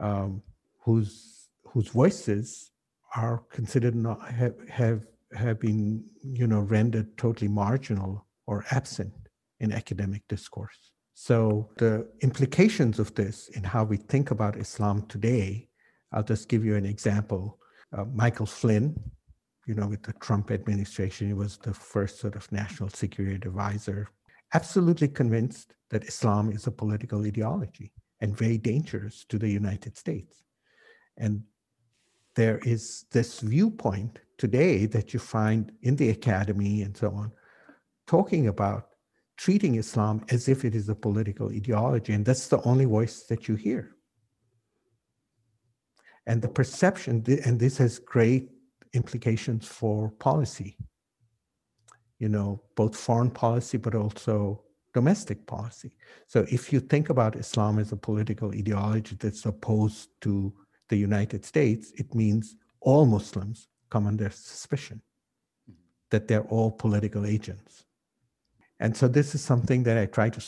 um, 0.00 0.42
whose 0.84 1.48
whose 1.70 1.88
voices 1.88 2.70
are 3.16 3.42
considered 3.50 3.94
not 3.94 4.20
have 4.40 4.56
have 4.68 5.00
have 5.34 5.58
been 5.58 6.04
you 6.22 6.46
know 6.46 6.60
rendered 6.60 7.08
totally 7.16 7.48
marginal 7.48 8.26
or 8.46 8.64
absent 8.70 9.12
in 9.60 9.72
academic 9.72 10.22
discourse. 10.28 10.78
So 11.14 11.70
the 11.78 12.08
implications 12.20 12.98
of 12.98 13.14
this 13.14 13.48
in 13.56 13.62
how 13.62 13.84
we 13.84 13.96
think 13.96 14.30
about 14.30 14.58
Islam 14.66 15.06
today, 15.14 15.68
I'll 16.12 16.30
just 16.34 16.48
give 16.48 16.64
you 16.64 16.74
an 16.76 16.84
example. 16.84 17.58
Uh, 17.96 18.04
Michael 18.22 18.46
Flynn, 18.46 18.86
you 19.66 19.74
know, 19.74 19.86
with 19.86 20.02
the 20.02 20.12
Trump 20.14 20.50
administration, 20.50 21.28
he 21.28 21.32
was 21.44 21.56
the 21.56 21.72
first 21.72 22.18
sort 22.18 22.34
of 22.34 22.50
national 22.50 22.88
security 22.88 23.36
advisor, 23.36 24.08
absolutely 24.52 25.08
convinced 25.08 25.74
that 25.90 26.04
Islam 26.04 26.50
is 26.50 26.66
a 26.66 26.72
political 26.72 27.24
ideology 27.24 27.92
and 28.20 28.36
very 28.36 28.58
dangerous 28.58 29.24
to 29.28 29.38
the 29.38 29.48
United 29.48 29.96
States. 29.96 30.42
And 31.16 31.42
there 32.34 32.58
is 32.58 33.06
this 33.12 33.40
viewpoint 33.40 34.20
today 34.38 34.86
that 34.86 35.14
you 35.14 35.20
find 35.20 35.72
in 35.82 35.96
the 35.96 36.10
academy 36.10 36.82
and 36.82 36.96
so 36.96 37.10
on, 37.10 37.32
talking 38.06 38.48
about 38.48 38.88
treating 39.36 39.76
Islam 39.76 40.24
as 40.30 40.48
if 40.48 40.64
it 40.64 40.74
is 40.74 40.88
a 40.88 40.94
political 40.94 41.50
ideology. 41.50 42.12
And 42.12 42.24
that's 42.24 42.48
the 42.48 42.62
only 42.62 42.84
voice 42.84 43.24
that 43.24 43.48
you 43.48 43.54
hear. 43.54 43.96
And 46.26 46.40
the 46.40 46.48
perception, 46.48 47.22
and 47.44 47.60
this 47.60 47.78
has 47.78 47.98
great 47.98 48.50
implications 48.94 49.66
for 49.66 50.10
policy, 50.10 50.76
you 52.18 52.28
know, 52.28 52.62
both 52.76 52.96
foreign 52.96 53.30
policy, 53.30 53.76
but 53.76 53.94
also 53.94 54.63
domestic 54.94 55.46
policy. 55.46 55.92
So 56.26 56.46
if 56.50 56.72
you 56.72 56.80
think 56.80 57.10
about 57.10 57.36
Islam 57.36 57.78
as 57.78 57.92
a 57.92 57.96
political 57.96 58.52
ideology 58.52 59.16
that's 59.18 59.44
opposed 59.44 60.08
to 60.22 60.54
the 60.88 60.96
United 60.96 61.44
States, 61.44 61.92
it 61.96 62.14
means 62.14 62.56
all 62.80 63.04
Muslims 63.04 63.68
come 63.90 64.06
under 64.06 64.30
suspicion 64.30 65.02
that 66.10 66.28
they're 66.28 66.42
all 66.42 66.70
political 66.70 67.26
agents. 67.26 67.84
And 68.78 68.96
so 68.96 69.08
this 69.08 69.34
is 69.34 69.42
something 69.42 69.82
that 69.82 69.98
I 69.98 70.06
try 70.06 70.30
to, 70.30 70.42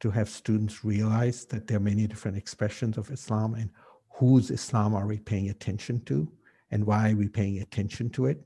to 0.00 0.10
have 0.10 0.28
students 0.28 0.84
realize 0.84 1.46
that 1.46 1.66
there 1.66 1.78
are 1.78 1.80
many 1.80 2.06
different 2.06 2.36
expressions 2.36 2.98
of 2.98 3.10
Islam 3.10 3.54
and 3.54 3.70
whose 4.10 4.50
Islam 4.50 4.94
are 4.94 5.06
we 5.06 5.18
paying 5.18 5.48
attention 5.48 6.00
to 6.06 6.30
and 6.70 6.84
why 6.84 7.12
are 7.12 7.16
we 7.16 7.28
paying 7.28 7.60
attention 7.60 8.10
to 8.10 8.26
it, 8.26 8.38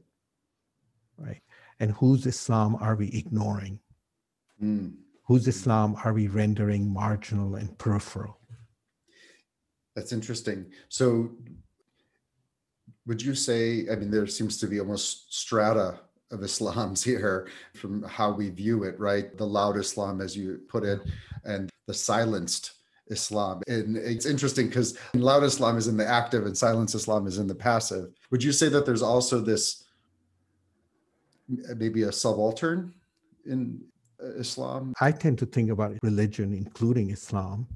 right? 1.17 1.41
And 1.81 1.91
whose 1.93 2.27
Islam 2.27 2.77
are 2.77 2.95
we 2.95 3.09
ignoring? 3.09 3.81
Mm. 4.63 4.93
Whose 5.25 5.47
Islam 5.47 5.97
are 6.05 6.13
we 6.13 6.27
rendering 6.27 6.93
marginal 6.93 7.55
and 7.55 7.77
peripheral? 7.79 8.39
That's 9.95 10.13
interesting. 10.13 10.67
So, 10.89 11.31
would 13.07 13.21
you 13.21 13.35
say, 13.35 13.87
I 13.91 13.97
mean, 13.97 14.11
there 14.11 14.27
seems 14.27 14.59
to 14.59 14.67
be 14.67 14.81
almost 14.81 15.35
strata 15.35 16.01
of 16.31 16.41
Islams 16.41 17.05
here 17.11 17.49
from 17.75 18.03
how 18.05 18.33
we 18.33 18.51
view 18.51 18.85
it, 18.85 18.99
right? 18.99 19.37
The 19.37 19.47
loud 19.47 19.77
Islam, 19.77 20.21
as 20.21 20.37
you 20.37 20.61
put 20.69 20.85
it, 20.85 21.01
and 21.45 21.71
the 21.87 21.95
silenced 21.95 22.73
Islam. 23.09 23.63
And 23.69 23.97
it's 23.97 24.27
interesting 24.27 24.69
because 24.69 24.99
loud 25.15 25.45
Islam 25.45 25.77
is 25.77 25.89
in 25.89 25.97
the 25.97 26.07
active 26.07 26.47
and 26.47 26.57
silence 26.57 26.95
Islam 26.95 27.27
is 27.27 27.39
in 27.39 27.47
the 27.47 27.55
passive. 27.55 28.11
Would 28.31 28.43
you 28.43 28.53
say 28.53 28.69
that 28.69 28.87
there's 28.87 29.03
also 29.03 29.41
this 29.41 29.85
maybe 31.77 32.05
a 32.05 32.13
subaltern 32.13 32.95
in 33.47 33.83
Islam? 34.37 34.95
I 35.01 35.13
tend 35.13 35.39
to 35.39 35.47
think 35.47 35.71
about 35.71 35.97
religion, 36.03 36.53
including 36.53 37.11
Islam, 37.11 37.67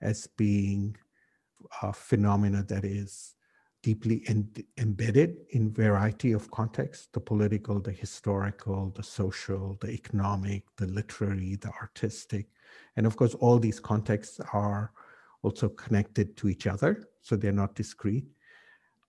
as 0.00 0.26
being 0.36 0.96
a 1.82 1.92
phenomena 1.92 2.62
that 2.64 2.84
is 2.84 3.34
deeply 3.82 4.26
embedded 4.76 5.36
in 5.50 5.72
variety 5.72 6.32
of 6.32 6.50
contexts 6.50 7.08
the 7.12 7.20
political 7.20 7.80
the 7.80 7.92
historical 7.92 8.90
the 8.90 9.02
social 9.02 9.78
the 9.80 9.90
economic 9.90 10.64
the 10.76 10.86
literary 10.86 11.56
the 11.56 11.70
artistic 11.80 12.46
and 12.96 13.06
of 13.06 13.16
course 13.16 13.34
all 13.36 13.58
these 13.58 13.80
contexts 13.80 14.38
are 14.52 14.92
also 15.42 15.68
connected 15.68 16.36
to 16.36 16.48
each 16.48 16.66
other 16.66 17.08
so 17.22 17.36
they're 17.36 17.52
not 17.52 17.74
discrete 17.74 18.26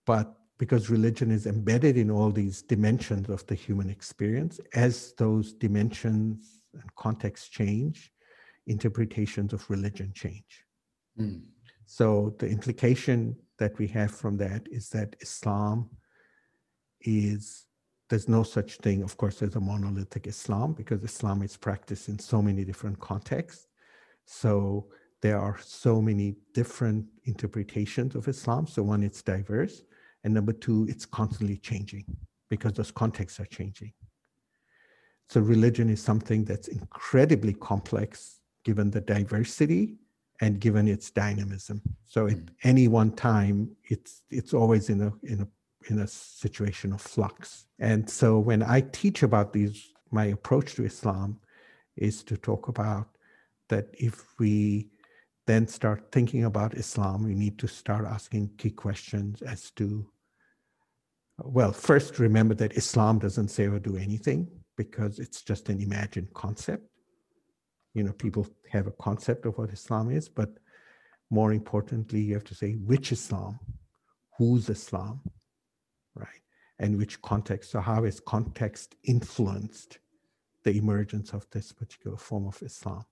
but 0.06 0.36
because 0.56 0.88
religion 0.88 1.30
is 1.30 1.46
embedded 1.46 1.98
in 1.98 2.10
all 2.10 2.30
these 2.30 2.62
dimensions 2.62 3.28
of 3.28 3.46
the 3.48 3.54
human 3.54 3.90
experience 3.90 4.58
as 4.74 5.12
those 5.18 5.52
dimensions 5.52 6.61
and 6.74 6.94
contexts 6.96 7.48
change 7.48 8.12
interpretations 8.66 9.52
of 9.52 9.68
religion 9.70 10.12
change 10.14 10.64
Mm. 11.20 11.42
so 11.84 12.34
the 12.38 12.48
implication 12.48 13.36
that 13.58 13.76
we 13.78 13.86
have 13.88 14.10
from 14.10 14.38
that 14.38 14.66
is 14.70 14.88
that 14.90 15.14
Islam 15.20 15.90
is 17.02 17.66
there's 18.08 18.28
no 18.28 18.42
such 18.42 18.76
thing, 18.76 19.02
of 19.02 19.16
course, 19.16 19.40
as 19.40 19.56
a 19.56 19.60
monolithic 19.60 20.26
Islam 20.26 20.74
because 20.74 21.02
Islam 21.02 21.42
is 21.42 21.56
practiced 21.56 22.10
in 22.10 22.18
so 22.18 22.42
many 22.42 22.62
different 22.62 23.00
contexts. 23.00 23.68
So 24.26 24.88
there 25.22 25.38
are 25.38 25.56
so 25.62 26.02
many 26.02 26.36
different 26.52 27.06
interpretations 27.24 28.14
of 28.14 28.28
Islam. 28.28 28.66
So 28.66 28.82
one, 28.82 29.02
it's 29.02 29.22
diverse, 29.22 29.82
and 30.24 30.34
number 30.34 30.52
two, 30.52 30.86
it's 30.90 31.06
constantly 31.06 31.56
changing 31.56 32.04
because 32.50 32.74
those 32.74 32.90
contexts 32.90 33.40
are 33.40 33.46
changing. 33.46 33.92
So 35.28 35.40
religion 35.40 35.88
is 35.88 36.02
something 36.02 36.44
that's 36.44 36.68
incredibly 36.68 37.54
complex 37.54 38.40
given 38.64 38.90
the 38.90 39.00
diversity 39.00 39.96
and 40.40 40.60
given 40.60 40.88
its 40.88 41.10
dynamism. 41.10 41.80
So 42.04 42.26
at 42.26 42.36
mm. 42.36 42.48
any 42.64 42.88
one 42.88 43.12
time, 43.12 43.70
it's 43.84 44.22
it's 44.30 44.52
always 44.52 44.90
in 44.90 45.00
a 45.00 45.12
in 45.22 45.40
a 45.42 45.48
in 45.90 46.00
a 46.00 46.06
situation 46.06 46.92
of 46.92 47.00
flux. 47.00 47.66
And 47.78 48.08
so 48.08 48.38
when 48.38 48.62
I 48.62 48.80
teach 48.80 49.22
about 49.22 49.52
these, 49.52 49.92
my 50.10 50.26
approach 50.26 50.74
to 50.74 50.84
Islam 50.84 51.38
is 51.96 52.22
to 52.24 52.36
talk 52.36 52.68
about 52.68 53.08
that 53.68 53.88
if 53.92 54.38
we 54.38 54.88
then 55.46 55.66
start 55.66 56.12
thinking 56.12 56.44
about 56.44 56.74
Islam, 56.74 57.24
we 57.24 57.34
need 57.34 57.58
to 57.58 57.66
start 57.66 58.04
asking 58.06 58.50
key 58.58 58.70
questions 58.70 59.42
as 59.42 59.70
to, 59.72 60.06
well, 61.38 61.72
first 61.72 62.18
remember 62.18 62.54
that 62.54 62.76
Islam 62.76 63.18
doesn't 63.18 63.48
say 63.48 63.66
or 63.66 63.78
do 63.78 63.96
anything 63.96 64.48
because 64.76 65.18
it's 65.18 65.42
just 65.42 65.68
an 65.68 65.80
imagined 65.80 66.32
concept. 66.34 66.84
You 67.94 68.04
know, 68.04 68.12
people 68.12 68.46
have 68.70 68.86
a 68.86 68.92
concept 68.92 69.46
of 69.46 69.58
what 69.58 69.70
Islam 69.70 70.10
is, 70.10 70.28
but 70.28 70.50
more 71.30 71.52
importantly, 71.52 72.20
you 72.20 72.34
have 72.34 72.44
to 72.44 72.54
say 72.54 72.72
which 72.72 73.12
Islam, 73.12 73.58
whose 74.38 74.68
Islam, 74.68 75.20
right? 76.14 76.42
And 76.78 76.98
which 76.98 77.20
context. 77.22 77.70
So, 77.70 77.80
how 77.80 78.04
has 78.04 78.20
context 78.20 78.96
influenced 79.04 79.98
the 80.64 80.76
emergence 80.76 81.32
of 81.32 81.46
this 81.50 81.72
particular 81.72 82.16
form 82.16 82.46
of 82.46 82.62
Islam? 82.62 83.04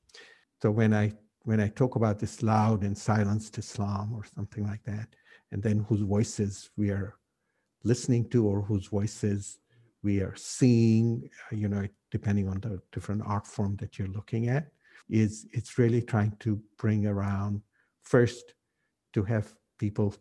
So, 0.62 0.70
when 0.70 0.94
I 0.94 1.12
when 1.44 1.61
I 1.61 1.68
talk 1.68 1.96
about 1.96 2.18
this 2.18 2.42
loud 2.42 2.83
and 2.83 2.96
silenced 2.96 3.59
Islam 3.59 4.12
or 4.14 4.25
something 4.25 4.66
like 4.66 4.85
that, 4.85 5.09
and 5.53 5.62
then 5.62 5.87
whose 5.88 6.01
voices 6.01 6.70
we 6.77 6.90
are 6.90 7.16
listening 7.85 8.29
to 8.31 8.46
or 8.46 8.62
whose 8.62 8.87
voices 8.88 9.59
we 10.03 10.21
are 10.21 10.35
seeing, 10.37 11.29
uh, 11.53 11.57
you 11.57 11.69
know, 11.69 11.87
depending 12.11 12.49
on 12.49 12.61
the 12.61 12.81
different 12.93 13.23
art 13.25 13.47
form 13.47 13.77
that 13.77 13.99
you're 13.99 14.09
looking 14.09 14.49
at, 14.49 14.69
is 15.09 15.47
it's 15.53 15.79
really 15.79 16.03
trying 16.03 16.35
to 16.41 16.61
bring 16.79 17.07
around 17.07 17.63
first 18.03 18.55
to 19.13 19.23
have 19.25 19.55
people 19.79 20.15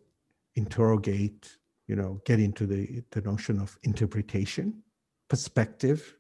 interrogate, 0.56 1.58
you 1.88 1.96
know, 1.96 2.22
get 2.26 2.40
into 2.40 2.66
the, 2.66 3.04
the 3.12 3.22
notion 3.22 3.60
of 3.60 3.78
interpretation, 3.84 4.82
perspective, 5.28 6.16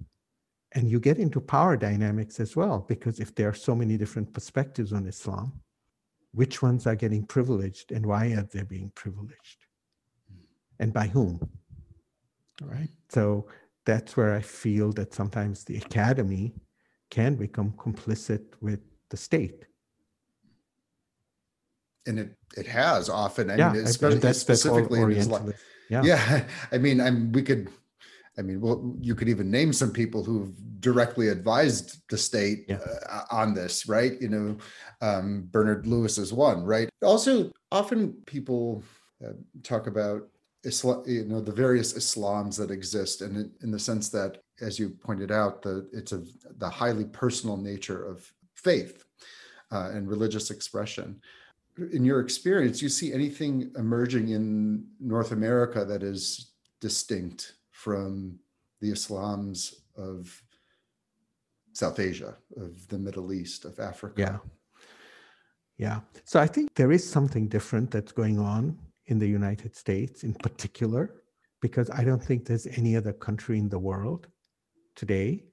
and 0.73 0.89
you 0.89 0.99
get 0.99 1.17
into 1.17 1.41
power 1.41 1.75
dynamics 1.75 2.39
as 2.39 2.55
well, 2.55 2.85
because 2.87 3.19
if 3.19 3.33
there 3.33 3.49
are 3.49 3.53
so 3.53 3.75
many 3.75 3.97
different 3.97 4.31
perspectives 4.33 4.93
on 4.93 5.07
Islam, 5.07 5.51
which 6.31 6.61
ones 6.61 6.85
are 6.85 6.95
getting 6.95 7.25
privileged 7.25 7.91
and 7.91 8.05
why 8.05 8.27
are 8.27 8.47
they 8.53 8.61
being 8.61 8.91
privileged? 8.93 9.65
Hmm. 10.29 10.43
And 10.79 10.93
by 10.93 11.07
whom? 11.07 11.39
All 12.61 12.67
right. 12.67 12.89
So 13.09 13.47
that's 13.85 14.17
where 14.17 14.35
I 14.35 14.41
feel 14.41 14.91
that 14.93 15.13
sometimes 15.13 15.63
the 15.63 15.77
academy 15.77 16.53
can 17.09 17.35
become 17.35 17.71
complicit 17.71 18.43
with 18.61 18.79
the 19.09 19.17
state. 19.17 19.65
And 22.05 22.19
it, 22.19 22.35
it 22.57 22.67
has 22.67 23.09
often. 23.09 23.49
I 23.49 23.55
yeah, 23.55 23.71
mean, 23.71 23.85
especially 23.85 24.19
that's, 24.19 24.39
specifically 24.39 24.99
that's 24.99 25.27
in 25.27 25.33
Islam. 25.33 25.53
Yeah. 25.89 26.03
yeah. 26.03 26.43
I 26.71 26.77
mean, 26.77 27.01
I'm, 27.01 27.31
we 27.31 27.41
could, 27.41 27.69
I 28.37 28.41
mean, 28.41 28.61
well, 28.61 28.95
you 28.99 29.15
could 29.15 29.29
even 29.29 29.51
name 29.51 29.73
some 29.73 29.91
people 29.91 30.23
who've 30.23 30.53
directly 30.79 31.27
advised 31.29 32.01
the 32.09 32.17
state 32.17 32.65
Yeah. 32.67 32.79
uh, 33.09 33.23
on 33.31 33.53
this, 33.53 33.87
right? 33.87 34.19
You 34.21 34.29
know, 34.29 34.57
um, 35.01 35.47
Bernard 35.51 35.85
Lewis 35.85 36.17
is 36.17 36.31
one, 36.31 36.63
right? 36.63 36.89
Also, 37.03 37.51
often 37.71 38.13
people 38.25 38.83
uh, 39.25 39.33
talk 39.63 39.87
about 39.87 40.27
Islam, 40.63 41.03
you 41.05 41.25
know, 41.25 41.41
the 41.41 41.51
various 41.51 41.93
Islams 41.93 42.57
that 42.57 42.71
exist, 42.71 43.21
and 43.21 43.37
in, 43.37 43.51
in 43.61 43.71
the 43.71 43.79
sense 43.79 44.09
that, 44.09 44.41
as 44.61 44.77
you 44.77 44.89
pointed 44.89 45.31
out, 45.31 45.61
the 45.61 45.89
it's 45.93 46.11
a 46.11 46.23
the 46.57 46.69
highly 46.69 47.05
personal 47.05 47.57
nature 47.57 48.03
of 48.03 48.31
faith 48.55 49.05
uh, 49.71 49.91
and 49.93 50.09
religious 50.09 50.51
expression. 50.51 51.21
In 51.93 52.03
your 52.03 52.19
experience, 52.19 52.81
you 52.81 52.89
see 52.89 53.13
anything 53.13 53.71
emerging 53.77 54.29
in 54.29 54.85
North 54.99 55.31
America 55.31 55.85
that 55.85 56.03
is 56.03 56.51
distinct 56.81 57.53
from 57.71 58.37
the 58.81 58.91
Islams 58.91 59.75
of 59.95 60.41
South 61.71 61.99
Asia, 61.99 62.35
of 62.57 62.85
the 62.89 62.99
Middle 62.99 63.31
East, 63.31 63.63
of 63.63 63.79
Africa? 63.79 64.15
Yeah. 64.17 64.37
Yeah. 65.77 65.99
So 66.25 66.41
I 66.41 66.47
think 66.47 66.73
there 66.75 66.91
is 66.91 67.09
something 67.09 67.47
different 67.47 67.91
that's 67.91 68.11
going 68.11 68.37
on 68.37 68.77
in 69.09 69.19
the 69.19 69.27
United 69.27 69.75
States 69.75 70.23
in 70.23 70.33
particular, 70.33 71.03
because 71.61 71.89
I 71.89 72.03
don't 72.03 72.23
think 72.23 72.45
there's 72.45 72.67
any 72.67 72.95
other 72.95 73.13
country 73.13 73.57
in 73.57 73.69
the 73.69 73.79
world 73.79 74.27
today 74.95 75.43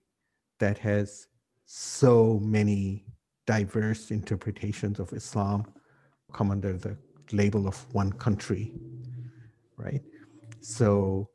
that 0.60 0.78
has 0.78 1.26
so 1.64 2.38
many 2.42 3.04
diverse 3.46 4.10
interpretations 4.10 5.00
of 5.00 5.12
Islam 5.12 5.64
come 6.32 6.50
under 6.50 6.74
the 6.74 6.96
label 7.32 7.66
of 7.66 7.76
one 7.92 8.12
country, 8.12 8.72
right? 9.76 10.02
So, 10.60 11.28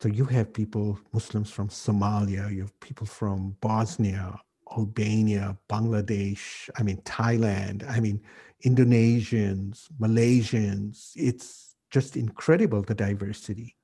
so 0.00 0.08
you 0.08 0.24
have 0.26 0.52
people, 0.52 0.98
Muslims 1.12 1.50
from 1.50 1.68
Somalia, 1.68 2.52
you 2.54 2.62
have 2.62 2.80
people 2.80 3.06
from 3.06 3.56
Bosnia, 3.60 4.38
Albania, 4.76 5.56
Bangladesh, 5.68 6.68
I 6.76 6.82
mean, 6.82 6.98
Thailand, 7.02 7.88
I 7.88 8.00
mean, 8.00 8.20
Indonesians, 8.64 9.88
Malaysians. 10.00 11.12
It's 11.14 11.67
just 11.90 12.16
incredible 12.16 12.82
the 12.82 12.94
diversity, 12.94 13.76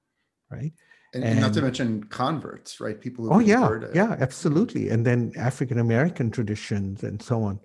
right? 0.50 0.72
And, 1.14 1.24
and 1.24 1.40
not 1.40 1.52
to 1.54 1.62
mention 1.62 2.04
converts, 2.04 2.80
right? 2.80 3.00
People 3.00 3.26
who 3.26 3.34
Oh 3.34 3.38
yeah, 3.38 3.78
yeah, 3.94 4.16
absolutely. 4.18 4.88
And 4.88 5.06
then 5.06 5.32
African 5.36 5.78
American 5.78 6.30
traditions 6.30 7.04
and 7.04 7.22
so 7.22 7.42
on, 7.42 7.60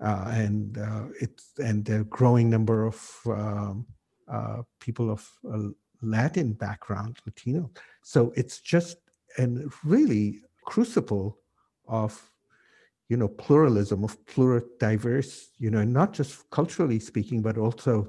uh, 0.00 0.30
and 0.32 0.78
uh, 0.78 1.06
it's 1.20 1.50
and 1.58 1.84
the 1.84 2.04
growing 2.04 2.48
number 2.48 2.86
of 2.86 3.20
um, 3.26 3.86
uh, 4.28 4.62
people 4.78 5.10
of 5.10 5.28
uh, 5.52 5.70
Latin 6.00 6.52
background, 6.52 7.18
Latino. 7.26 7.70
So 8.02 8.32
it's 8.36 8.60
just 8.60 8.98
and 9.38 9.72
really 9.84 10.42
crucible 10.64 11.38
of 11.88 12.30
you 13.08 13.16
know 13.16 13.28
pluralism 13.28 14.04
of 14.04 14.24
plural 14.26 14.62
diverse 14.78 15.50
you 15.58 15.70
know 15.70 15.84
not 15.84 16.12
just 16.12 16.48
culturally 16.50 16.98
speaking 16.98 17.42
but 17.42 17.58
also 17.58 18.08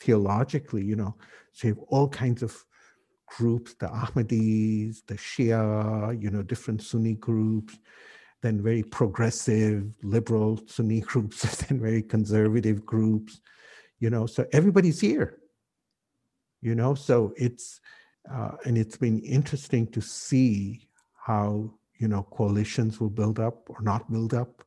theologically 0.00 0.84
you 0.84 0.96
know 0.96 1.14
so 1.52 1.68
you 1.68 1.74
have 1.74 1.84
all 1.88 2.08
kinds 2.08 2.42
of 2.42 2.56
groups 3.26 3.74
the 3.74 3.86
ahmadis 3.86 5.04
the 5.06 5.14
shia 5.14 6.20
you 6.22 6.30
know 6.30 6.42
different 6.42 6.82
sunni 6.82 7.14
groups 7.14 7.78
then 8.42 8.62
very 8.62 8.82
progressive 8.82 9.84
liberal 10.02 10.60
sunni 10.66 11.00
groups 11.12 11.42
then 11.56 11.80
very 11.80 12.02
conservative 12.02 12.84
groups 12.84 13.40
you 14.00 14.10
know 14.10 14.26
so 14.26 14.46
everybody's 14.52 15.00
here 15.00 15.38
you 16.60 16.74
know 16.74 16.94
so 16.94 17.32
it's 17.36 17.80
uh, 18.30 18.52
and 18.64 18.78
it's 18.78 18.96
been 18.96 19.18
interesting 19.20 19.86
to 19.86 20.00
see 20.00 20.88
how 21.14 21.70
you 21.98 22.08
know 22.08 22.22
coalitions 22.30 23.00
will 23.00 23.10
build 23.10 23.38
up 23.38 23.68
or 23.68 23.80
not 23.82 24.10
build 24.10 24.34
up 24.34 24.64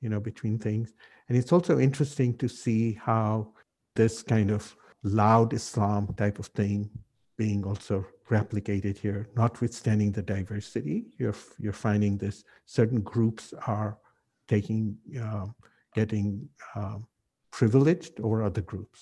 you 0.00 0.08
know 0.08 0.20
between 0.20 0.58
things. 0.58 0.94
And 1.28 1.38
it's 1.38 1.52
also 1.52 1.78
interesting 1.78 2.36
to 2.38 2.48
see 2.48 2.94
how 2.94 3.52
this 4.00 4.22
kind 4.34 4.50
of 4.50 4.62
loud 5.02 5.52
islam 5.60 6.02
type 6.22 6.38
of 6.42 6.48
thing 6.60 6.78
being 7.42 7.60
also 7.70 7.96
replicated 8.36 8.96
here 9.04 9.22
notwithstanding 9.42 10.10
the 10.12 10.26
diversity 10.36 10.96
you're 11.18 11.40
you're 11.62 11.82
finding 11.88 12.14
this 12.16 12.36
certain 12.78 13.00
groups 13.12 13.44
are 13.66 13.92
taking 14.54 14.82
um, 15.24 15.48
getting 15.98 16.26
um, 16.76 16.98
privileged 17.58 18.14
over 18.20 18.38
other 18.42 18.64
groups 18.72 19.00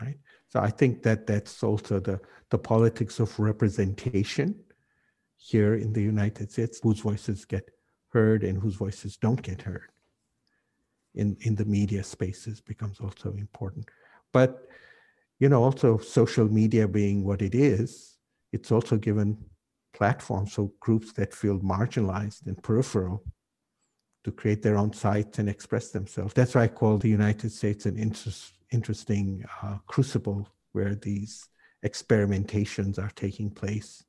right? 0.00 0.18
So 0.50 0.56
i 0.68 0.70
think 0.78 1.02
that 1.06 1.20
that's 1.30 1.56
also 1.68 1.94
the 2.08 2.18
the 2.54 2.62
politics 2.72 3.16
of 3.24 3.28
representation 3.50 4.48
here 5.52 5.74
in 5.84 5.92
the 5.92 6.04
United 6.14 6.46
States, 6.52 6.78
whose 6.82 7.00
voices 7.10 7.44
get 7.54 7.64
heard 8.16 8.40
and 8.48 8.56
whose 8.62 8.76
voices 8.84 9.12
don't 9.24 9.42
get 9.50 9.60
heard 9.62 9.88
in, 11.14 11.36
in 11.40 11.54
the 11.54 11.64
media 11.64 12.02
spaces 12.02 12.60
becomes 12.60 13.00
also 13.00 13.32
important. 13.34 13.88
But, 14.32 14.68
you 15.38 15.48
know, 15.48 15.62
also 15.62 15.98
social 15.98 16.48
media 16.48 16.88
being 16.88 17.24
what 17.24 17.42
it 17.42 17.54
is, 17.54 18.16
it's 18.52 18.72
also 18.72 18.96
given 18.96 19.38
platforms 19.92 20.54
so 20.54 20.72
groups 20.80 21.12
that 21.12 21.34
feel 21.34 21.58
marginalized 21.60 22.46
and 22.46 22.62
peripheral 22.62 23.24
to 24.24 24.32
create 24.32 24.62
their 24.62 24.76
own 24.76 24.92
sites 24.92 25.38
and 25.38 25.48
express 25.48 25.90
themselves. 25.90 26.32
That's 26.32 26.54
why 26.54 26.64
I 26.64 26.68
call 26.68 26.98
the 26.98 27.08
United 27.08 27.50
States 27.50 27.86
an 27.86 27.98
interest, 27.98 28.52
interesting 28.70 29.44
uh, 29.62 29.78
crucible 29.86 30.48
where 30.72 30.94
these 30.94 31.48
experimentations 31.84 32.98
are 32.98 33.10
taking 33.14 33.50
place 33.50 34.04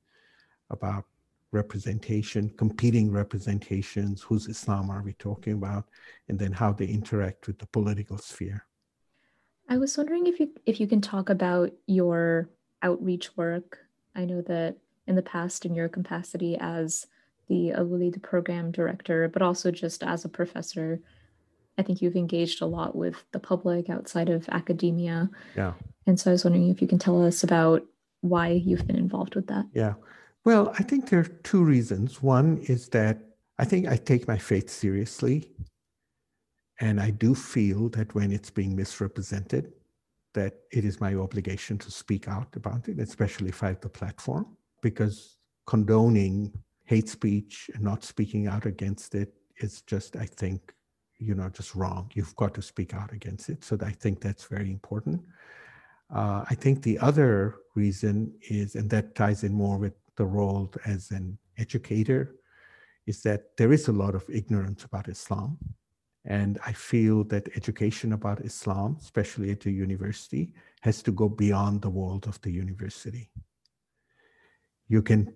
about 0.70 1.06
representation, 1.54 2.50
competing 2.58 3.12
representations, 3.12 4.22
whose 4.22 4.48
Islam 4.48 4.90
are 4.90 5.04
we 5.04 5.14
talking 5.14 5.54
about, 5.54 5.86
and 6.28 6.38
then 6.38 6.52
how 6.52 6.74
they 6.74 6.86
interact 6.86 7.48
with 7.48 7.60
the 7.60 7.68
political 7.68 8.18
sphere. 8.18 8.66
I 9.70 9.78
was 9.78 9.98
wondering 9.98 10.28
if 10.28 10.40
you 10.40 10.50
if 10.66 10.80
you 10.80 10.88
can 10.88 11.02
talk 11.02 11.30
about 11.30 11.72
your 11.88 12.50
outreach 12.82 13.36
work. 13.38 13.80
I 14.16 14.26
know 14.26 14.42
that 14.42 14.78
in 15.08 15.16
the 15.16 15.22
past, 15.22 15.66
in 15.66 15.74
your 15.74 15.90
capacity 15.90 16.58
as 16.60 17.08
the 17.48 17.74
Alwaleed 17.76 18.22
program 18.22 18.72
director, 18.72 19.28
but 19.28 19.42
also 19.42 19.72
just 19.72 20.04
as 20.04 20.26
a 20.26 20.30
professor, 20.30 21.00
I 21.78 21.84
think 21.84 22.02
you've 22.02 22.16
engaged 22.16 22.62
a 22.62 22.66
lot 22.66 22.96
with 22.96 23.24
the 23.32 23.40
public 23.40 23.90
outside 23.90 24.30
of 24.30 24.48
academia. 24.50 25.30
Yeah. 25.56 25.74
And 26.06 26.20
so 26.20 26.32
I 26.32 26.34
was 26.34 26.44
wondering 26.44 26.70
if 26.70 26.82
you 26.82 26.88
can 26.88 27.00
tell 27.00 27.26
us 27.26 27.44
about 27.44 27.84
why 28.22 28.50
you've 28.50 28.88
been 28.88 28.96
involved 28.96 29.36
with 29.36 29.48
that. 29.48 29.66
Yeah. 29.74 29.94
Well, 30.46 30.74
I 30.78 30.84
think 30.84 31.10
there 31.10 31.22
are 31.22 31.38
two 31.44 31.64
reasons. 31.64 32.22
One 32.22 32.58
is 32.68 32.90
that 32.90 33.20
I 33.58 33.66
think 33.66 33.88
I 33.88 33.96
take 33.98 34.28
my 34.28 34.38
faith 34.38 34.70
seriously. 34.70 35.52
And 36.80 37.00
I 37.00 37.12
do 37.12 37.36
feel 37.36 37.90
that 37.90 38.14
when 38.16 38.32
it's 38.32 38.50
being 38.50 38.76
misrepresented, 38.76 39.72
that 40.34 40.56
it 40.72 40.84
is 40.84 41.00
my 41.00 41.14
obligation 41.14 41.78
to 41.78 41.92
speak 41.92 42.28
out 42.28 42.56
about 42.56 42.90
it, 42.90 43.00
especially 43.00 43.50
if 43.50 43.64
I 43.64 43.68
have 43.68 43.82
the 43.82 43.90
platform, 43.90 44.58
because 44.82 45.38
condoning 45.68 46.52
hate 46.86 47.08
speech 47.08 47.70
and 47.74 47.84
not 47.84 48.04
speaking 48.04 48.48
out 48.48 48.66
against 48.66 49.16
it 49.16 49.34
is 49.58 49.82
just, 49.84 50.16
I 50.16 50.26
think, 50.26 50.74
you 51.20 51.36
know, 51.36 51.48
just 51.50 51.76
wrong. 51.76 52.10
You've 52.16 52.36
got 52.36 52.54
to 52.56 52.62
speak 52.62 52.94
out 52.94 53.14
against 53.14 53.50
it. 53.50 53.64
So 53.64 53.78
I 53.82 53.92
think 53.92 54.20
that's 54.20 54.46
very 54.46 54.72
important. 54.72 55.22
Uh, 56.14 56.44
I 56.50 56.56
think 56.56 56.82
the 56.82 57.00
other 57.00 57.56
reason 57.76 58.34
is, 58.50 58.76
and 58.76 58.90
that 58.90 59.16
ties 59.16 59.44
in 59.44 59.54
more 59.54 59.78
with 59.78 59.94
the 60.16 60.26
role 60.26 60.72
as 60.86 61.12
an 61.12 61.38
educator, 61.58 62.36
is 63.06 63.22
that 63.24 63.58
there 63.58 63.74
is 63.74 63.88
a 63.88 63.92
lot 63.92 64.16
of 64.16 64.30
ignorance 64.30 64.84
about 64.84 65.08
Islam. 65.08 65.58
And 66.26 66.58
I 66.66 66.72
feel 66.72 67.26
that 67.26 67.50
education 67.56 68.14
about 68.14 68.40
Islam, 68.42 68.98
especially 69.02 69.52
at 69.52 69.60
the 69.60 69.72
university, 69.72 70.54
has 70.82 71.04
to 71.04 71.12
go 71.12 71.28
beyond 71.28 71.82
the 71.82 71.90
world 71.90 72.28
of 72.28 72.40
the 72.42 72.52
university. 72.52 73.30
You 74.88 75.02
can 75.02 75.34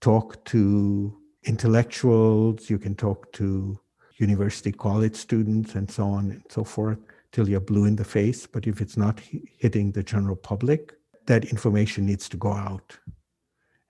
talk 0.00 0.44
to 0.46 1.16
intellectuals, 1.44 2.68
you 2.68 2.78
can 2.78 2.96
talk 2.96 3.32
to 3.32 3.78
university 4.18 4.72
college 4.72 5.14
students, 5.14 5.74
and 5.76 5.88
so 5.88 6.04
on 6.06 6.30
and 6.32 6.42
so 6.48 6.64
forth, 6.64 6.98
till 7.30 7.48
you're 7.48 7.60
blue 7.60 7.84
in 7.84 7.96
the 7.96 8.04
face. 8.04 8.46
But 8.46 8.66
if 8.66 8.80
it's 8.80 8.96
not 8.96 9.20
hitting 9.58 9.92
the 9.92 10.02
general 10.02 10.36
public, 10.36 10.94
that 11.26 11.44
information 11.44 12.06
needs 12.06 12.28
to 12.30 12.36
go 12.36 12.52
out. 12.52 12.98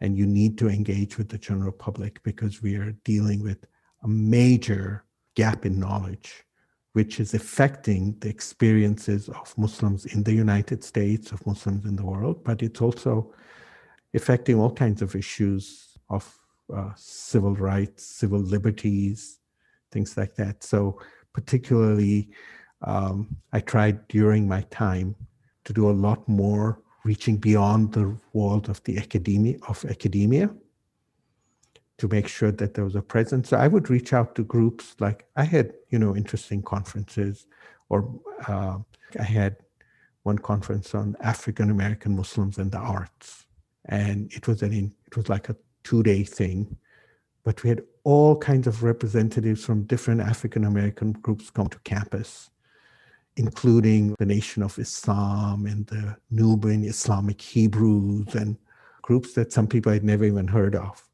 And 0.01 0.17
you 0.17 0.27
need 0.27 0.59
to 0.59 0.69
engage 0.69 1.17
with 1.17 1.29
the 1.29 1.39
general 1.39 1.73
public 1.73 2.23
because 2.23 2.63
we 2.63 2.77
are 2.77 2.93
dealing 3.05 3.43
with 3.43 3.67
a 4.03 4.09
major 4.09 5.05
gap 5.35 5.65
in 5.65 5.81
knowledge, 5.81 6.45
which 6.93 7.19
is 7.21 7.35
affecting 7.35 8.17
the 8.21 8.29
experiences 8.29 9.29
of 9.29 9.57
Muslims 9.57 10.07
in 10.07 10.23
the 10.23 10.35
United 10.35 10.85
States, 10.85 11.33
of 11.33 11.47
Muslims 11.47 11.85
in 11.85 11.97
the 11.97 12.05
world, 12.05 12.45
but 12.45 12.63
it's 12.63 12.81
also 12.81 13.33
affecting 14.15 14.59
all 14.59 14.73
kinds 14.73 15.03
of 15.03 15.15
issues 15.15 15.99
of 16.11 16.39
uh, 16.75 16.91
civil 16.97 17.55
rights, 17.55 18.05
civil 18.05 18.41
liberties, 18.41 19.39
things 19.93 20.17
like 20.17 20.35
that. 20.37 20.63
So, 20.63 21.01
particularly, 21.33 22.31
um, 22.83 23.37
I 23.53 23.61
tried 23.61 24.09
during 24.09 24.49
my 24.49 24.63
time 24.71 25.15
to 25.65 25.73
do 25.73 25.91
a 25.91 25.93
lot 25.93 26.27
more 26.29 26.81
reaching 27.07 27.37
beyond 27.37 27.93
the 27.93 28.07
world 28.33 28.69
of 28.69 28.83
the 28.85 28.99
academia 28.99 29.57
of 29.69 29.85
academia 29.85 30.51
to 31.99 32.09
make 32.09 32.29
sure 32.29 32.53
that 32.53 32.75
there 32.75 32.85
was 32.85 32.97
a 32.97 33.01
presence. 33.01 33.49
So 33.49 33.57
I 33.57 33.69
would 33.69 33.89
reach 33.89 34.13
out 34.13 34.35
to 34.35 34.43
groups 34.45 34.97
like 35.01 35.25
I 35.37 35.45
had, 35.45 35.73
you 35.91 35.99
know, 35.99 36.15
interesting 36.15 36.63
conferences, 36.63 37.47
or 37.89 37.99
uh, 38.49 38.79
I 39.19 39.23
had 39.23 39.57
one 40.25 40.39
conference 40.39 40.95
on 40.95 41.17
African 41.21 41.71
American 41.71 42.17
Muslims 42.17 42.59
and 42.59 42.71
the 42.71 42.79
arts, 42.79 43.47
and 43.87 44.31
it 44.33 44.47
was 44.49 44.63
an 44.63 44.75
it 45.07 45.17
was 45.17 45.29
like 45.29 45.49
a 45.49 45.57
two 45.85 46.03
day 46.03 46.25
thing, 46.25 46.77
but 47.45 47.63
we 47.63 47.71
had 47.71 47.83
all 48.03 48.37
kinds 48.37 48.67
of 48.67 48.83
representatives 48.83 49.65
from 49.65 49.85
different 49.85 50.21
African 50.21 50.65
American 50.65 51.13
groups 51.13 51.51
come 51.51 51.69
to 51.69 51.79
campus, 51.93 52.51
including 53.37 54.15
the 54.19 54.27
Nation 54.27 54.63
of 54.63 54.79
Islam 54.79 55.67
and 55.67 55.87
the 55.87 56.17
Nubian 56.31 56.85
Islamic 56.85 57.41
Hebrews 57.41 58.35
and 58.35 58.57
groups 59.03 59.35
that 59.35 59.53
some 59.53 59.67
people 59.67 59.93
had 59.93 60.05
never 60.05 60.25
even 60.25 60.49
heard 60.49 60.75
of 60.75 61.07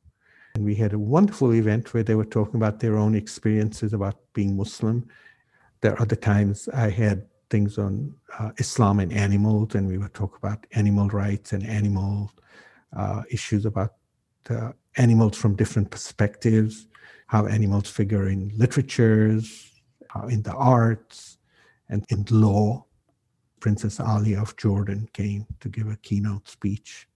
and 0.54 0.64
we 0.64 0.74
had 0.74 0.92
a 0.92 0.98
wonderful 0.98 1.54
event 1.54 1.94
where 1.94 2.02
they 2.02 2.14
were 2.14 2.24
talking 2.24 2.56
about 2.56 2.80
their 2.80 2.96
own 2.96 3.14
experiences 3.14 3.92
about 3.92 4.16
being 4.34 4.56
Muslim. 4.56 5.08
There 5.80 5.92
are 5.92 6.02
other 6.02 6.16
times 6.16 6.68
I 6.68 6.90
had 6.90 7.26
things 7.48 7.78
on 7.78 8.14
uh, 8.38 8.50
Islam 8.58 9.00
and 9.00 9.12
animals, 9.12 9.74
and 9.74 9.88
we 9.88 9.98
would 9.98 10.14
talk 10.14 10.36
about 10.36 10.66
animal 10.72 11.08
rights 11.08 11.52
and 11.52 11.66
animal 11.66 12.32
uh, 12.94 13.22
issues 13.30 13.64
about 13.64 13.94
uh, 14.50 14.72
animals 14.96 15.38
from 15.38 15.56
different 15.56 15.90
perspectives, 15.90 16.86
how 17.26 17.46
animals 17.46 17.88
figure 17.88 18.28
in 18.28 18.52
literatures, 18.56 19.70
in 20.28 20.42
the 20.42 20.52
arts, 20.52 21.38
and 21.92 22.04
in 22.08 22.26
law. 22.30 22.84
Princess 23.60 24.00
Alia 24.00 24.40
of 24.42 24.56
Jordan 24.56 25.08
came 25.12 25.46
to 25.60 25.68
give 25.68 25.86
a 25.86 25.96
keynote 25.98 26.48
speech 26.48 27.06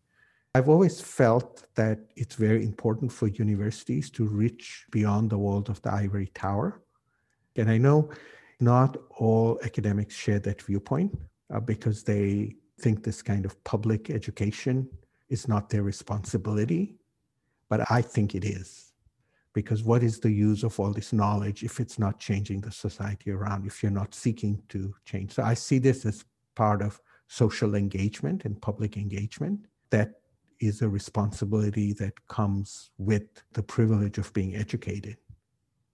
I've 0.57 0.71
always 0.71 1.03
felt 1.03 1.65
that 1.75 1.99
it's 2.17 2.35
very 2.35 2.65
important 2.65 3.13
for 3.13 3.29
universities 3.29 4.09
to 4.13 4.25
reach 4.25 4.87
beyond 4.91 5.29
the 5.29 5.37
world 5.37 5.69
of 5.69 5.83
the 5.83 5.93
ivory 5.93 6.29
tower. 6.29 6.81
And 7.57 7.71
I 7.71 7.77
know 7.77 8.09
not 8.59 8.97
all 9.19 9.61
academics 9.63 10.15
share 10.15 10.39
that 10.39 10.63
viewpoint 10.63 11.15
uh, 11.53 11.61
because 11.61 12.05
they 12.05 12.57
think 12.81 13.05
this 13.05 13.21
kind 13.21 13.45
of 13.45 13.63
public 13.65 14.09
education 14.09 14.89
is 15.29 15.47
not 15.47 15.69
their 15.69 15.83
responsibility. 15.83 16.95
But 17.69 17.91
I 17.91 18.01
think 18.01 18.35
it 18.35 18.47
is. 18.47 18.86
Because 19.57 19.83
what 19.83 20.03
is 20.03 20.21
the 20.21 20.31
use 20.31 20.65
of 20.65 20.79
all 20.79 20.93
this 20.93 21.15
knowledge 21.15 21.65
if 21.65 21.81
it's 21.81 21.99
not 21.99 22.21
changing 22.21 22.61
the 22.61 22.71
society 22.71 23.31
around, 23.31 23.67
if 23.67 23.83
you're 23.83 23.91
not 23.91 24.15
seeking 24.15 24.63
to 24.69 24.95
change? 25.07 25.33
So 25.33 25.43
I 25.43 25.55
see 25.55 25.79
this 25.79 26.05
as 26.05 26.27
part 26.55 26.83
of 26.83 27.01
social 27.29 27.75
engagement 27.75 28.45
and 28.45 28.61
public 28.61 28.99
engagement 28.99 29.61
that 29.89 30.21
is 30.61 30.83
a 30.83 30.89
responsibility 30.91 31.95
that 31.95 32.13
comes 32.29 32.91
with 32.99 33.23
the 33.55 33.63
privilege 33.63 34.19
of 34.19 34.31
being 34.35 34.55
educated. 34.55 35.17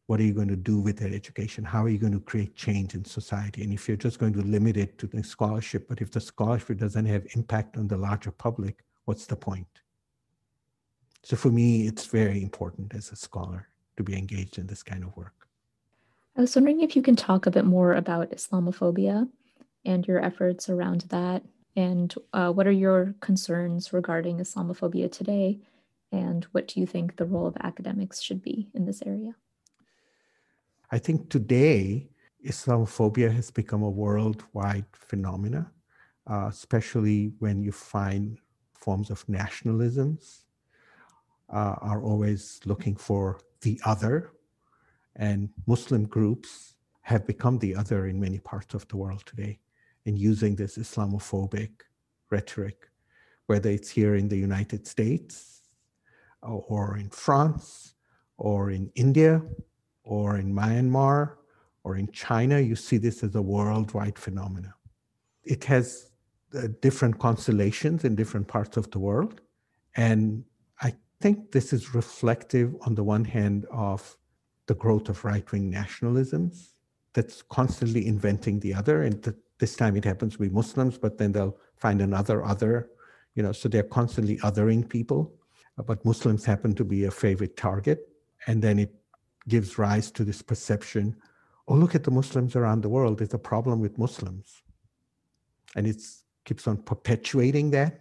What 0.08 0.18
are 0.18 0.24
you 0.24 0.34
going 0.34 0.48
to 0.48 0.56
do 0.56 0.80
with 0.80 0.98
that 0.98 1.12
education? 1.12 1.62
How 1.62 1.84
are 1.84 1.88
you 1.88 1.98
going 1.98 2.14
to 2.14 2.20
create 2.32 2.56
change 2.56 2.96
in 2.96 3.04
society? 3.04 3.62
And 3.62 3.72
if 3.72 3.86
you're 3.86 3.96
just 3.96 4.18
going 4.18 4.32
to 4.32 4.42
limit 4.42 4.76
it 4.76 4.98
to 4.98 5.06
the 5.06 5.22
scholarship, 5.22 5.88
but 5.88 6.00
if 6.00 6.10
the 6.10 6.20
scholarship 6.20 6.78
doesn't 6.78 7.06
have 7.06 7.28
impact 7.36 7.76
on 7.76 7.86
the 7.86 7.96
larger 7.96 8.32
public, 8.32 8.82
what's 9.04 9.26
the 9.26 9.36
point? 9.36 9.68
So 11.22 11.36
for 11.36 11.50
me, 11.50 11.86
it's 11.86 12.06
very 12.06 12.42
important 12.42 12.94
as 12.94 13.12
a 13.12 13.16
scholar 13.16 13.68
to 13.96 14.02
be 14.02 14.16
engaged 14.16 14.58
in 14.58 14.66
this 14.66 14.82
kind 14.82 15.04
of 15.04 15.16
work. 15.16 15.48
I 16.36 16.40
was 16.40 16.56
wondering 16.56 16.80
if 16.80 16.96
you 16.96 17.02
can 17.02 17.16
talk 17.16 17.46
a 17.46 17.50
bit 17.50 17.64
more 17.64 17.94
about 17.94 18.30
Islamophobia 18.30 19.28
and 19.84 20.06
your 20.06 20.24
efforts 20.24 20.68
around 20.68 21.02
that 21.10 21.42
and 21.76 22.14
uh, 22.32 22.50
what 22.52 22.66
are 22.66 22.72
your 22.72 23.14
concerns 23.20 23.92
regarding 23.92 24.38
Islamophobia 24.38 25.10
today? 25.10 25.60
And 26.10 26.44
what 26.52 26.68
do 26.68 26.80
you 26.80 26.86
think 26.86 27.16
the 27.16 27.24
role 27.24 27.46
of 27.46 27.56
academics 27.60 28.20
should 28.20 28.42
be 28.42 28.68
in 28.74 28.84
this 28.84 29.02
area? 29.06 29.34
I 30.90 30.98
think 30.98 31.30
today, 31.30 32.10
Islamophobia 32.46 33.32
has 33.32 33.50
become 33.50 33.82
a 33.82 33.88
worldwide 33.88 34.84
phenomenon, 34.92 35.70
uh, 36.26 36.48
especially 36.50 37.32
when 37.38 37.62
you 37.62 37.72
find 37.72 38.38
forms 38.74 39.10
of 39.10 39.26
nationalisms 39.26 40.41
uh, 41.52 41.76
are 41.80 42.02
always 42.02 42.60
looking 42.64 42.96
for 42.96 43.38
the 43.60 43.80
other. 43.84 44.32
And 45.16 45.50
Muslim 45.66 46.06
groups 46.06 46.74
have 47.02 47.26
become 47.26 47.58
the 47.58 47.76
other 47.76 48.06
in 48.06 48.18
many 48.18 48.38
parts 48.38 48.74
of 48.74 48.88
the 48.88 48.96
world 48.96 49.22
today 49.26 49.58
in 50.04 50.16
using 50.16 50.56
this 50.56 50.78
Islamophobic 50.78 51.70
rhetoric, 52.30 52.88
whether 53.46 53.70
it's 53.70 53.90
here 53.90 54.14
in 54.14 54.28
the 54.28 54.36
United 54.36 54.86
States 54.86 55.62
or 56.42 56.96
in 56.96 57.10
France 57.10 57.94
or 58.38 58.70
in 58.70 58.90
India 58.94 59.42
or 60.02 60.38
in 60.38 60.52
Myanmar 60.52 61.34
or 61.84 61.96
in 61.96 62.10
China, 62.12 62.58
you 62.58 62.76
see 62.76 62.96
this 62.96 63.22
as 63.22 63.34
a 63.34 63.42
worldwide 63.42 64.18
phenomenon. 64.18 64.74
It 65.44 65.64
has 65.64 66.10
uh, 66.54 66.68
different 66.80 67.18
constellations 67.18 68.04
in 68.04 68.14
different 68.14 68.48
parts 68.48 68.76
of 68.76 68.90
the 68.90 68.98
world. 68.98 69.40
And 69.96 70.44
think 71.22 71.52
this 71.52 71.72
is 71.72 71.94
reflective, 71.94 72.74
on 72.86 72.94
the 72.94 73.04
one 73.04 73.24
hand, 73.24 73.66
of 73.70 74.16
the 74.66 74.74
growth 74.74 75.08
of 75.08 75.24
right 75.24 75.50
wing 75.52 75.72
nationalisms 75.72 76.54
that's 77.14 77.42
constantly 77.42 78.06
inventing 78.06 78.60
the 78.60 78.74
other. 78.74 79.02
And 79.02 79.22
the 79.22 79.34
this 79.62 79.76
time 79.76 79.96
it 79.96 80.04
happens 80.04 80.32
to 80.32 80.40
be 80.40 80.48
Muslims, 80.48 80.98
but 80.98 81.18
then 81.18 81.30
they'll 81.30 81.56
find 81.76 82.02
another 82.02 82.44
other, 82.44 82.90
you 83.36 83.42
know, 83.44 83.52
so 83.52 83.68
they're 83.68 83.94
constantly 84.00 84.36
othering 84.38 84.88
people. 84.96 85.32
But 85.76 86.04
Muslims 86.04 86.44
happen 86.44 86.74
to 86.74 86.84
be 86.84 87.04
a 87.04 87.12
favorite 87.12 87.56
target. 87.56 88.08
And 88.48 88.60
then 88.60 88.80
it 88.80 88.92
gives 89.48 89.78
rise 89.78 90.10
to 90.12 90.24
this 90.24 90.42
perception 90.42 91.16
oh, 91.68 91.74
look 91.74 91.94
at 91.94 92.04
the 92.04 92.10
Muslims 92.10 92.56
around 92.56 92.82
the 92.82 92.88
world. 92.88 93.18
There's 93.18 93.34
a 93.34 93.38
problem 93.38 93.80
with 93.80 93.98
Muslims. 93.98 94.62
And 95.76 95.86
it 95.86 96.02
keeps 96.44 96.66
on 96.66 96.78
perpetuating 96.78 97.70
that. 97.70 98.00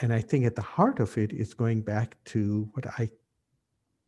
And 0.00 0.12
I 0.12 0.20
think 0.20 0.46
at 0.46 0.56
the 0.56 0.62
heart 0.62 0.98
of 0.98 1.16
it 1.18 1.32
is 1.32 1.54
going 1.54 1.82
back 1.82 2.16
to 2.26 2.68
what 2.72 2.86
I 2.98 3.10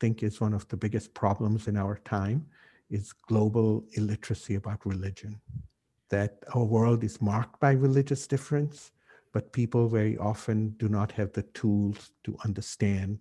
think 0.01 0.23
is 0.23 0.41
one 0.41 0.55
of 0.55 0.67
the 0.69 0.77
biggest 0.77 1.15
problems 1.15 1.69
in 1.69 1.77
our 1.77 1.99
time 2.05 2.47
is 2.91 3.13
global 3.13 3.85
illiteracy 3.93 4.55
about 4.57 4.85
religion 4.87 5.41
that 6.13 6.45
our 6.55 6.65
world 6.65 7.03
is 7.03 7.23
marked 7.23 7.59
by 7.59 7.73
religious 7.73 8.27
difference, 8.27 8.93
but 9.33 9.51
people 9.51 9.89
very 9.89 10.19
often 10.19 10.69
do 10.77 10.87
not 10.87 11.11
have 11.11 11.33
the 11.33 11.43
tools 11.55 12.11
to 12.23 12.37
understand 12.45 13.19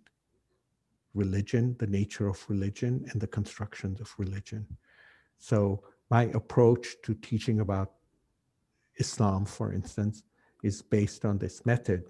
religion, 1.14 1.74
the 1.80 1.88
nature 1.88 2.28
of 2.28 2.44
religion, 2.50 3.06
and 3.10 3.22
the 3.22 3.28
constructions 3.28 4.02
of 4.02 4.14
religion. 4.18 4.68
So, 5.38 5.84
my 6.10 6.24
approach 6.34 6.98
to 7.04 7.14
teaching 7.14 7.62
about 7.62 7.94
Islam, 8.98 9.46
for 9.46 9.72
instance, 9.72 10.24
is 10.62 10.82
based 10.82 11.24
on 11.24 11.38
this 11.38 11.66
method, 11.66 12.04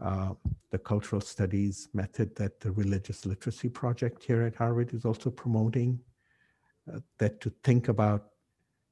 uh, 0.00 0.32
the 0.70 0.78
cultural 0.78 1.20
studies 1.20 1.88
method 1.92 2.34
that 2.36 2.60
the 2.60 2.72
Religious 2.72 3.26
Literacy 3.26 3.68
Project 3.68 4.24
here 4.24 4.42
at 4.42 4.56
Harvard 4.56 4.94
is 4.94 5.04
also 5.04 5.30
promoting, 5.30 6.00
uh, 6.92 7.00
that 7.18 7.40
to 7.40 7.52
think 7.62 7.88
about 7.88 8.28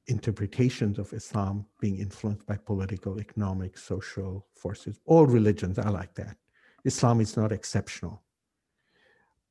interpretations 0.07 0.99
of 0.99 1.11
Islam 1.13 1.65
being 1.79 1.97
influenced 1.97 2.45
by 2.45 2.57
political, 2.57 3.19
economic, 3.19 3.77
social 3.77 4.45
forces. 4.53 4.99
All 5.05 5.25
religions 5.25 5.79
are 5.79 5.91
like 5.91 6.13
that. 6.15 6.37
Islam 6.85 7.21
is 7.21 7.37
not 7.37 7.51
exceptional. 7.51 8.23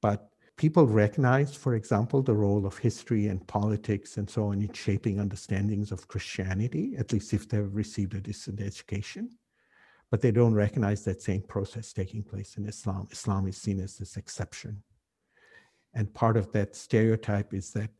But 0.00 0.30
people 0.56 0.86
recognize, 0.86 1.54
for 1.54 1.74
example, 1.74 2.22
the 2.22 2.34
role 2.34 2.66
of 2.66 2.78
history 2.78 3.28
and 3.28 3.46
politics 3.46 4.16
and 4.16 4.28
so 4.28 4.46
on 4.46 4.60
in 4.62 4.72
shaping 4.72 5.18
understandings 5.18 5.92
of 5.92 6.08
Christianity, 6.08 6.94
at 6.98 7.12
least 7.12 7.32
if 7.32 7.48
they've 7.48 7.74
received 7.74 8.14
a 8.14 8.20
decent 8.20 8.60
education. 8.60 9.30
But 10.10 10.20
they 10.20 10.32
don't 10.32 10.54
recognize 10.54 11.04
that 11.04 11.22
same 11.22 11.42
process 11.42 11.92
taking 11.92 12.22
place 12.22 12.56
in 12.56 12.66
Islam. 12.66 13.08
Islam 13.10 13.46
is 13.46 13.56
seen 13.56 13.80
as 13.80 13.96
this 13.96 14.16
exception. 14.16 14.82
And 15.94 16.12
part 16.12 16.36
of 16.36 16.50
that 16.52 16.74
stereotype 16.74 17.54
is 17.54 17.70
that 17.72 17.90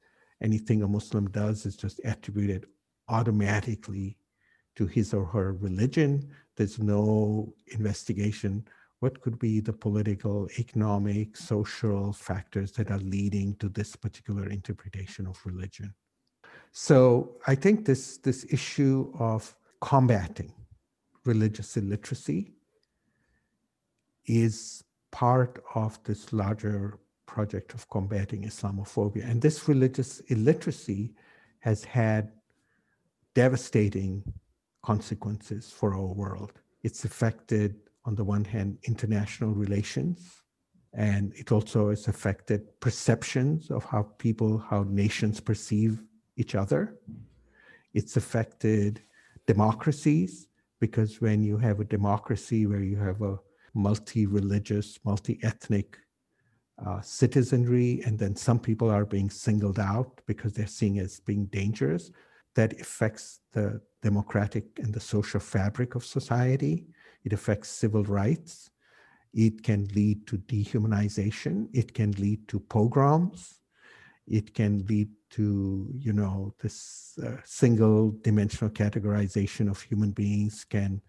anything 0.42 0.82
a 0.82 0.88
Muslim 0.88 1.30
does 1.30 1.66
is 1.66 1.76
just 1.76 2.00
attributed 2.04 2.66
automatically 3.08 4.16
to 4.76 4.86
his 4.86 5.12
or 5.14 5.24
her 5.24 5.52
religion. 5.54 6.30
There's 6.56 6.78
no 6.78 7.54
investigation 7.68 8.64
what 9.00 9.20
could 9.22 9.38
be 9.38 9.61
the 9.61 9.72
political, 9.72 10.48
economic, 10.58 11.36
social 11.36 12.12
factors 12.12 12.72
that 12.72 12.90
are 12.90 12.98
leading 12.98 13.54
to 13.56 13.68
this 13.70 13.96
particular 13.96 14.48
interpretation 14.48 15.26
of 15.26 15.40
religion. 15.44 15.94
So 16.72 17.36
I 17.46 17.54
think 17.54 17.86
this, 17.86 18.18
this 18.18 18.46
issue 18.50 19.11
of 19.18 19.56
combating 19.80 20.52
religious 21.24 21.76
illiteracy 21.76 22.52
is 24.26 24.84
part 25.10 25.62
of 25.74 26.02
this 26.04 26.32
larger 26.32 26.98
project 27.26 27.74
of 27.74 27.88
combating 27.88 28.42
Islamophobia. 28.44 29.28
And 29.28 29.40
this 29.40 29.68
religious 29.68 30.20
illiteracy 30.28 31.12
has 31.60 31.84
had 31.84 32.32
devastating 33.34 34.22
consequences 34.82 35.70
for 35.70 35.94
our 35.94 36.12
world. 36.22 36.52
It's 36.82 37.04
affected 37.04 37.76
on 38.04 38.14
the 38.14 38.24
one 38.24 38.44
hand, 38.44 38.78
international 38.84 39.52
relations, 39.52 40.42
and 40.94 41.32
it 41.36 41.52
also 41.52 41.90
has 41.90 42.08
affected 42.08 42.80
perceptions 42.80 43.70
of 43.70 43.84
how 43.84 44.02
people, 44.18 44.58
how 44.58 44.84
nations 44.88 45.38
perceive 45.38 46.02
each 46.36 46.54
other. 46.54 46.96
It's 47.94 48.16
affected 48.16 49.02
democracies 49.46 50.48
because 50.81 51.20
when 51.20 51.43
you 51.43 51.59
have 51.59 51.81
a 51.81 51.85
democracy 51.85 52.66
where 52.66 52.83
you 52.83 52.97
have 52.97 53.22
a 53.22 53.39
multi 53.74 54.26
religious, 54.26 54.99
multi 55.05 55.39
ethnic 55.43 55.99
uh, 56.85 57.01
citizenry, 57.01 58.03
and 58.07 58.18
then 58.18 58.35
some 58.35 58.59
people 58.59 58.91
are 58.91 59.05
being 59.05 59.31
singled 59.31 59.78
out 59.78 60.20
because 60.26 60.55
they're 60.55 60.66
seen 60.66 60.99
as 60.99 61.20
being 61.20 61.45
dangerous, 61.47 62.11
that 62.55 62.81
affects 62.81 63.41
the 63.53 63.81
democratic 64.03 64.64
and 64.78 64.93
the 64.93 65.01
social 65.01 65.41
fabric 65.41 65.95
of 65.95 66.05
society. 66.05 66.87
It 67.24 67.33
affects 67.33 67.68
civil 67.68 68.05
rights. 68.05 68.70
It 69.33 69.62
can 69.62 69.87
lead 69.95 70.26
to 70.28 70.39
dehumanization. 70.39 71.68
It 71.72 71.95
can 71.95 72.12
lead 72.12 72.49
to 72.49 72.59
pogroms. 72.59 73.61
It 74.26 74.55
can 74.55 74.85
lead 74.87 75.11
to, 75.31 75.89
you 75.97 76.12
know, 76.12 76.53
this 76.61 77.18
uh, 77.24 77.37
single 77.45 78.12
dimensional 78.22 78.70
categorization 78.70 79.70
of 79.70 79.81
human 79.81 80.11
beings 80.11 80.64
can 80.68 81.01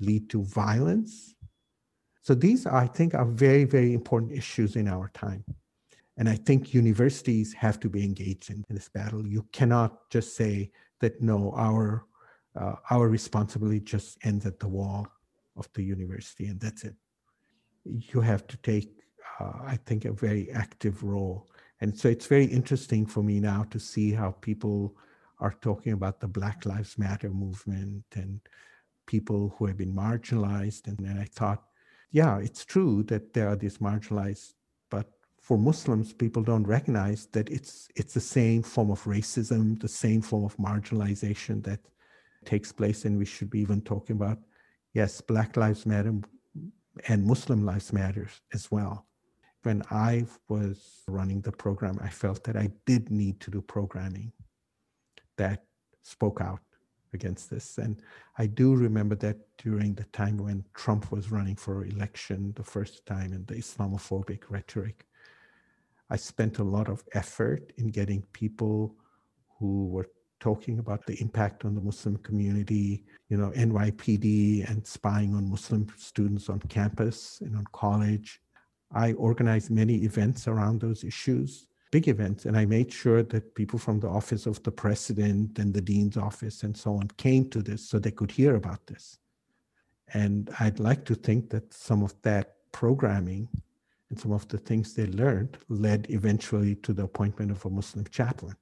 lead 0.00 0.28
to 0.30 0.44
violence. 0.44 1.34
So 2.22 2.34
these, 2.34 2.66
I 2.66 2.86
think, 2.86 3.14
are 3.14 3.24
very, 3.24 3.64
very 3.64 3.92
important 3.92 4.32
issues 4.32 4.76
in 4.76 4.88
our 4.88 5.10
time. 5.14 5.44
And 6.16 6.28
I 6.28 6.36
think 6.36 6.72
universities 6.72 7.52
have 7.54 7.80
to 7.80 7.88
be 7.88 8.04
engaged 8.04 8.50
in, 8.50 8.64
in 8.68 8.76
this 8.76 8.88
battle. 8.88 9.26
You 9.26 9.46
cannot 9.52 10.10
just 10.10 10.36
say 10.36 10.70
that 11.00 11.20
no, 11.20 11.52
our 11.56 12.06
uh, 12.56 12.76
our 12.90 13.08
responsibility 13.08 13.80
just 13.80 14.16
ends 14.22 14.46
at 14.46 14.60
the 14.60 14.68
wall 14.68 15.08
of 15.56 15.68
the 15.74 15.82
university, 15.82 16.46
and 16.46 16.60
that's 16.60 16.84
it. 16.84 16.94
You 17.84 18.20
have 18.20 18.46
to 18.46 18.56
take, 18.58 18.90
uh, 19.40 19.58
I 19.66 19.76
think, 19.86 20.04
a 20.04 20.12
very 20.12 20.52
active 20.52 21.02
role. 21.02 21.48
And 21.80 21.96
so 21.96 22.08
it's 22.08 22.26
very 22.26 22.46
interesting 22.46 23.06
for 23.06 23.22
me 23.22 23.40
now 23.40 23.64
to 23.70 23.78
see 23.78 24.12
how 24.12 24.32
people 24.32 24.96
are 25.40 25.56
talking 25.60 25.92
about 25.92 26.20
the 26.20 26.28
Black 26.28 26.64
Lives 26.64 26.96
Matter 26.98 27.30
movement 27.30 28.04
and 28.14 28.40
people 29.06 29.54
who 29.58 29.66
have 29.66 29.76
been 29.76 29.94
marginalized. 29.94 30.86
And 30.86 30.98
then 30.98 31.18
I 31.18 31.24
thought, 31.24 31.62
yeah, 32.10 32.38
it's 32.38 32.64
true 32.64 33.02
that 33.04 33.32
there 33.32 33.48
are 33.48 33.56
these 33.56 33.78
marginalized, 33.78 34.54
but 34.90 35.10
for 35.40 35.58
Muslims, 35.58 36.12
people 36.12 36.42
don't 36.42 36.66
recognize 36.66 37.26
that 37.32 37.50
it's 37.50 37.88
it's 37.96 38.14
the 38.14 38.20
same 38.20 38.62
form 38.62 38.90
of 38.90 39.02
racism, 39.04 39.78
the 39.78 39.88
same 39.88 40.22
form 40.22 40.44
of 40.44 40.56
marginalization 40.56 41.62
that 41.64 41.80
takes 42.44 42.72
place, 42.72 43.04
and 43.04 43.18
we 43.18 43.26
should 43.26 43.50
be 43.50 43.60
even 43.60 43.82
talking 43.82 44.16
about 44.16 44.38
yes, 44.94 45.20
Black 45.20 45.56
Lives 45.56 45.84
Matter 45.84 46.14
and 47.08 47.26
Muslim 47.26 47.64
Lives 47.66 47.92
Matters 47.92 48.40
as 48.54 48.70
well. 48.70 49.06
When 49.64 49.82
I 49.90 50.26
was 50.48 51.02
running 51.08 51.40
the 51.40 51.50
program, 51.50 51.98
I 52.02 52.10
felt 52.10 52.44
that 52.44 52.56
I 52.56 52.70
did 52.84 53.10
need 53.10 53.40
to 53.40 53.50
do 53.50 53.62
programming 53.62 54.30
that 55.38 55.64
spoke 56.02 56.42
out 56.42 56.60
against 57.14 57.48
this. 57.48 57.78
And 57.78 58.02
I 58.36 58.46
do 58.46 58.74
remember 58.74 59.14
that 59.16 59.38
during 59.56 59.94
the 59.94 60.04
time 60.04 60.36
when 60.36 60.66
Trump 60.74 61.10
was 61.10 61.32
running 61.32 61.56
for 61.56 61.86
election 61.86 62.52
the 62.56 62.62
first 62.62 63.06
time 63.06 63.32
in 63.32 63.46
the 63.46 63.54
Islamophobic 63.54 64.42
rhetoric, 64.50 65.06
I 66.10 66.16
spent 66.16 66.58
a 66.58 66.64
lot 66.64 66.90
of 66.90 67.02
effort 67.14 67.72
in 67.78 67.88
getting 67.88 68.22
people 68.34 68.94
who 69.58 69.86
were 69.86 70.10
talking 70.40 70.78
about 70.78 71.06
the 71.06 71.18
impact 71.22 71.64
on 71.64 71.74
the 71.74 71.80
Muslim 71.80 72.18
community, 72.18 73.02
you 73.30 73.38
know, 73.38 73.50
NYPD 73.56 74.68
and 74.68 74.86
spying 74.86 75.34
on 75.34 75.50
Muslim 75.50 75.86
students 75.96 76.50
on 76.50 76.58
campus 76.68 77.40
and 77.40 77.56
on 77.56 77.64
college. 77.72 78.42
I 78.94 79.12
organized 79.14 79.70
many 79.70 79.96
events 80.04 80.48
around 80.48 80.80
those 80.80 81.04
issues, 81.04 81.66
big 81.90 82.08
events, 82.08 82.46
and 82.46 82.56
I 82.56 82.64
made 82.64 82.92
sure 82.92 83.22
that 83.24 83.54
people 83.54 83.78
from 83.78 84.00
the 84.00 84.08
office 84.08 84.46
of 84.46 84.62
the 84.62 84.70
president 84.70 85.58
and 85.58 85.74
the 85.74 85.80
dean's 85.80 86.16
office 86.16 86.62
and 86.62 86.76
so 86.76 86.94
on 86.94 87.08
came 87.16 87.50
to 87.50 87.62
this 87.62 87.88
so 87.88 87.98
they 87.98 88.10
could 88.10 88.30
hear 88.30 88.54
about 88.54 88.86
this. 88.86 89.18
And 90.12 90.50
I'd 90.60 90.78
like 90.78 91.04
to 91.06 91.14
think 91.14 91.50
that 91.50 91.74
some 91.74 92.02
of 92.02 92.14
that 92.22 92.56
programming 92.72 93.48
and 94.10 94.18
some 94.18 94.32
of 94.32 94.46
the 94.48 94.58
things 94.58 94.94
they 94.94 95.06
learned 95.06 95.58
led 95.68 96.06
eventually 96.10 96.76
to 96.76 96.92
the 96.92 97.04
appointment 97.04 97.50
of 97.50 97.64
a 97.64 97.70
Muslim 97.70 98.06
chaplain 98.10 98.56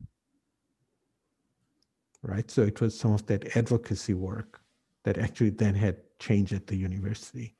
right? 2.22 2.50
So 2.50 2.62
it 2.62 2.80
was 2.80 2.98
some 2.98 3.12
of 3.12 3.26
that 3.26 3.56
advocacy 3.56 4.14
work 4.14 4.60
that 5.04 5.18
actually 5.18 5.50
then 5.50 5.74
had 5.74 5.96
changed 6.18 6.52
at 6.52 6.66
the 6.66 6.76
university. 6.76 7.56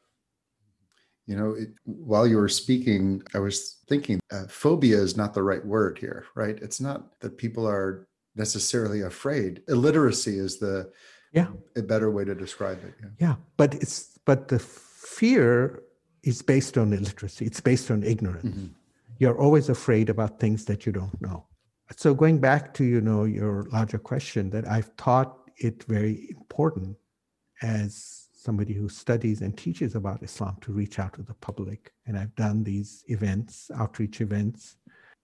You 1.27 1.37
know, 1.37 1.51
it, 1.53 1.69
while 1.85 2.27
you 2.27 2.37
were 2.37 2.49
speaking, 2.49 3.23
I 3.35 3.39
was 3.39 3.79
thinking 3.89 4.21
uh, 4.31 4.45
phobia 4.49 4.99
is 4.99 5.17
not 5.17 5.35
the 5.35 5.43
right 5.43 5.65
word 5.65 5.99
here, 5.99 6.27
right? 6.35 6.59
It's 6.61 6.81
not 6.81 7.21
that 7.21 7.39
people 7.39 7.67
are 7.67 8.09
necessarily 8.35 9.03
afraid. 9.03 9.63
Illiteracy 9.69 10.39
is 10.39 10.59
the 10.59 10.91
yeah 11.33 11.49
a 11.77 11.83
better 11.83 12.11
way 12.11 12.25
to 12.25 12.35
describe 12.35 12.83
it. 12.85 12.95
Yeah, 13.01 13.09
yeah 13.19 13.35
but 13.57 13.75
it's 13.75 14.19
but 14.25 14.49
the 14.49 14.59
fear 14.59 15.83
is 16.23 16.43
based 16.43 16.77
on 16.77 16.93
illiteracy. 16.93 17.47
It's 17.47 17.61
based 17.61 17.91
on 17.91 18.03
ignorance. 18.03 18.45
Mm-hmm. 18.45 18.67
You're 19.19 19.39
always 19.39 19.69
afraid 19.69 20.11
about 20.11 20.41
things 20.41 20.65
that 20.65 20.87
you 20.87 20.93
don't 20.93 21.21
know 21.21 21.47
so 21.97 22.15
going 22.15 22.39
back 22.39 22.75
to 22.75 22.85
you 22.85 23.01
know 23.01 23.25
your 23.25 23.67
larger 23.73 23.99
question 23.99 24.51
that 24.51 24.67
i've 24.69 24.91
thought 24.99 25.39
it 25.57 25.85
very 25.85 26.29
important 26.31 26.97
as 27.63 28.22
somebody 28.43 28.75
who 28.75 28.89
studies 28.89 29.41
and 29.41 29.57
teaches 29.57 29.95
about 29.95 30.23
islam 30.23 30.57
to 30.61 30.73
reach 30.73 30.99
out 30.99 31.13
to 31.15 31.23
the 31.23 31.35
public. 31.35 31.93
And 32.07 32.19
i've 32.19 32.35
done 32.35 32.65
these 32.65 33.05
events 33.09 33.71
outreach 33.75 34.21
events 34.21 34.77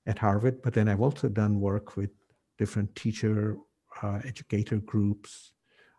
at 0.07 0.19
harvard 0.19 0.63
but 0.63 0.73
then 0.73 0.89
i've 0.89 1.01
also 1.01 1.29
done 1.29 1.61
work 1.61 1.97
with 1.97 2.11
different 2.59 2.95
teacher 2.95 3.57
uh, 4.03 4.21
educator 4.25 4.79
groups 4.79 5.53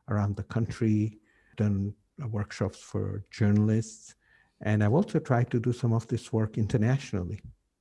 around 0.10 0.36
the 0.36 0.44
country 0.44 1.20
done 1.58 1.94
workshops 2.32 2.80
for 2.80 3.24
journalists. 3.32 4.16
And 4.62 4.84
i've 4.84 4.94
also 4.94 5.20
tried 5.20 5.50
to 5.52 5.60
do 5.60 5.74
some 5.74 5.94
of 5.94 6.08
this 6.08 6.34
work 6.34 6.58
internationally 6.58 7.40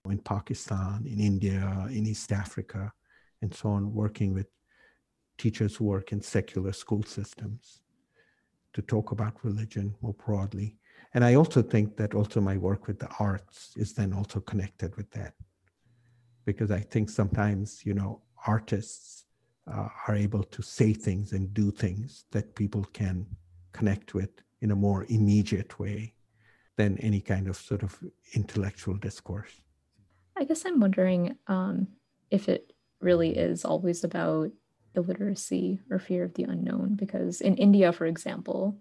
in 0.08 0.18
Pakistan, 0.18 1.04
in 1.06 1.20
India, 1.20 1.86
in 1.90 2.06
East 2.06 2.32
Africa, 2.32 2.90
and 3.42 3.52
so 3.52 3.68
on, 3.68 3.92
working 3.92 4.32
with 4.32 4.46
teachers 5.36 5.76
who 5.76 5.84
work 5.84 6.12
in 6.12 6.20
secular 6.22 6.72
school 6.72 7.02
systems 7.02 7.82
to 8.78 8.82
talk 8.82 9.10
about 9.10 9.44
religion 9.44 9.92
more 10.00 10.14
broadly. 10.24 10.76
And 11.14 11.24
I 11.24 11.34
also 11.34 11.62
think 11.62 11.96
that 11.96 12.14
also 12.14 12.40
my 12.40 12.56
work 12.56 12.86
with 12.86 13.00
the 13.00 13.08
arts 13.18 13.72
is 13.76 13.92
then 13.92 14.12
also 14.12 14.38
connected 14.38 14.96
with 14.96 15.10
that. 15.10 15.34
Because 16.44 16.70
I 16.70 16.78
think 16.78 17.10
sometimes, 17.10 17.84
you 17.84 17.94
know, 17.94 18.22
artists 18.46 19.24
uh, 19.66 19.88
are 20.06 20.14
able 20.14 20.44
to 20.44 20.62
say 20.62 20.92
things 20.92 21.32
and 21.32 21.52
do 21.52 21.72
things 21.72 22.26
that 22.30 22.54
people 22.54 22.84
can 22.92 23.26
connect 23.72 24.14
with 24.14 24.30
in 24.60 24.70
a 24.70 24.76
more 24.76 25.06
immediate 25.08 25.80
way 25.80 26.14
than 26.76 26.96
any 26.98 27.20
kind 27.20 27.48
of 27.48 27.56
sort 27.56 27.82
of 27.82 27.98
intellectual 28.34 28.96
discourse. 28.96 29.54
I 30.36 30.44
guess 30.44 30.64
I'm 30.64 30.78
wondering 30.78 31.36
um, 31.48 31.88
if 32.30 32.48
it 32.48 32.72
really 33.00 33.36
is 33.36 33.64
always 33.64 34.04
about 34.04 34.52
illiteracy 34.98 35.80
or 35.90 35.98
fear 35.98 36.24
of 36.24 36.34
the 36.34 36.44
unknown, 36.44 36.94
because 36.94 37.40
in 37.40 37.56
India, 37.56 37.92
for 37.92 38.06
example, 38.06 38.76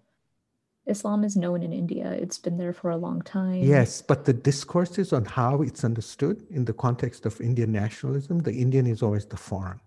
Islam 0.86 1.24
is 1.24 1.36
known 1.36 1.64
in 1.64 1.74
India. 1.74 2.12
It's 2.12 2.40
been 2.40 2.58
there 2.58 2.74
for 2.74 2.90
a 2.90 2.98
long 2.98 3.22
time. 3.22 3.64
Yes, 3.64 4.02
but 4.02 4.26
the 4.26 4.34
discourses 4.34 5.14
on 5.14 5.26
how 5.26 5.62
it's 5.62 5.84
understood 5.84 6.46
in 6.50 6.66
the 6.66 6.74
context 6.74 7.26
of 7.26 7.42
Indian 7.42 7.72
nationalism, 7.72 8.40
the 8.40 8.54
Indian 8.54 8.88
is 8.88 9.02
always 9.02 9.26
the 9.26 9.38
foreign. 9.38 9.82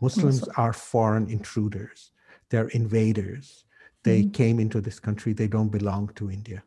Muslims 0.00 0.40
Muslim. 0.40 0.54
are 0.56 0.72
foreign 0.72 1.28
intruders. 1.30 2.12
They're 2.50 2.68
invaders. 2.68 3.64
They 4.02 4.22
Mhm. 4.22 4.32
came 4.32 4.60
into 4.60 4.80
this 4.80 5.00
country. 5.00 5.32
They 5.32 5.48
don't 5.48 5.70
belong 5.78 6.08
to 6.18 6.30
India. 6.30 6.62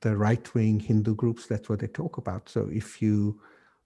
The 0.00 0.16
right 0.16 0.46
wing 0.54 0.80
Hindu 0.80 1.14
groups, 1.14 1.46
that's 1.46 1.68
what 1.68 1.78
they 1.80 1.86
talk 1.88 2.18
about. 2.18 2.48
So 2.48 2.68
if 2.82 3.00
you 3.02 3.40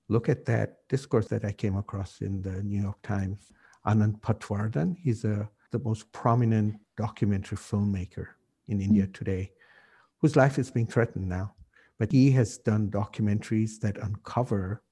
look 0.09 0.29
at 0.29 0.45
that 0.47 0.69
discourse 0.89 1.29
that 1.29 1.45
I 1.45 1.53
came 1.53 1.77
across 1.77 2.21
in 2.21 2.43
the 2.43 2.63
New 2.63 2.81
York 2.89 3.01
Times, 3.03 3.53
Anand 3.87 4.21
Patwardhan, 4.21 4.97
he's 4.99 5.25
a, 5.25 5.49
the 5.71 5.79
most 5.79 6.11
prominent 6.13 6.77
documentary 6.97 7.59
filmmaker 7.59 8.27
in 8.69 8.81
India 8.81 9.07
today, 9.09 9.53
whose 10.21 10.37
life 10.37 10.59
is 10.59 10.71
being 10.71 10.87
threatened 10.87 11.29
now. 11.29 11.55
But 11.99 12.13
he 12.13 12.31
has 12.33 12.59
done 12.59 12.91
documentaries 12.91 13.81
that 13.81 13.97
uncover 13.99 14.83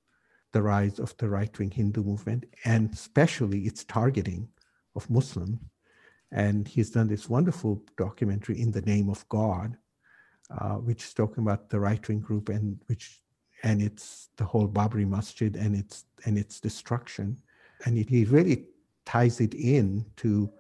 the 0.52 0.62
rise 0.62 0.98
of 1.00 1.14
the 1.18 1.28
right 1.28 1.58
wing 1.58 1.70
Hindu 1.70 2.02
movement 2.02 2.46
and 2.64 2.92
especially 2.92 3.62
its 3.62 3.84
targeting 3.84 4.48
of 4.94 5.10
Muslims. 5.10 5.58
And 6.30 6.66
he's 6.66 6.90
done 6.90 7.08
this 7.08 7.28
wonderful 7.28 7.82
documentary, 7.96 8.60
In 8.60 8.70
the 8.70 8.82
Name 8.82 9.10
of 9.10 9.28
God, 9.28 9.76
uh, 10.50 10.76
which 10.76 11.04
is 11.04 11.14
talking 11.14 11.42
about 11.42 11.68
the 11.68 11.80
right 11.80 12.06
wing 12.08 12.20
group 12.20 12.48
and 12.48 12.80
which 12.86 13.20
and 13.62 13.80
it's 13.80 14.28
the 14.36 14.44
whole 14.44 14.68
Babri 14.68 15.08
Masjid 15.08 15.56
and 15.56 15.74
its 15.74 16.04
and 16.26 16.38
its 16.38 16.60
destruction. 16.60 17.38
And 17.84 17.96
he 17.96 18.24
really 18.24 18.66
ties 19.04 19.40
it 19.40 19.54
in 19.54 20.04
to 20.16 20.50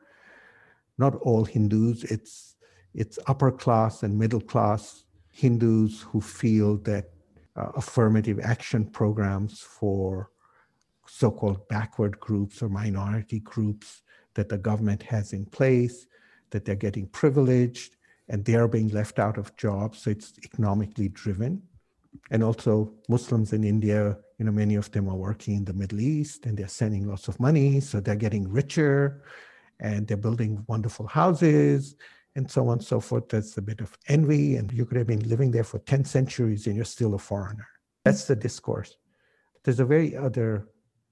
not 0.98 1.14
all 1.16 1.44
Hindus, 1.44 2.04
it's 2.04 2.56
it's 2.94 3.18
upper 3.26 3.50
class 3.50 4.04
and 4.04 4.16
middle 4.16 4.40
class 4.40 5.04
Hindus 5.30 6.02
who 6.02 6.20
feel 6.20 6.76
that 6.78 7.10
uh, 7.56 7.70
affirmative 7.76 8.38
action 8.42 8.84
programs 8.84 9.60
for 9.60 10.30
so-called 11.06 11.66
backward 11.68 12.18
groups 12.20 12.62
or 12.62 12.68
minority 12.68 13.40
groups 13.40 14.02
that 14.34 14.48
the 14.48 14.58
government 14.58 15.02
has 15.02 15.32
in 15.32 15.44
place, 15.46 16.06
that 16.50 16.64
they're 16.64 16.74
getting 16.74 17.06
privileged 17.08 17.96
and 18.28 18.44
they 18.44 18.54
are 18.54 18.68
being 18.68 18.88
left 18.88 19.18
out 19.18 19.38
of 19.38 19.56
jobs. 19.56 20.02
So 20.02 20.10
it's 20.10 20.34
economically 20.44 21.08
driven. 21.08 21.62
And 22.30 22.42
also 22.42 22.94
Muslims 23.08 23.52
in 23.52 23.64
India, 23.64 24.16
you 24.38 24.44
know, 24.44 24.52
many 24.52 24.74
of 24.74 24.90
them 24.90 25.08
are 25.08 25.16
working 25.16 25.54
in 25.56 25.64
the 25.64 25.72
Middle 25.72 26.00
East 26.00 26.46
and 26.46 26.56
they're 26.56 26.68
sending 26.68 27.06
lots 27.08 27.28
of 27.28 27.38
money. 27.38 27.80
So 27.80 28.00
they're 28.00 28.16
getting 28.16 28.50
richer 28.50 29.22
and 29.80 30.06
they're 30.06 30.16
building 30.16 30.64
wonderful 30.66 31.06
houses 31.06 31.96
and 32.36 32.50
so 32.50 32.68
on 32.68 32.78
and 32.78 32.84
so 32.84 33.00
forth. 33.00 33.28
that's 33.28 33.56
a 33.58 33.62
bit 33.62 33.80
of 33.80 33.96
envy, 34.08 34.56
and 34.56 34.72
you 34.72 34.84
could 34.84 34.98
have 34.98 35.06
been 35.06 35.28
living 35.28 35.50
there 35.50 35.64
for 35.64 35.78
10 35.80 36.04
centuries 36.04 36.66
and 36.66 36.74
you're 36.74 36.84
still 36.84 37.14
a 37.14 37.18
foreigner. 37.18 37.66
That's 38.04 38.24
the 38.24 38.36
discourse. 38.36 38.96
There's 39.62 39.80
a 39.80 39.84
very 39.84 40.16
other, 40.16 40.68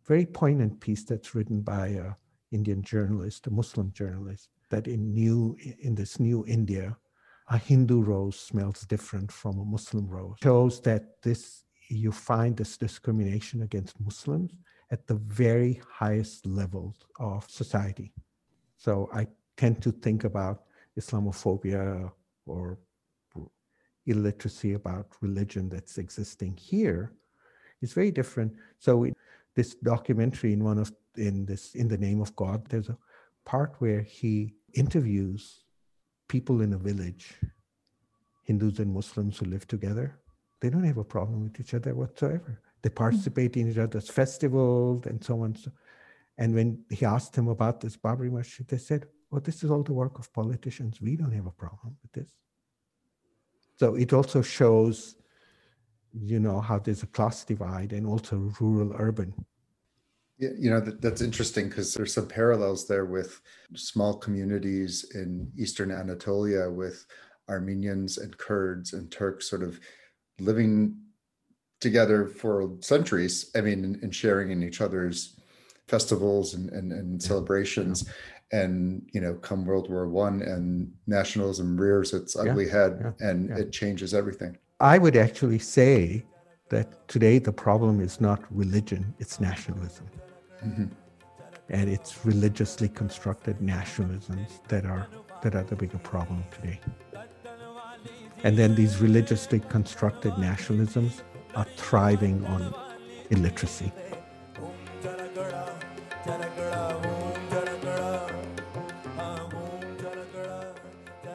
very 0.06 0.26
poignant 0.26 0.80
piece 0.80 1.04
that's 1.04 1.34
written 1.34 1.62
by 1.62 1.88
a 1.88 2.12
Indian 2.50 2.82
journalist, 2.82 3.46
a 3.46 3.50
Muslim 3.50 3.92
journalist, 3.92 4.50
that 4.68 4.86
in 4.86 5.14
new 5.14 5.56
in 5.80 5.94
this 5.94 6.20
new 6.20 6.44
India, 6.46 6.96
a 7.48 7.56
Hindu 7.56 8.02
rose 8.02 8.38
smells 8.38 8.82
different 8.82 9.32
from 9.32 9.58
a 9.58 9.64
Muslim 9.64 10.06
rose. 10.06 10.36
Shows 10.42 10.80
that 10.82 11.22
this 11.22 11.64
you 11.92 12.12
find 12.12 12.56
this 12.56 12.76
discrimination 12.76 13.62
against 13.62 14.00
Muslims 14.00 14.52
at 14.90 15.06
the 15.06 15.14
very 15.14 15.80
highest 15.90 16.46
levels 16.46 16.96
of 17.18 17.48
society. 17.50 18.12
So 18.76 19.08
I 19.12 19.26
tend 19.56 19.82
to 19.82 19.92
think 19.92 20.24
about 20.24 20.64
Islamophobia 20.98 22.10
or 22.46 22.78
illiteracy 24.06 24.74
about 24.74 25.06
religion 25.20 25.68
that's 25.68 25.98
existing 25.98 26.56
here 26.56 27.12
is 27.80 27.92
very 27.92 28.10
different. 28.10 28.52
So 28.78 29.04
it, 29.04 29.16
this 29.54 29.74
documentary 29.76 30.52
in 30.52 30.64
one 30.64 30.78
of 30.78 30.92
in 31.16 31.44
this 31.44 31.74
in 31.74 31.88
the 31.88 31.98
name 31.98 32.20
of 32.20 32.34
God, 32.36 32.66
there's 32.68 32.88
a 32.88 32.98
part 33.44 33.74
where 33.78 34.00
he 34.02 34.54
interviews 34.74 35.64
people 36.28 36.62
in 36.62 36.72
a 36.72 36.78
village, 36.78 37.34
Hindus 38.44 38.78
and 38.78 38.92
Muslims 38.92 39.38
who 39.38 39.46
live 39.46 39.66
together. 39.66 40.18
They 40.62 40.70
don't 40.70 40.84
have 40.84 40.96
a 40.96 41.04
problem 41.04 41.42
with 41.42 41.58
each 41.60 41.74
other 41.74 41.92
whatsoever. 41.92 42.60
They 42.82 42.88
hmm. 42.88 42.94
participate 42.94 43.56
in 43.56 43.70
each 43.70 43.78
other's 43.78 44.08
festivals 44.08 45.04
and 45.06 45.22
so 45.22 45.42
on. 45.42 45.56
And 46.38 46.54
when 46.54 46.84
he 46.88 47.04
asked 47.04 47.34
them 47.34 47.48
about 47.48 47.80
this 47.80 47.96
Babri 47.96 48.30
Masjid, 48.30 48.66
they 48.66 48.78
said, 48.78 49.06
well, 49.30 49.40
this 49.40 49.64
is 49.64 49.70
all 49.70 49.82
the 49.82 49.92
work 49.92 50.18
of 50.18 50.32
politicians. 50.32 51.00
We 51.00 51.16
don't 51.16 51.32
have 51.32 51.46
a 51.46 51.50
problem 51.50 51.96
with 52.00 52.12
this. 52.12 52.30
So 53.76 53.96
it 53.96 54.12
also 54.12 54.40
shows, 54.40 55.16
you 56.12 56.38
know, 56.38 56.60
how 56.60 56.78
there's 56.78 57.02
a 57.02 57.06
class 57.06 57.44
divide 57.44 57.92
and 57.92 58.06
also 58.06 58.52
rural 58.60 58.94
urban. 58.98 59.34
Yeah, 60.38 60.50
you 60.56 60.70
know 60.70 60.80
that, 60.80 61.00
that's 61.00 61.22
interesting 61.22 61.68
because 61.68 61.92
there's 61.92 62.14
some 62.14 62.28
parallels 62.28 62.86
there 62.86 63.04
with 63.04 63.40
small 63.74 64.14
communities 64.14 65.10
in 65.14 65.50
eastern 65.56 65.90
Anatolia 65.90 66.70
with 66.70 67.06
Armenians 67.48 68.18
and 68.18 68.36
Kurds 68.36 68.92
and 68.92 69.10
Turks 69.10 69.48
sort 69.48 69.62
of 69.62 69.80
living 70.40 70.96
together 71.80 72.26
for 72.26 72.76
centuries. 72.80 73.50
I 73.56 73.60
mean, 73.60 73.84
and, 73.84 73.96
and 74.02 74.14
sharing 74.14 74.50
in 74.50 74.62
each 74.62 74.80
other's 74.80 75.40
festivals 75.88 76.54
and, 76.54 76.70
and, 76.70 76.92
and 76.92 77.22
celebrations. 77.22 78.08
And 78.52 79.08
you 79.12 79.20
know, 79.20 79.34
come 79.34 79.64
World 79.64 79.90
War 79.90 80.06
One, 80.08 80.42
and 80.42 80.92
nationalism 81.06 81.80
rears 81.80 82.12
its 82.12 82.36
ugly 82.36 82.68
head, 82.68 82.98
yeah, 83.00 83.28
and 83.28 83.48
yeah. 83.48 83.58
it 83.58 83.72
changes 83.72 84.12
everything. 84.12 84.58
I 84.78 84.98
would 84.98 85.16
actually 85.16 85.58
say 85.58 86.26
that 86.68 87.08
today 87.08 87.38
the 87.38 87.52
problem 87.52 88.00
is 88.00 88.20
not 88.20 88.40
religion, 88.50 89.14
it's 89.18 89.40
nationalism. 89.40 90.06
Mm-hmm. 90.62 90.86
And 91.70 91.88
it's 91.88 92.26
religiously 92.26 92.88
constructed 92.88 93.58
nationalisms 93.60 94.66
that 94.68 94.84
are 94.84 95.06
that 95.42 95.54
are 95.54 95.64
the 95.64 95.76
bigger 95.76 95.98
problem 95.98 96.44
today. 96.50 96.78
And 98.44 98.56
then 98.56 98.74
these 98.74 99.00
religiously 99.00 99.60
constructed 99.60 100.32
nationalisms 100.32 101.22
are 101.54 101.66
thriving 101.76 102.44
on 102.46 102.74
illiteracy. 103.30 103.92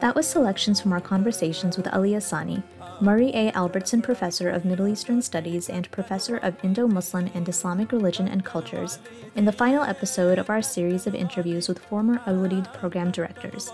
That 0.00 0.14
was 0.14 0.28
selections 0.28 0.80
from 0.80 0.92
our 0.92 1.00
conversations 1.00 1.76
with 1.76 1.92
Ali 1.92 2.12
Asani, 2.12 2.62
Murray 3.00 3.30
A. 3.34 3.50
Albertson 3.52 4.00
Professor 4.00 4.48
of 4.48 4.64
Middle 4.64 4.86
Eastern 4.86 5.20
Studies 5.22 5.68
and 5.68 5.90
Professor 5.90 6.36
of 6.36 6.56
Indo 6.64 6.86
Muslim 6.86 7.30
and 7.34 7.48
Islamic 7.48 7.90
Religion 7.90 8.28
and 8.28 8.44
Cultures, 8.44 9.00
in 9.34 9.44
the 9.44 9.52
final 9.52 9.82
episode 9.82 10.38
of 10.38 10.50
our 10.50 10.62
series 10.62 11.06
of 11.06 11.14
interviews 11.14 11.68
with 11.68 11.80
former 11.80 12.20
Al 12.26 12.62
program 12.74 13.10
directors. 13.10 13.72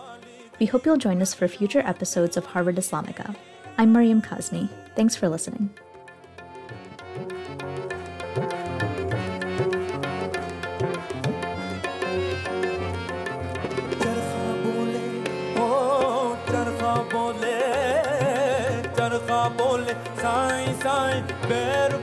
We 0.59 0.65
hope 0.65 0.85
you'll 0.85 0.97
join 0.97 1.21
us 1.21 1.33
for 1.33 1.47
future 1.47 1.79
episodes 1.85 2.37
of 2.37 2.45
Harvard 2.47 2.75
Islamica. 2.75 3.35
I'm 3.77 3.93
Mariam 3.93 4.21
Kazmi. 4.21 4.69
Thanks 4.95 5.15
for 5.15 5.29
listening. 5.29 5.69
चरखा 14.01 14.45
बोले 14.63 15.05
ओ 15.63 15.67
चरखा 16.49 16.93
बोले 17.13 17.55
चरखा 18.97 19.41
बोले 19.59 19.93
साईं 20.21 20.73
साईं 20.83 21.21
बैर 21.49 21.91
बोले 21.97 22.02